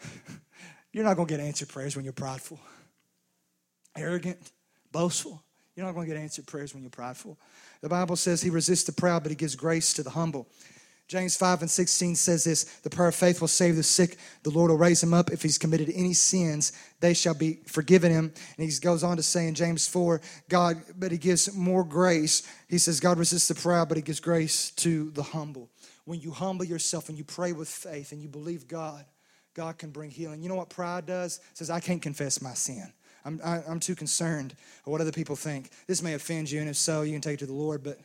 You're 0.92 1.02
not 1.02 1.16
going 1.16 1.26
to 1.26 1.36
get 1.36 1.40
answered 1.44 1.68
prayers 1.68 1.96
when 1.96 2.04
you're 2.04 2.12
prideful 2.12 2.60
arrogant, 3.96 4.38
boastful. 4.92 5.42
You're 5.76 5.86
not 5.86 5.94
going 5.94 6.08
to 6.08 6.14
get 6.14 6.20
answered 6.20 6.46
prayers 6.46 6.72
when 6.72 6.82
you're 6.82 6.90
prideful. 6.90 7.36
The 7.80 7.88
Bible 7.88 8.16
says 8.16 8.40
he 8.40 8.50
resists 8.50 8.84
the 8.84 8.92
proud, 8.92 9.22
but 9.22 9.30
he 9.30 9.36
gives 9.36 9.56
grace 9.56 9.92
to 9.94 10.02
the 10.02 10.10
humble. 10.10 10.46
James 11.06 11.36
5 11.36 11.60
and 11.60 11.70
16 11.70 12.16
says 12.16 12.44
this 12.44 12.64
The 12.82 12.90
prayer 12.90 13.08
of 13.08 13.14
faith 13.14 13.40
will 13.40 13.48
save 13.48 13.76
the 13.76 13.82
sick. 13.82 14.16
The 14.42 14.50
Lord 14.50 14.70
will 14.70 14.78
raise 14.78 15.02
him 15.02 15.12
up. 15.12 15.30
If 15.30 15.42
he's 15.42 15.58
committed 15.58 15.92
any 15.94 16.14
sins, 16.14 16.72
they 17.00 17.12
shall 17.12 17.34
be 17.34 17.58
forgiven 17.66 18.10
him. 18.10 18.32
And 18.56 18.70
he 18.70 18.78
goes 18.80 19.04
on 19.04 19.18
to 19.18 19.22
say 19.22 19.46
in 19.46 19.54
James 19.54 19.86
4, 19.86 20.20
God, 20.48 20.76
but 20.96 21.12
he 21.12 21.18
gives 21.18 21.54
more 21.54 21.84
grace. 21.84 22.42
He 22.68 22.78
says, 22.78 23.00
God 23.00 23.18
resists 23.18 23.48
the 23.48 23.54
proud, 23.54 23.88
but 23.88 23.98
he 23.98 24.02
gives 24.02 24.20
grace 24.20 24.70
to 24.72 25.10
the 25.10 25.22
humble. 25.22 25.68
when 26.06 26.20
you 26.20 26.30
humble 26.30 26.64
yourself 26.64 27.08
and 27.08 27.18
you 27.18 27.24
pray 27.24 27.52
with 27.52 27.68
faith 27.68 28.12
and 28.12 28.22
you 28.22 28.28
believe 28.28 28.66
God, 28.66 29.04
God 29.54 29.78
can 29.78 29.90
bring 29.90 30.10
healing. 30.10 30.42
You 30.42 30.48
know 30.48 30.56
what 30.56 30.70
pride 30.70 31.06
does? 31.06 31.38
It 31.52 31.58
says, 31.58 31.70
I 31.70 31.80
can't 31.80 32.02
confess 32.02 32.40
my 32.42 32.54
sin. 32.54 32.92
I'm, 33.24 33.40
I, 33.44 33.56
am 33.56 33.64
i 33.66 33.70
am 33.72 33.80
too 33.80 33.94
concerned 33.94 34.54
of 34.86 34.92
what 34.92 35.00
other 35.00 35.12
people 35.12 35.36
think. 35.36 35.70
This 35.86 36.02
may 36.02 36.14
offend 36.14 36.50
you, 36.50 36.60
and 36.60 36.68
if 36.68 36.76
so, 36.76 37.02
you 37.02 37.12
can 37.12 37.20
take 37.20 37.34
it 37.34 37.38
to 37.38 37.46
the 37.46 37.52
Lord. 37.52 37.82
But 37.82 37.98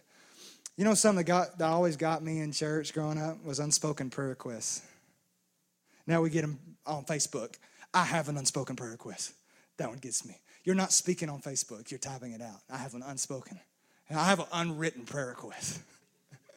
you 0.77 0.85
know, 0.85 0.93
something 0.93 1.17
that, 1.17 1.23
got, 1.25 1.57
that 1.57 1.67
always 1.67 1.97
got 1.97 2.23
me 2.23 2.39
in 2.39 2.53
church 2.53 2.93
growing 2.93 3.17
up 3.17 3.43
was 3.43 3.59
unspoken 3.59 4.09
prayer 4.09 4.29
requests. 4.29 4.81
Now 6.07 6.21
we 6.21 6.29
get 6.29 6.41
them 6.41 6.57
on 6.85 7.03
Facebook. 7.03 7.55
I 7.93 8.05
have 8.05 8.29
an 8.29 8.37
unspoken 8.37 8.75
prayer 8.75 8.91
request. 8.91 9.33
That 9.77 9.89
one 9.89 9.97
gets 9.97 10.25
me. 10.25 10.35
You're 10.63 10.75
not 10.75 10.91
speaking 10.91 11.29
on 11.29 11.41
Facebook, 11.41 11.91
you're 11.91 11.99
typing 11.99 12.31
it 12.31 12.41
out. 12.41 12.61
I 12.71 12.77
have 12.77 12.93
an 12.93 13.03
unspoken. 13.05 13.59
And 14.07 14.17
I 14.17 14.25
have 14.25 14.39
an 14.39 14.47
unwritten 14.53 15.05
prayer 15.05 15.27
request. 15.27 15.81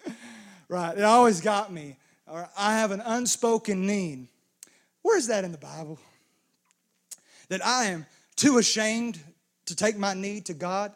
right? 0.69 0.97
It 0.97 1.05
always 1.05 1.41
got 1.41 1.73
me. 1.73 1.97
Or 2.27 2.49
I 2.57 2.79
have 2.79 2.93
an 2.93 3.03
unspoken 3.05 3.87
need. 3.87 4.29
Where's 5.03 5.27
that 5.27 5.45
in 5.45 5.53
the 5.53 5.59
Bible? 5.59 5.99
That 7.49 7.65
I 7.65 7.87
am 7.87 8.07
too 8.43 8.59
ashamed 8.59 9.21
to 9.67 9.77
take 9.77 9.97
my 9.97 10.15
need 10.15 10.47
to 10.47 10.55
God. 10.55 10.93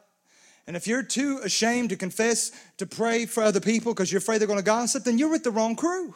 And 0.66 0.76
if 0.76 0.88
you're 0.88 1.04
too 1.04 1.38
ashamed 1.44 1.90
to 1.90 1.96
confess, 1.96 2.50
to 2.78 2.86
pray 2.86 3.24
for 3.24 3.44
other 3.44 3.60
people 3.60 3.94
because 3.94 4.10
you're 4.10 4.18
afraid 4.18 4.38
they're 4.38 4.48
going 4.48 4.58
to 4.58 4.64
gossip, 4.64 5.04
then 5.04 5.16
you're 5.16 5.30
with 5.30 5.44
the 5.44 5.52
wrong 5.52 5.76
crew. 5.76 6.12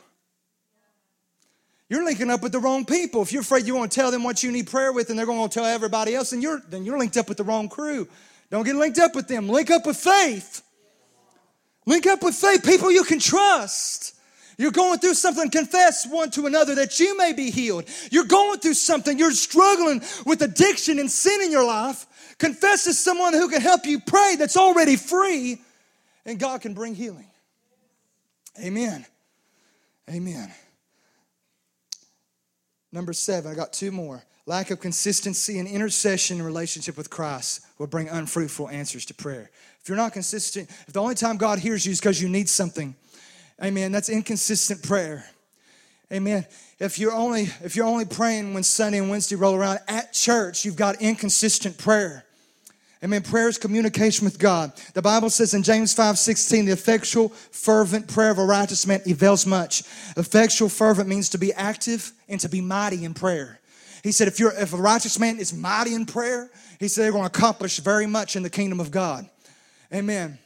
You're 1.89 2.05
linking 2.05 2.31
up 2.31 2.43
with 2.43 2.51
the 2.51 2.59
wrong 2.59 2.85
people. 2.85 3.23
If 3.23 3.33
you're 3.33 3.43
afraid 3.43 3.65
you 3.65 3.77
want 3.77 3.93
to 3.93 3.95
tell 3.95 4.11
them 4.11 4.25
what 4.25 4.43
you 4.43 4.51
need 4.51 4.69
prayer 4.69 4.93
with 4.93 5.09
and 5.09 5.17
they're 5.17 5.25
going 5.25 5.49
to 5.49 5.55
tell 5.55 5.65
everybody 5.65 6.17
else, 6.17 6.31
then 6.31 6.43
you're, 6.43 6.61
then 6.69 6.85
you're 6.85 6.99
linked 6.99 7.17
up 7.17 7.29
with 7.29 7.39
the 7.39 7.45
wrong 7.45 7.69
crew. 7.69 8.09
Don't 8.51 8.65
get 8.65 8.75
linked 8.75 8.99
up 8.99 9.15
with 9.15 9.29
them. 9.29 9.49
Link 9.49 9.71
up 9.71 9.87
with 9.87 9.99
faith. 9.99 10.63
Link 11.87 12.09
up 12.09 12.25
with 12.25 12.35
faith, 12.35 12.65
people 12.65 12.91
you 12.91 13.05
can 13.05 13.21
trust. 13.21 14.17
You're 14.61 14.73
going 14.73 14.99
through 14.99 15.15
something, 15.15 15.49
confess 15.49 16.07
one 16.07 16.31
to 16.33 16.45
another 16.45 16.75
that 16.75 17.01
you 17.01 17.17
may 17.17 17.33
be 17.33 17.51
healed. 17.51 17.87
You're 18.11 18.27
going 18.27 18.61
through 18.61 18.75
something, 18.75 19.19
you're 19.19 19.33
struggling 19.33 20.03
with 20.27 20.43
addiction 20.43 20.99
and 20.99 21.11
sin 21.11 21.41
in 21.41 21.51
your 21.51 21.65
life. 21.67 22.35
Confess 22.37 22.85
to 22.85 22.93
someone 22.93 23.33
who 23.33 23.49
can 23.49 23.63
help 23.63 23.87
you 23.87 24.01
pray 24.01 24.37
that's 24.39 24.59
already 24.59 24.97
free, 24.97 25.63
and 26.27 26.39
God 26.39 26.61
can 26.61 26.75
bring 26.75 26.95
healing. 26.95 27.25
Amen. 28.63 29.07
Amen. 30.11 30.53
Number 32.93 33.15
seven, 33.15 33.51
I 33.51 33.55
got 33.55 33.73
two 33.73 33.91
more. 33.91 34.23
Lack 34.45 34.71
of 34.71 34.79
consistency 34.79 35.59
in 35.59 35.67
intercession 35.67 36.37
and 36.37 36.45
relationship 36.45 36.99
with 36.99 37.09
Christ 37.09 37.63
will 37.79 37.87
bring 37.87 38.11
unfruitful 38.11 38.69
answers 38.69 39.07
to 39.07 39.15
prayer. 39.15 39.51
If 39.81 39.89
you're 39.89 39.97
not 39.97 40.13
consistent, 40.13 40.69
if 40.87 40.93
the 40.93 41.01
only 41.01 41.15
time 41.15 41.39
God 41.39 41.61
hears 41.61 41.87
you 41.87 41.93
is 41.93 42.01
because 42.01 42.21
you 42.21 42.29
need 42.29 42.51
something, 42.51 42.95
amen, 43.63 43.93
that's 43.93 44.09
inconsistent 44.09 44.83
prayer. 44.83 45.25
Amen. 46.13 46.45
If 46.81 46.99
you're 46.99 47.13
only 47.13 47.43
if 47.63 47.77
you're 47.77 47.87
only 47.87 48.05
praying 48.05 48.53
when 48.55 48.63
Sunday 48.65 48.99
and 48.99 49.11
Wednesday 49.11 49.37
roll 49.37 49.55
around 49.55 49.79
at 49.87 50.13
church, 50.13 50.65
you've 50.65 50.77
got 50.77 51.01
inconsistent 51.01 51.79
prayer. 51.79 52.25
Amen. 53.03 53.23
Prayer 53.23 53.49
is 53.49 53.57
communication 53.57 54.27
with 54.27 54.39
God. 54.39 54.73
The 54.93 55.01
Bible 55.01 55.31
says 55.31 55.55
in 55.55 55.63
James 55.63 55.95
5 55.95 56.19
16, 56.19 56.67
the 56.67 56.73
effectual, 56.73 57.29
fervent 57.29 58.09
prayer 58.09 58.31
of 58.31 58.39
a 58.39 58.45
righteous 58.45 58.87
man 58.87 59.01
avails 59.07 59.47
much. 59.47 59.81
Effectual, 60.17 60.69
fervent 60.69 61.09
means 61.09 61.31
to 61.31 61.39
be 61.39 61.53
active 61.55 62.13
and 62.29 62.39
to 62.41 62.49
be 62.49 62.61
mighty 62.61 63.05
in 63.05 63.15
prayer. 63.15 63.59
He 64.03 64.13
said, 64.13 64.29
if 64.29 64.39
you're 64.39 64.53
if 64.53 64.75
a 64.75 64.77
righteous 64.77 65.19
man 65.19 65.39
is 65.39 65.55
mighty 65.55 65.95
in 65.95 66.07
prayer, 66.07 66.51
he 66.79 66.89
said 66.89 67.05
they're 67.05 67.13
going 67.13 67.29
to 67.29 67.39
accomplish 67.39 67.79
very 67.79 68.07
much 68.07 68.37
in 68.37 68.43
the 68.43 68.51
kingdom 68.51 68.81
of 68.81 68.91
God. 68.91 69.29
Amen. 69.95 70.39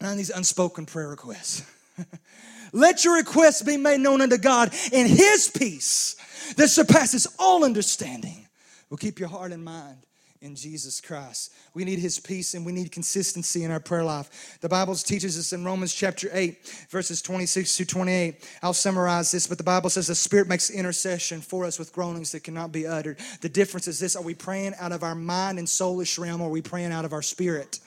Now 0.00 0.14
these 0.14 0.30
unspoken 0.30 0.86
prayer 0.86 1.08
requests. 1.08 1.70
Let 2.72 3.04
your 3.04 3.16
requests 3.16 3.62
be 3.62 3.76
made 3.76 4.00
known 4.00 4.20
unto 4.20 4.36
God, 4.38 4.74
and 4.92 5.08
his 5.08 5.48
peace 5.48 6.16
that 6.56 6.68
surpasses 6.68 7.26
all 7.38 7.64
understanding 7.64 8.46
will 8.90 8.96
keep 8.96 9.18
your 9.18 9.28
heart 9.28 9.52
and 9.52 9.64
mind 9.64 10.06
in 10.44 10.54
Jesus 10.54 11.00
Christ. 11.00 11.54
We 11.72 11.84
need 11.84 11.98
his 11.98 12.20
peace 12.20 12.52
and 12.52 12.66
we 12.66 12.72
need 12.72 12.92
consistency 12.92 13.64
in 13.64 13.70
our 13.70 13.80
prayer 13.80 14.04
life. 14.04 14.58
The 14.60 14.68
Bible 14.68 14.94
teaches 14.94 15.38
us 15.38 15.54
in 15.54 15.64
Romans 15.64 15.94
chapter 15.94 16.28
8, 16.30 16.86
verses 16.90 17.22
26 17.22 17.78
to 17.78 17.86
28. 17.86 18.58
I'll 18.62 18.74
summarize 18.74 19.30
this, 19.30 19.46
but 19.46 19.56
the 19.56 19.64
Bible 19.64 19.88
says 19.88 20.08
the 20.08 20.14
Spirit 20.14 20.46
makes 20.46 20.68
intercession 20.68 21.40
for 21.40 21.64
us 21.64 21.78
with 21.78 21.94
groanings 21.94 22.30
that 22.32 22.44
cannot 22.44 22.72
be 22.72 22.86
uttered. 22.86 23.16
The 23.40 23.48
difference 23.48 23.88
is 23.88 23.98
this 23.98 24.16
are 24.16 24.22
we 24.22 24.34
praying 24.34 24.74
out 24.78 24.92
of 24.92 25.02
our 25.02 25.14
mind 25.14 25.58
and 25.58 25.66
soulish 25.66 26.18
realm 26.18 26.42
or 26.42 26.48
are 26.48 26.50
we 26.50 26.60
praying 26.60 26.92
out 26.92 27.06
of 27.06 27.14
our 27.14 27.22
spirit? 27.22 27.80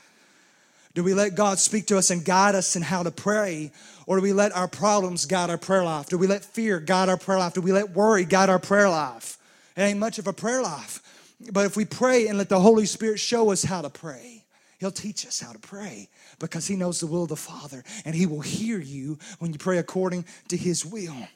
Do 0.98 1.04
we 1.04 1.14
let 1.14 1.36
God 1.36 1.60
speak 1.60 1.86
to 1.88 1.98
us 2.00 2.10
and 2.10 2.26
guide 2.26 2.56
us 2.56 2.76
in 2.76 2.82
how 2.82 3.04
to 3.04 3.12
pray? 3.12 3.72
Or 4.08 4.18
do 4.18 4.24
we 4.24 4.34
let 4.34 4.52
our 4.56 4.68
problems 4.68 5.28
guide 5.28 5.52
our 5.52 5.58
prayer 5.60 5.84
life? 5.84 6.10
Do 6.10 6.18
we 6.18 6.26
let 6.26 6.44
fear 6.44 6.80
guide 6.80 7.08
our 7.08 7.18
prayer 7.18 7.38
life? 7.38 7.54
Do 7.54 7.62
we 7.62 7.72
let 7.72 7.92
worry 7.92 8.26
guide 8.26 8.50
our 8.50 8.58
prayer 8.58 8.90
life? 8.90 9.38
It 9.76 9.82
ain't 9.82 10.00
much 10.00 10.18
of 10.18 10.26
a 10.26 10.34
prayer 10.34 10.64
life. 10.64 11.04
But 11.52 11.68
if 11.68 11.78
we 11.78 11.86
pray 11.86 12.26
and 12.26 12.40
let 12.40 12.50
the 12.50 12.60
Holy 12.60 12.88
Spirit 12.88 13.20
show 13.20 13.52
us 13.52 13.64
how 13.64 13.84
to 13.84 13.92
pray, 13.92 14.44
He'll 14.80 14.90
teach 14.90 15.24
us 15.28 15.40
how 15.40 15.52
to 15.52 15.60
pray 15.60 16.10
because 16.40 16.66
He 16.66 16.76
knows 16.76 17.00
the 17.00 17.06
will 17.06 17.22
of 17.22 17.30
the 17.30 17.36
Father 17.36 17.84
and 18.04 18.16
He 18.16 18.26
will 18.26 18.42
hear 18.42 18.80
you 18.80 19.20
when 19.38 19.54
you 19.54 19.60
pray 19.60 19.78
according 19.78 20.26
to 20.48 20.58
His 20.58 20.84
will. 20.84 21.28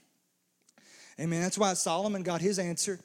Amen. 1.20 1.44
That's 1.44 1.60
why 1.60 1.76
Solomon 1.76 2.24
got 2.24 2.42
his 2.42 2.58
answer. 2.58 3.00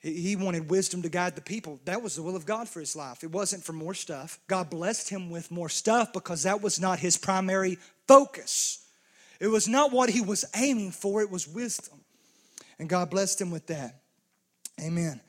He 0.00 0.36
wanted 0.36 0.70
wisdom 0.70 1.02
to 1.02 1.08
guide 1.08 1.34
the 1.34 1.40
people. 1.40 1.80
That 1.84 2.02
was 2.02 2.14
the 2.14 2.22
will 2.22 2.36
of 2.36 2.46
God 2.46 2.68
for 2.68 2.78
his 2.78 2.94
life. 2.94 3.24
It 3.24 3.32
wasn't 3.32 3.64
for 3.64 3.72
more 3.72 3.94
stuff. 3.94 4.38
God 4.46 4.70
blessed 4.70 5.08
him 5.08 5.28
with 5.28 5.50
more 5.50 5.68
stuff 5.68 6.12
because 6.12 6.44
that 6.44 6.62
was 6.62 6.80
not 6.80 7.00
his 7.00 7.16
primary 7.16 7.78
focus. 8.06 8.86
It 9.40 9.48
was 9.48 9.66
not 9.66 9.92
what 9.92 10.10
he 10.10 10.20
was 10.20 10.44
aiming 10.54 10.92
for, 10.92 11.20
it 11.20 11.30
was 11.30 11.48
wisdom. 11.48 11.98
And 12.78 12.88
God 12.88 13.10
blessed 13.10 13.40
him 13.40 13.50
with 13.50 13.66
that. 13.66 14.00
Amen. 14.80 15.20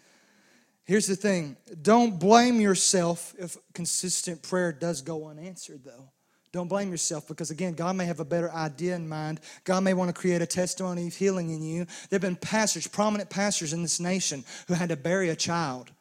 Here's 0.86 1.08
the 1.08 1.16
thing 1.16 1.58
don't 1.82 2.20
blame 2.20 2.62
yourself 2.62 3.34
if 3.40 3.58
consistent 3.74 4.44
prayer 4.44 4.72
does 4.72 5.02
go 5.02 5.28
unanswered, 5.28 5.84
though. 5.84 6.10
Don't 6.52 6.68
blame 6.68 6.90
yourself 6.90 7.28
because, 7.28 7.52
again, 7.52 7.74
God 7.74 7.96
may 7.96 8.06
have 8.06 8.20
a 8.20 8.26
better 8.26 8.52
idea 8.52 8.96
in 8.96 9.08
mind. 9.08 9.40
God 9.66 9.84
may 9.84 9.94
want 9.94 10.14
to 10.14 10.20
create 10.20 10.42
a 10.42 10.48
testimony 10.48 11.06
of 11.08 11.16
healing 11.16 11.52
in 11.52 11.62
you. 11.62 11.86
There 12.10 12.18
have 12.18 12.22
been 12.22 12.36
pastors, 12.36 12.88
prominent 12.88 13.30
pastors 13.30 13.72
in 13.72 13.84
this 13.84 14.00
nation, 14.00 14.44
who 14.68 14.74
had 14.74 14.90
to 14.90 14.96
bury 14.96 15.30
a 15.30 15.36
child. 15.36 15.92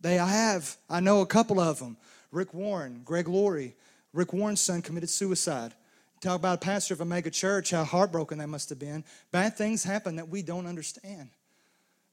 They, 0.00 0.18
I 0.18 0.28
have, 0.28 0.76
I 0.90 1.00
know 1.00 1.22
a 1.22 1.26
couple 1.26 1.58
of 1.58 1.78
them. 1.78 1.96
Rick 2.30 2.52
Warren, 2.52 3.00
Greg 3.04 3.28
Laurie. 3.28 3.74
Rick 4.12 4.32
Warren's 4.32 4.60
son 4.60 4.82
committed 4.82 5.08
suicide. 5.08 5.72
Talk 6.20 6.36
about 6.36 6.56
a 6.56 6.60
pastor 6.60 6.94
of 6.94 7.00
a 7.00 7.04
mega 7.04 7.30
church, 7.30 7.70
how 7.70 7.84
heartbroken 7.84 8.38
that 8.38 8.48
must 8.48 8.68
have 8.70 8.78
been. 8.78 9.04
Bad 9.30 9.56
things 9.56 9.84
happen 9.84 10.16
that 10.16 10.28
we 10.28 10.42
don't 10.42 10.66
understand. 10.66 11.30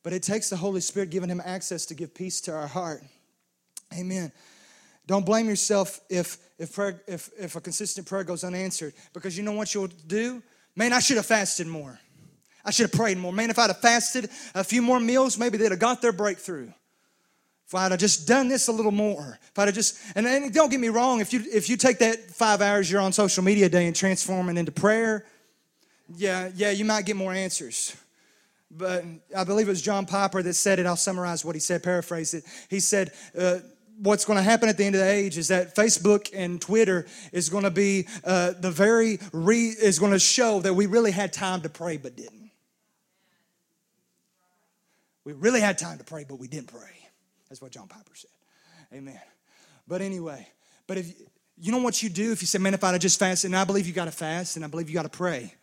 But 0.04 0.14
it 0.14 0.22
takes 0.22 0.50
the 0.50 0.58
Holy 0.58 0.82
Spirit 0.82 1.10
giving 1.10 1.30
him 1.30 1.42
access 1.44 1.88
to 1.88 1.96
give 1.96 2.14
peace 2.14 2.40
to 2.42 2.54
our 2.54 2.68
heart. 2.68 3.04
Amen. 3.98 4.32
Don't 5.08 5.26
blame 5.26 5.48
yourself 5.48 6.02
if, 6.10 6.38
if, 6.58 6.74
prayer, 6.74 7.02
if, 7.08 7.30
if 7.40 7.56
a 7.56 7.62
consistent 7.62 8.08
prayer 8.08 8.24
goes 8.24 8.44
unanswered 8.44 8.94
because 9.14 9.38
you 9.38 9.44
know 9.44 9.52
what 9.52 9.74
you'll 9.74 9.88
do? 9.88 10.42
Man, 10.76 10.94
I 10.94 11.00
should 11.00 11.18
have 11.18 11.26
fasted 11.26 11.68
more. 11.68 12.00
I 12.64 12.72
should 12.72 12.86
have 12.86 12.92
prayed 12.92 13.18
more. 13.18 13.32
Man, 13.32 13.50
if 13.50 13.60
I'd 13.60 13.70
have 13.70 13.80
fasted 13.80 14.30
a 14.56 14.64
few 14.64 14.82
more 14.82 15.00
meals, 15.00 15.38
maybe 15.38 15.58
they'd 15.58 15.72
have 15.72 15.80
got 15.80 16.02
their 16.02 16.12
breakthrough. 16.12 16.72
If 17.68 17.76
I'd 17.76 17.92
have 17.92 18.00
just 18.00 18.28
done 18.28 18.48
this 18.48 18.68
a 18.68 18.72
little 18.72 18.92
more, 18.92 19.40
if 19.42 19.60
I'd 19.60 19.68
have 19.68 19.76
just, 19.76 19.98
and, 20.16 20.26
and 20.26 20.54
don't 20.54 20.70
get 20.70 20.80
me 20.80 20.90
wrong, 20.90 21.20
if 21.20 21.34
you 21.34 21.44
if 21.52 21.70
you 21.70 21.78
take 21.78 22.00
that 22.00 22.20
five 22.32 22.62
hours 22.62 22.90
you're 22.92 23.02
on 23.02 23.12
social 23.12 23.44
media 23.44 23.70
day 23.70 23.88
and 23.88 23.96
transform 23.96 24.50
it 24.50 24.58
into 24.58 24.72
prayer, 24.72 25.26
yeah, 26.16 26.52
yeah, 26.56 26.70
you 26.72 26.86
might 26.86 27.06
get 27.06 27.16
more 27.16 27.34
answers 27.34 27.96
but 28.78 29.06
I 29.36 29.44
believe 29.44 29.68
it 29.68 29.72
was 29.72 29.82
John 29.82 30.06
Piper 30.06 30.42
that 30.44 30.54
said 30.54 30.80
it. 30.80 30.86
I'll 30.86 30.96
summarize 30.96 31.46
what 31.46 31.56
he 31.56 31.62
said, 31.62 31.84
paraphrase 31.84 32.34
it. 32.34 32.44
He 32.70 32.80
said, 32.80 33.12
uh, 33.38 33.60
What's 34.00 34.26
going 34.26 34.38
to 34.38 34.44
happen 34.44 34.68
at 34.68 34.78
the 34.78 34.84
end 34.84 34.96
of 34.96 35.02
the 35.02 35.10
age 35.10 35.38
is 35.38 35.48
that 35.48 35.76
Facebook 35.76 36.30
and 36.34 36.62
Twitter 36.62 37.06
is 37.32 37.50
going 37.50 37.64
to 37.64 37.72
be 37.72 38.08
uh, 38.24 38.52
the 38.60 38.72
very 38.72 39.20
re- 39.32 39.70
is 39.70 40.00
going 40.00 40.12
to 40.12 40.20
show 40.20 40.60
that 40.62 40.74
we 40.74 40.86
really 40.86 41.12
had 41.12 41.32
time 41.32 41.62
to 41.62 41.70
pray 41.70 41.98
but 41.98 42.16
didn't. 42.16 42.52
We 45.24 45.34
really 45.34 45.62
had 45.62 45.78
time 45.78 45.98
to 45.98 46.04
pray 46.04 46.26
but 46.28 46.40
we 46.40 46.48
didn't 46.48 46.68
pray. 46.68 47.10
That's 47.50 47.62
what 47.62 47.72
John 47.72 47.88
Piper 47.88 48.16
said. 48.16 48.32
Amen. 48.94 49.20
But 49.88 50.02
anyway, 50.02 50.48
but 50.88 50.98
if 50.98 51.14
you 51.58 51.72
know 51.72 51.80
what 51.80 52.04
you 52.04 52.10
do 52.10 52.32
if 52.32 52.42
you 52.42 52.48
say, 52.48 52.58
man, 52.58 52.74
if 52.74 52.84
I 52.84 52.98
just 52.98 53.20
fast, 53.20 53.46
and 53.46 53.56
I 53.56 53.64
believe 53.64 53.88
you 53.88 53.94
got 53.94 54.06
to 54.06 54.12
fast, 54.12 54.56
and 54.56 54.66
I 54.66 54.68
believe 54.68 54.90
you 54.90 54.96
got 54.96 55.04
to 55.04 55.10
pray. 55.10 55.54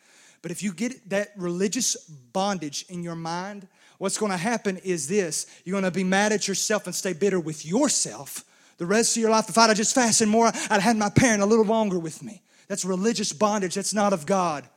But 0.43 0.51
if 0.51 0.63
you 0.63 0.73
get 0.73 1.09
that 1.11 1.31
religious 1.37 1.97
bondage 1.97 2.85
in 2.89 3.03
your 3.03 3.15
mind, 3.15 3.69
what's 3.99 4.19
going 4.19 4.33
to 4.33 4.39
happen 4.39 4.77
is 4.79 5.09
this 5.09 5.47
you're 5.65 5.75
going 5.75 5.85
to 5.85 5.91
be 5.91 6.05
mad 6.05 6.33
at 6.33 6.49
yourself 6.49 6.87
and 6.87 6.95
stay 6.95 7.13
bitter 7.13 7.41
with 7.41 7.65
yourself 7.65 8.45
the 8.79 8.87
rest 8.87 9.17
of 9.17 9.21
your 9.21 9.31
life. 9.31 9.49
If 9.49 9.57
I'd 9.57 9.77
just 9.77 9.95
fasted 9.95 10.29
more, 10.29 10.51
I'd 10.69 10.81
had 10.81 10.97
my 10.97 11.09
parent 11.09 11.41
a 11.41 11.47
little 11.47 11.65
longer 11.65 12.01
with 12.01 12.23
me. 12.23 12.43
That's 12.67 12.85
religious 12.85 13.33
bondage, 13.33 13.77
that's 13.77 13.95
not 13.95 14.13
of 14.13 14.27
God. 14.27 14.69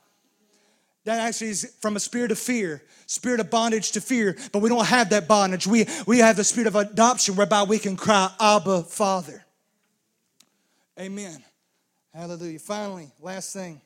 That 1.05 1.19
actually 1.19 1.49
is 1.49 1.73
from 1.81 1.95
a 1.95 1.99
spirit 1.99 2.31
of 2.31 2.39
fear, 2.39 2.83
spirit 3.07 3.39
of 3.39 3.49
bondage 3.49 3.91
to 3.91 4.01
fear, 4.01 4.37
but 4.51 4.59
we 4.59 4.69
don't 4.69 4.85
have 4.85 5.09
that 5.09 5.27
bondage. 5.27 5.65
We, 5.65 5.87
we 6.05 6.19
have 6.19 6.35
the 6.35 6.43
spirit 6.43 6.67
of 6.67 6.75
adoption 6.75 7.35
whereby 7.35 7.63
we 7.63 7.79
can 7.79 7.95
cry, 7.95 8.31
Abba, 8.39 8.83
Father. 8.83 9.45
Amen. 10.99 11.43
Hallelujah. 12.13 12.59
Finally, 12.59 13.11
last 13.19 13.53
thing 13.53 13.81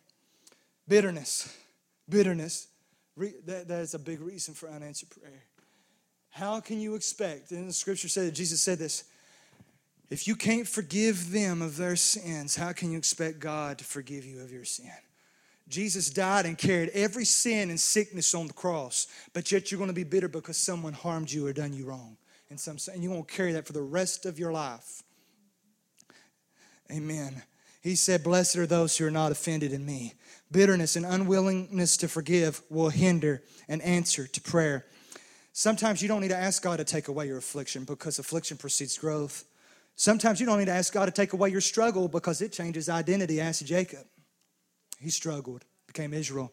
bitterness. 0.88 1.56
Bitterness, 2.10 2.68
that, 3.18 3.68
that 3.68 3.82
is 3.82 3.93
a 3.93 3.99
big 3.99 4.22
reason 4.22 4.53
for 4.53 4.70
unanswered 4.70 5.10
prayer. 5.10 5.43
How 6.30 6.60
can 6.60 6.80
you 6.80 6.95
expect? 6.95 7.51
And 7.51 7.70
the 7.70 7.74
scripture 7.74 8.07
said, 8.07 8.34
Jesus 8.34 8.62
said 8.62 8.80
this 8.80 9.03
if 10.10 10.28
you 10.28 10.36
can't 10.36 10.68
forgive 10.68 11.32
them 11.32 11.62
of 11.62 11.78
their 11.78 11.95
sins, 11.95 12.55
how 12.55 12.72
can 12.74 12.91
you 12.91 12.97
expect 12.97 13.39
God 13.39 13.78
to 13.78 13.84
forgive 13.84 14.26
you 14.26 14.41
of 14.41 14.51
your 14.51 14.66
sin? 14.66 14.91
Jesus 15.68 16.10
died 16.10 16.47
and 16.47 16.57
carried 16.57 16.89
every 16.89 17.26
sin 17.26 17.70
and 17.70 17.80
sickness 17.80 18.34
on 18.34 18.47
the 18.47 18.53
cross, 18.53 19.05
but 19.34 19.51
yet 19.51 19.72
you're 19.72 19.78
going 19.78 19.89
to 19.89 19.93
be 19.93 20.03
bitter 20.03 20.28
because 20.28 20.57
someone 20.57 20.93
harmed 20.93 21.32
you 21.32 21.45
or 21.45 21.53
done 21.53 21.74
you 21.74 21.86
wrong. 21.86 22.18
And, 22.49 22.60
some, 22.60 22.78
and 22.91 23.03
you 23.03 23.12
won't 23.12 23.28
carry 23.28 23.51
that 23.51 23.68
for 23.68 23.74
the 23.74 23.82
rest 23.84 24.26
of 24.26 24.39
your 24.39 24.51
life. 24.51 25.03
Amen. 26.91 27.43
He 27.82 27.95
said, 27.95 28.24
Blessed 28.24 28.57
are 28.57 28.66
those 28.66 28.97
who 28.97 29.05
are 29.05 29.12
not 29.12 29.32
offended 29.32 29.72
in 29.72 29.86
me. 29.86 30.16
Bitterness 30.52 30.95
and 30.95 31.06
unwillingness 31.06 31.97
to 31.97 32.08
forgive 32.08 32.62
will 32.70 32.89
hinder 32.89 33.43
an 33.68 33.82
answer 33.82 34.26
to 34.28 34.41
prayer. 34.41 34.86
Sometimes 35.54 36.02
you 36.02 36.08
don't 36.08 36.22
need 36.22 36.30
to 36.30 36.38
ask 36.38 36.64
God 36.64 36.78
to 36.78 36.84
take 36.84 37.08
away 37.08 37.28
your 37.28 37.38
affliction 37.38 37.84
because 37.84 38.18
affliction 38.18 38.58
precedes 38.58 38.97
growth. 38.97 39.45
Sometimes 39.95 40.39
you 40.39 40.45
don't 40.45 40.58
need 40.58 40.66
to 40.66 40.72
ask 40.72 40.93
God 40.93 41.06
to 41.06 41.12
take 41.12 41.34
away 41.34 41.50
your 41.50 41.62
struggle 41.62 42.08
because 42.08 42.41
it 42.41 42.52
changes 42.52 42.89
identity. 42.89 43.41
Ask 43.41 43.66
Jacob. 43.66 44.06
He 45.00 45.10
struggled, 45.10 45.66
became 45.88 46.14
Israel. 46.14 46.52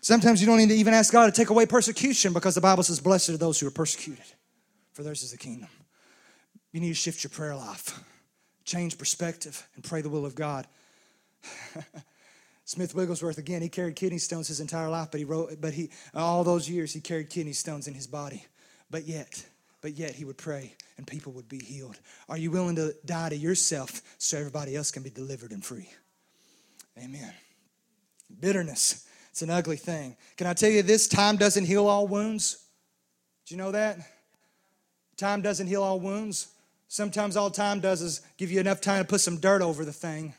Sometimes 0.00 0.40
you 0.40 0.46
don't 0.46 0.58
need 0.58 0.68
to 0.68 0.74
even 0.74 0.94
ask 0.94 1.12
God 1.12 1.26
to 1.26 1.32
take 1.32 1.50
away 1.50 1.66
persecution 1.66 2.32
because 2.32 2.54
the 2.54 2.60
Bible 2.60 2.82
says, 2.82 3.00
Blessed 3.00 3.30
are 3.30 3.36
those 3.36 3.60
who 3.60 3.66
are 3.66 3.72
persecuted, 3.72 4.24
for 4.92 5.02
theirs 5.02 5.22
is 5.22 5.32
the 5.32 5.36
kingdom. 5.36 5.68
You 6.72 6.80
need 6.80 6.90
to 6.90 6.94
shift 6.94 7.24
your 7.24 7.30
prayer 7.30 7.56
life, 7.56 7.98
change 8.64 8.98
perspective, 8.98 9.66
and 9.74 9.82
pray 9.82 10.02
the 10.02 10.08
will 10.08 10.24
of 10.24 10.34
God. 10.34 10.66
Smith 12.66 12.96
Wigglesworth, 12.96 13.38
again, 13.38 13.62
he 13.62 13.68
carried 13.68 13.94
kidney 13.94 14.18
stones 14.18 14.48
his 14.48 14.58
entire 14.58 14.88
life, 14.88 15.08
but 15.12 15.20
he 15.20 15.24
wrote, 15.24 15.60
but 15.60 15.72
he, 15.72 15.88
all 16.12 16.42
those 16.42 16.68
years, 16.68 16.92
he 16.92 17.00
carried 17.00 17.30
kidney 17.30 17.52
stones 17.52 17.86
in 17.86 17.94
his 17.94 18.08
body. 18.08 18.44
But 18.90 19.04
yet, 19.04 19.46
but 19.80 19.92
yet 19.92 20.16
he 20.16 20.24
would 20.24 20.36
pray 20.36 20.74
and 20.96 21.06
people 21.06 21.32
would 21.34 21.48
be 21.48 21.60
healed. 21.60 21.96
Are 22.28 22.36
you 22.36 22.50
willing 22.50 22.74
to 22.74 22.92
die 23.04 23.28
to 23.28 23.36
yourself 23.36 24.02
so 24.18 24.36
everybody 24.36 24.74
else 24.74 24.90
can 24.90 25.04
be 25.04 25.10
delivered 25.10 25.52
and 25.52 25.64
free? 25.64 25.88
Amen. 26.98 27.32
Bitterness, 28.40 29.06
it's 29.30 29.42
an 29.42 29.50
ugly 29.50 29.76
thing. 29.76 30.16
Can 30.36 30.48
I 30.48 30.52
tell 30.52 30.70
you 30.70 30.82
this? 30.82 31.06
Time 31.06 31.36
doesn't 31.36 31.66
heal 31.66 31.86
all 31.86 32.08
wounds. 32.08 32.64
Do 33.46 33.54
you 33.54 33.58
know 33.58 33.70
that? 33.70 33.98
Time 35.16 35.40
doesn't 35.40 35.68
heal 35.68 35.84
all 35.84 36.00
wounds. 36.00 36.48
Sometimes 36.88 37.36
all 37.36 37.50
time 37.50 37.78
does 37.78 38.02
is 38.02 38.22
give 38.36 38.50
you 38.50 38.58
enough 38.58 38.80
time 38.80 39.04
to 39.04 39.08
put 39.08 39.20
some 39.20 39.38
dirt 39.38 39.62
over 39.62 39.84
the 39.84 39.92
thing. 39.92 40.34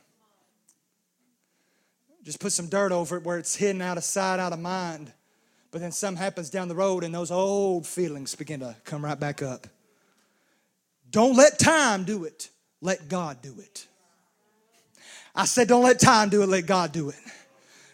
Just 2.28 2.42
put 2.42 2.52
some 2.52 2.68
dirt 2.68 2.92
over 2.92 3.16
it 3.16 3.24
where 3.24 3.38
it's 3.38 3.56
hidden 3.56 3.82
out 3.82 3.98
of 3.98 4.04
sight, 4.04 4.38
out 4.38 4.52
of 4.52 4.60
mind. 4.60 5.14
But 5.72 5.80
then 5.80 5.94
something 5.94 6.22
happens 6.22 6.50
down 6.50 6.68
the 6.68 6.76
road 6.76 7.06
and 7.06 7.16
those 7.16 7.32
old 7.32 7.88
feelings 7.88 8.36
begin 8.36 8.60
to 8.60 8.76
come 8.84 9.06
right 9.06 9.18
back 9.18 9.42
up. 9.42 9.66
Don't 11.10 11.38
let 11.38 11.58
time 11.58 12.04
do 12.04 12.26
it, 12.26 12.50
let 12.82 13.08
God 13.08 13.42
do 13.42 13.56
it. 13.60 13.88
I 15.34 15.46
said, 15.46 15.70
don't 15.70 15.84
let 15.86 16.02
time 16.02 16.28
do 16.28 16.44
it, 16.44 16.50
let 16.50 16.66
God 16.66 16.92
do 16.92 17.08
it. 17.12 17.16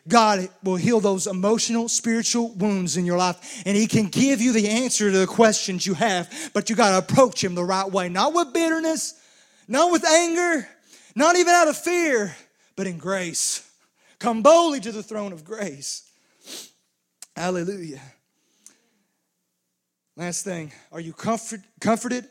God 0.07 0.49
will 0.63 0.77
heal 0.77 0.99
those 0.99 1.27
emotional, 1.27 1.87
spiritual 1.87 2.53
wounds 2.53 2.97
in 2.97 3.05
your 3.05 3.19
life, 3.19 3.61
and 3.67 3.77
He 3.77 3.85
can 3.85 4.07
give 4.07 4.41
you 4.41 4.51
the 4.51 4.67
answer 4.67 5.11
to 5.11 5.17
the 5.19 5.27
questions 5.27 5.85
you 5.85 5.93
have, 5.93 6.49
but 6.55 6.71
you 6.71 6.75
got 6.75 6.89
to 6.89 6.97
approach 6.97 7.43
Him 7.43 7.53
the 7.53 7.63
right 7.63 7.91
way. 7.91 8.09
Not 8.09 8.33
with 8.33 8.51
bitterness, 8.51 9.13
not 9.67 9.91
with 9.91 10.03
anger, 10.03 10.67
not 11.13 11.35
even 11.35 11.53
out 11.53 11.67
of 11.67 11.77
fear, 11.77 12.35
but 12.75 12.87
in 12.87 12.97
grace. 12.97 13.69
Come 14.23 14.41
boldly 14.41 14.79
to 14.79 14.93
the 14.93 15.03
throne 15.03 15.33
of 15.33 15.43
grace. 15.43 16.09
Hallelujah. 17.35 17.99
Last 20.15 20.45
thing 20.45 20.71
are 20.93 21.01
you 21.01 21.11
comfort, 21.11 21.59
comforted, 21.81 22.29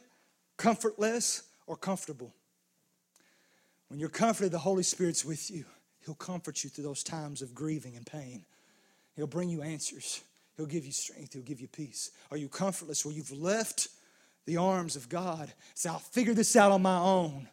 comfortless, 0.57 1.43
or 1.67 1.77
comfortable? 1.77 2.33
When 3.89 4.01
you're 4.01 4.09
comforted, 4.09 4.53
the 4.53 4.59
Holy 4.59 4.83
Spirit's 4.83 5.23
with 5.23 5.51
you. 5.51 5.67
He'll 6.07 6.15
comfort 6.15 6.65
you 6.65 6.71
through 6.71 6.85
those 6.85 7.03
times 7.03 7.43
of 7.43 7.55
grieving 7.55 7.95
and 7.95 8.07
pain. 8.07 8.47
He'll 9.15 9.27
bring 9.27 9.51
you 9.51 9.61
answers. 9.61 10.23
He'll 10.57 10.65
give 10.65 10.87
you 10.87 10.93
strength. 10.93 11.35
He'll 11.35 11.43
give 11.43 11.61
you 11.61 11.69
peace. 11.69 12.11
Are 12.31 12.39
you 12.39 12.49
comfortless 12.49 13.05
where 13.05 13.15
you've 13.15 13.39
left 13.39 13.89
the 14.47 14.57
arms 14.57 14.97
of 14.97 15.11
God? 15.11 15.53
Say, 15.75 15.91
I'll 15.91 15.99
figure 15.99 16.33
this 16.33 16.57
out 16.57 16.73
on 16.73 16.81
my 16.81 16.97
own. 16.97 17.51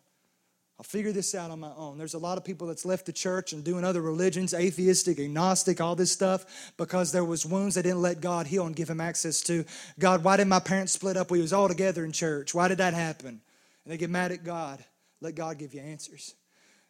I'll 0.80 0.86
figure 0.86 1.12
this 1.12 1.36
out 1.36 1.52
on 1.52 1.60
my 1.60 1.74
own. 1.76 1.98
There's 1.98 2.14
a 2.14 2.20
lot 2.20 2.38
of 2.38 2.46
people 2.46 2.66
that's 2.66 2.86
left 2.86 3.06
the 3.06 3.12
church 3.12 3.52
and 3.52 3.66
doing 3.66 3.84
other 3.84 4.02
religions, 4.02 4.54
atheistic, 4.54 5.20
agnostic, 5.20 5.82
all 5.82 5.94
this 5.94 6.10
stuff, 6.10 6.72
because 6.78 7.12
there 7.12 7.26
was 7.26 7.46
wounds 7.46 7.76
they 7.76 7.82
didn't 7.82 8.02
let 8.02 8.22
God 8.22 8.48
heal 8.48 8.66
and 8.66 8.74
give 8.74 8.90
him 8.90 9.02
access 9.02 9.42
to. 9.42 9.66
God, 10.00 10.24
why 10.24 10.38
did 10.38 10.48
my 10.48 10.62
parents 10.62 10.94
split 10.94 11.18
up? 11.18 11.32
We 11.32 11.42
was 11.42 11.52
all 11.52 11.68
together 11.68 12.06
in 12.06 12.14
church. 12.14 12.56
Why 12.56 12.70
did 12.70 12.78
that 12.78 12.94
happen? 12.94 13.42
And 13.84 13.94
they 13.94 13.98
get 13.98 14.10
mad 14.10 14.32
at 14.32 14.46
God. 14.46 14.82
Let 15.20 15.36
God 15.36 15.58
give 15.58 15.74
you 15.74 15.82
answers. 15.82 16.34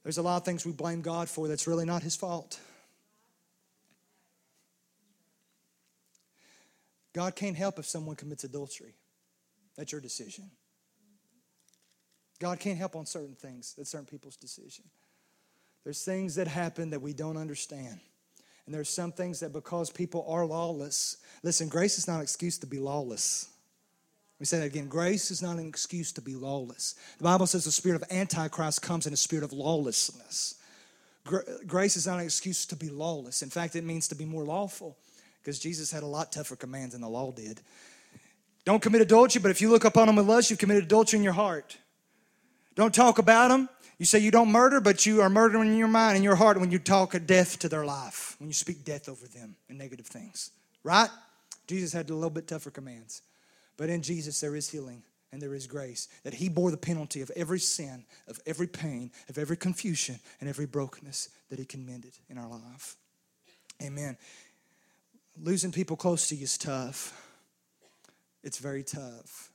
There's 0.03 0.19
a 0.19 0.21
lot 0.21 0.37
of 0.37 0.45
things 0.45 0.67
we 0.67 0.71
blame 0.71 1.01
God 1.01 1.27
for 1.27 1.47
that's 1.47 1.65
really 1.65 1.85
not 1.85 2.03
his 2.03 2.15
fault. 2.15 2.59
God 7.13 7.35
can't 7.35 7.57
help 7.57 7.79
if 7.79 7.87
someone 7.87 8.15
commits 8.15 8.43
adultery. 8.43 8.93
That's 9.75 9.91
your 9.91 9.99
decision. 9.99 10.51
God 12.39 12.59
can't 12.59 12.77
help 12.77 12.95
on 12.95 13.05
certain 13.05 13.35
things. 13.35 13.73
That's 13.77 13.89
certain 13.89 14.07
people's 14.07 14.37
decision. 14.37 14.85
There's 15.83 16.03
things 16.03 16.35
that 16.35 16.47
happen 16.47 16.89
that 16.91 17.01
we 17.01 17.13
don't 17.13 17.37
understand. 17.37 17.99
And 18.65 18.73
there's 18.73 18.89
some 18.89 19.11
things 19.11 19.39
that 19.39 19.51
because 19.51 19.89
people 19.89 20.25
are 20.29 20.45
lawless, 20.45 21.17
listen, 21.43 21.69
grace 21.69 21.97
is 21.97 22.07
not 22.07 22.17
an 22.17 22.21
excuse 22.21 22.57
to 22.59 22.67
be 22.67 22.77
lawless. 22.77 23.49
We 24.39 24.45
say 24.45 24.59
that 24.59 24.67
again. 24.67 24.87
Grace 24.87 25.31
is 25.31 25.41
not 25.41 25.57
an 25.57 25.67
excuse 25.67 26.13
to 26.13 26.21
be 26.21 26.35
lawless. 26.35 26.95
The 27.17 27.23
Bible 27.23 27.47
says 27.47 27.65
the 27.65 27.71
spirit 27.71 28.01
of 28.01 28.09
Antichrist 28.11 28.81
comes 28.81 29.05
in 29.05 29.11
a 29.11 29.17
spirit 29.17 29.43
of 29.43 29.51
lawlessness. 29.51 30.55
Grace 31.67 31.97
is 31.97 32.07
not 32.07 32.19
an 32.19 32.25
excuse 32.25 32.65
to 32.67 32.75
be 32.75 32.89
lawless. 32.89 33.41
In 33.41 33.49
fact, 33.49 33.75
it 33.75 33.83
means 33.83 34.07
to 34.07 34.15
be 34.15 34.25
more 34.25 34.43
lawful 34.43 34.97
because 35.41 35.59
Jesus 35.59 35.91
had 35.91 36.03
a 36.03 36.07
lot 36.07 36.31
tougher 36.31 36.55
commands 36.55 36.93
than 36.93 37.01
the 37.01 37.09
law 37.09 37.31
did. 37.31 37.59
Don't 38.65 38.81
commit 38.81 39.01
adultery, 39.01 39.41
but 39.41 39.51
if 39.51 39.61
you 39.61 39.69
look 39.69 39.83
upon 39.83 40.07
them 40.07 40.15
with 40.15 40.27
lust, 40.27 40.49
you've 40.49 40.59
committed 40.59 40.83
adultery 40.83 41.17
in 41.17 41.23
your 41.23 41.33
heart. 41.33 41.77
Don't 42.79 42.95
talk 42.95 43.19
about 43.19 43.49
them. 43.49 43.67
You 43.97 44.05
say 44.05 44.19
you 44.19 44.31
don't 44.31 44.53
murder, 44.53 44.79
but 44.79 45.05
you 45.05 45.21
are 45.21 45.29
murdering 45.29 45.67
in 45.67 45.77
your 45.77 45.89
mind 45.89 46.15
and 46.15 46.23
your 46.23 46.37
heart 46.37 46.57
when 46.61 46.71
you 46.71 46.79
talk 46.79 47.13
death 47.25 47.59
to 47.59 47.67
their 47.67 47.83
life, 47.83 48.37
when 48.39 48.47
you 48.47 48.53
speak 48.53 48.85
death 48.85 49.09
over 49.09 49.27
them 49.27 49.57
and 49.67 49.77
negative 49.77 50.07
things. 50.07 50.51
Right? 50.81 51.09
Jesus 51.67 51.91
had 51.91 52.09
a 52.09 52.13
little 52.13 52.29
bit 52.29 52.47
tougher 52.47 52.71
commands. 52.71 53.21
But 53.75 53.89
in 53.89 54.01
Jesus, 54.01 54.39
there 54.39 54.55
is 54.55 54.69
healing 54.69 55.03
and 55.33 55.41
there 55.41 55.53
is 55.53 55.67
grace. 55.67 56.07
That 56.23 56.35
He 56.35 56.47
bore 56.47 56.71
the 56.71 56.77
penalty 56.77 57.19
of 57.19 57.29
every 57.35 57.59
sin, 57.59 58.05
of 58.29 58.39
every 58.45 58.67
pain, 58.67 59.11
of 59.27 59.37
every 59.37 59.57
confusion, 59.57 60.17
and 60.39 60.47
every 60.47 60.65
brokenness 60.65 61.27
that 61.49 61.59
He 61.59 61.65
commended 61.65 62.13
in 62.29 62.37
our 62.37 62.47
life. 62.47 62.95
Amen. 63.83 64.15
Losing 65.37 65.73
people 65.73 65.97
close 65.97 66.29
to 66.29 66.35
you 66.35 66.43
is 66.43 66.57
tough. 66.57 67.29
It's 68.41 68.57
very 68.57 68.83
tough. 68.83 69.51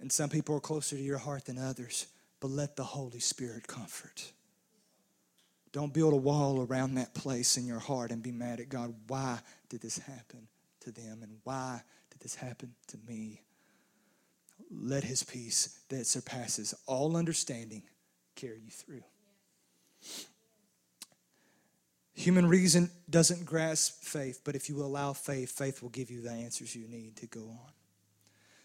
And 0.00 0.10
some 0.10 0.30
people 0.30 0.56
are 0.56 0.60
closer 0.60 0.96
to 0.96 1.02
your 1.02 1.18
heart 1.18 1.44
than 1.44 1.58
others, 1.58 2.06
but 2.40 2.50
let 2.50 2.74
the 2.74 2.84
Holy 2.84 3.20
Spirit 3.20 3.66
comfort. 3.66 4.32
Don't 5.72 5.94
build 5.94 6.14
a 6.14 6.16
wall 6.16 6.66
around 6.66 6.94
that 6.94 7.14
place 7.14 7.56
in 7.56 7.66
your 7.66 7.78
heart 7.78 8.10
and 8.10 8.22
be 8.22 8.32
mad 8.32 8.60
at 8.60 8.68
God. 8.68 8.94
Why 9.06 9.38
did 9.68 9.82
this 9.82 9.98
happen 9.98 10.48
to 10.80 10.90
them? 10.90 11.20
And 11.22 11.38
why 11.44 11.82
did 12.10 12.20
this 12.20 12.34
happen 12.34 12.74
to 12.88 12.98
me? 13.06 13.42
Let 14.70 15.04
His 15.04 15.22
peace 15.22 15.78
that 15.90 16.06
surpasses 16.06 16.74
all 16.86 17.16
understanding 17.16 17.82
carry 18.34 18.60
you 18.64 18.70
through. 18.70 19.02
Human 22.14 22.46
reason 22.46 22.90
doesn't 23.08 23.46
grasp 23.46 24.02
faith, 24.02 24.40
but 24.44 24.56
if 24.56 24.68
you 24.68 24.82
allow 24.82 25.12
faith, 25.12 25.52
faith 25.52 25.82
will 25.82 25.88
give 25.90 26.10
you 26.10 26.20
the 26.20 26.30
answers 26.30 26.74
you 26.74 26.88
need 26.88 27.16
to 27.16 27.26
go 27.26 27.40
on. 27.40 27.72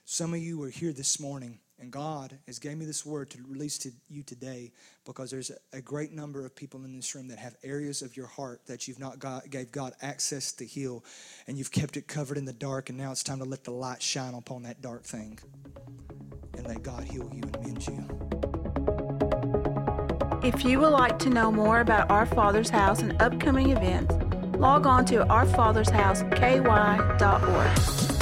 Some 0.08 0.36
of 0.36 0.40
you 0.40 0.62
are 0.62 0.70
here 0.70 0.94
this 0.94 1.20
morning, 1.20 1.58
and 1.80 1.92
God 1.92 2.38
has 2.46 2.60
gave 2.60 2.78
me 2.78 2.86
this 2.86 3.04
word 3.04 3.32
to 3.32 3.40
release 3.48 3.80
to 3.80 3.90
you 4.08 4.22
today 4.22 4.72
because 5.04 5.32
there's 5.32 5.52
a 5.74 5.82
great 5.82 6.12
number 6.12 6.46
of 6.46 6.56
people 6.56 6.86
in 6.86 6.96
this 6.96 7.16
room 7.16 7.30
that 7.30 7.40
have 7.40 7.56
areas 7.64 8.04
of 8.04 8.16
your 8.16 8.28
heart 8.28 8.62
that 8.68 8.88
you've 8.88 9.00
not 9.00 9.18
got, 9.18 9.50
gave 9.50 9.72
God 9.72 9.94
access 10.04 10.52
to 10.54 10.64
heal, 10.64 11.04
and 11.48 11.58
you've 11.58 11.72
kept 11.72 11.98
it 11.98 12.08
covered 12.08 12.38
in 12.38 12.46
the 12.46 12.54
dark, 12.54 12.90
and 12.90 13.00
now 13.00 13.12
it's 13.12 13.24
time 13.24 13.40
to 13.40 13.46
let 13.46 13.64
the 13.64 13.72
light 13.72 14.00
shine 14.00 14.36
upon 14.36 14.62
that 14.62 14.80
dark 14.80 15.06
thing 15.06 15.40
and 16.56 16.68
let 16.68 16.84
God 16.84 17.04
heal 17.04 17.28
you 17.34 17.42
and 17.42 17.60
mend 17.64 17.88
you. 17.88 18.08
If 20.48 20.64
you 20.64 20.82
would 20.82 20.90
like 20.90 21.18
to 21.18 21.32
know 21.32 21.52
more 21.52 21.80
about 21.80 22.12
Our 22.12 22.28
Father's 22.28 22.70
House 22.70 23.02
and 23.02 23.20
upcoming 23.20 23.72
events, 23.72 24.14
log 24.60 24.86
on 24.86 25.04
to 25.06 25.26
ourfathersHouseKY.org. 25.26 28.15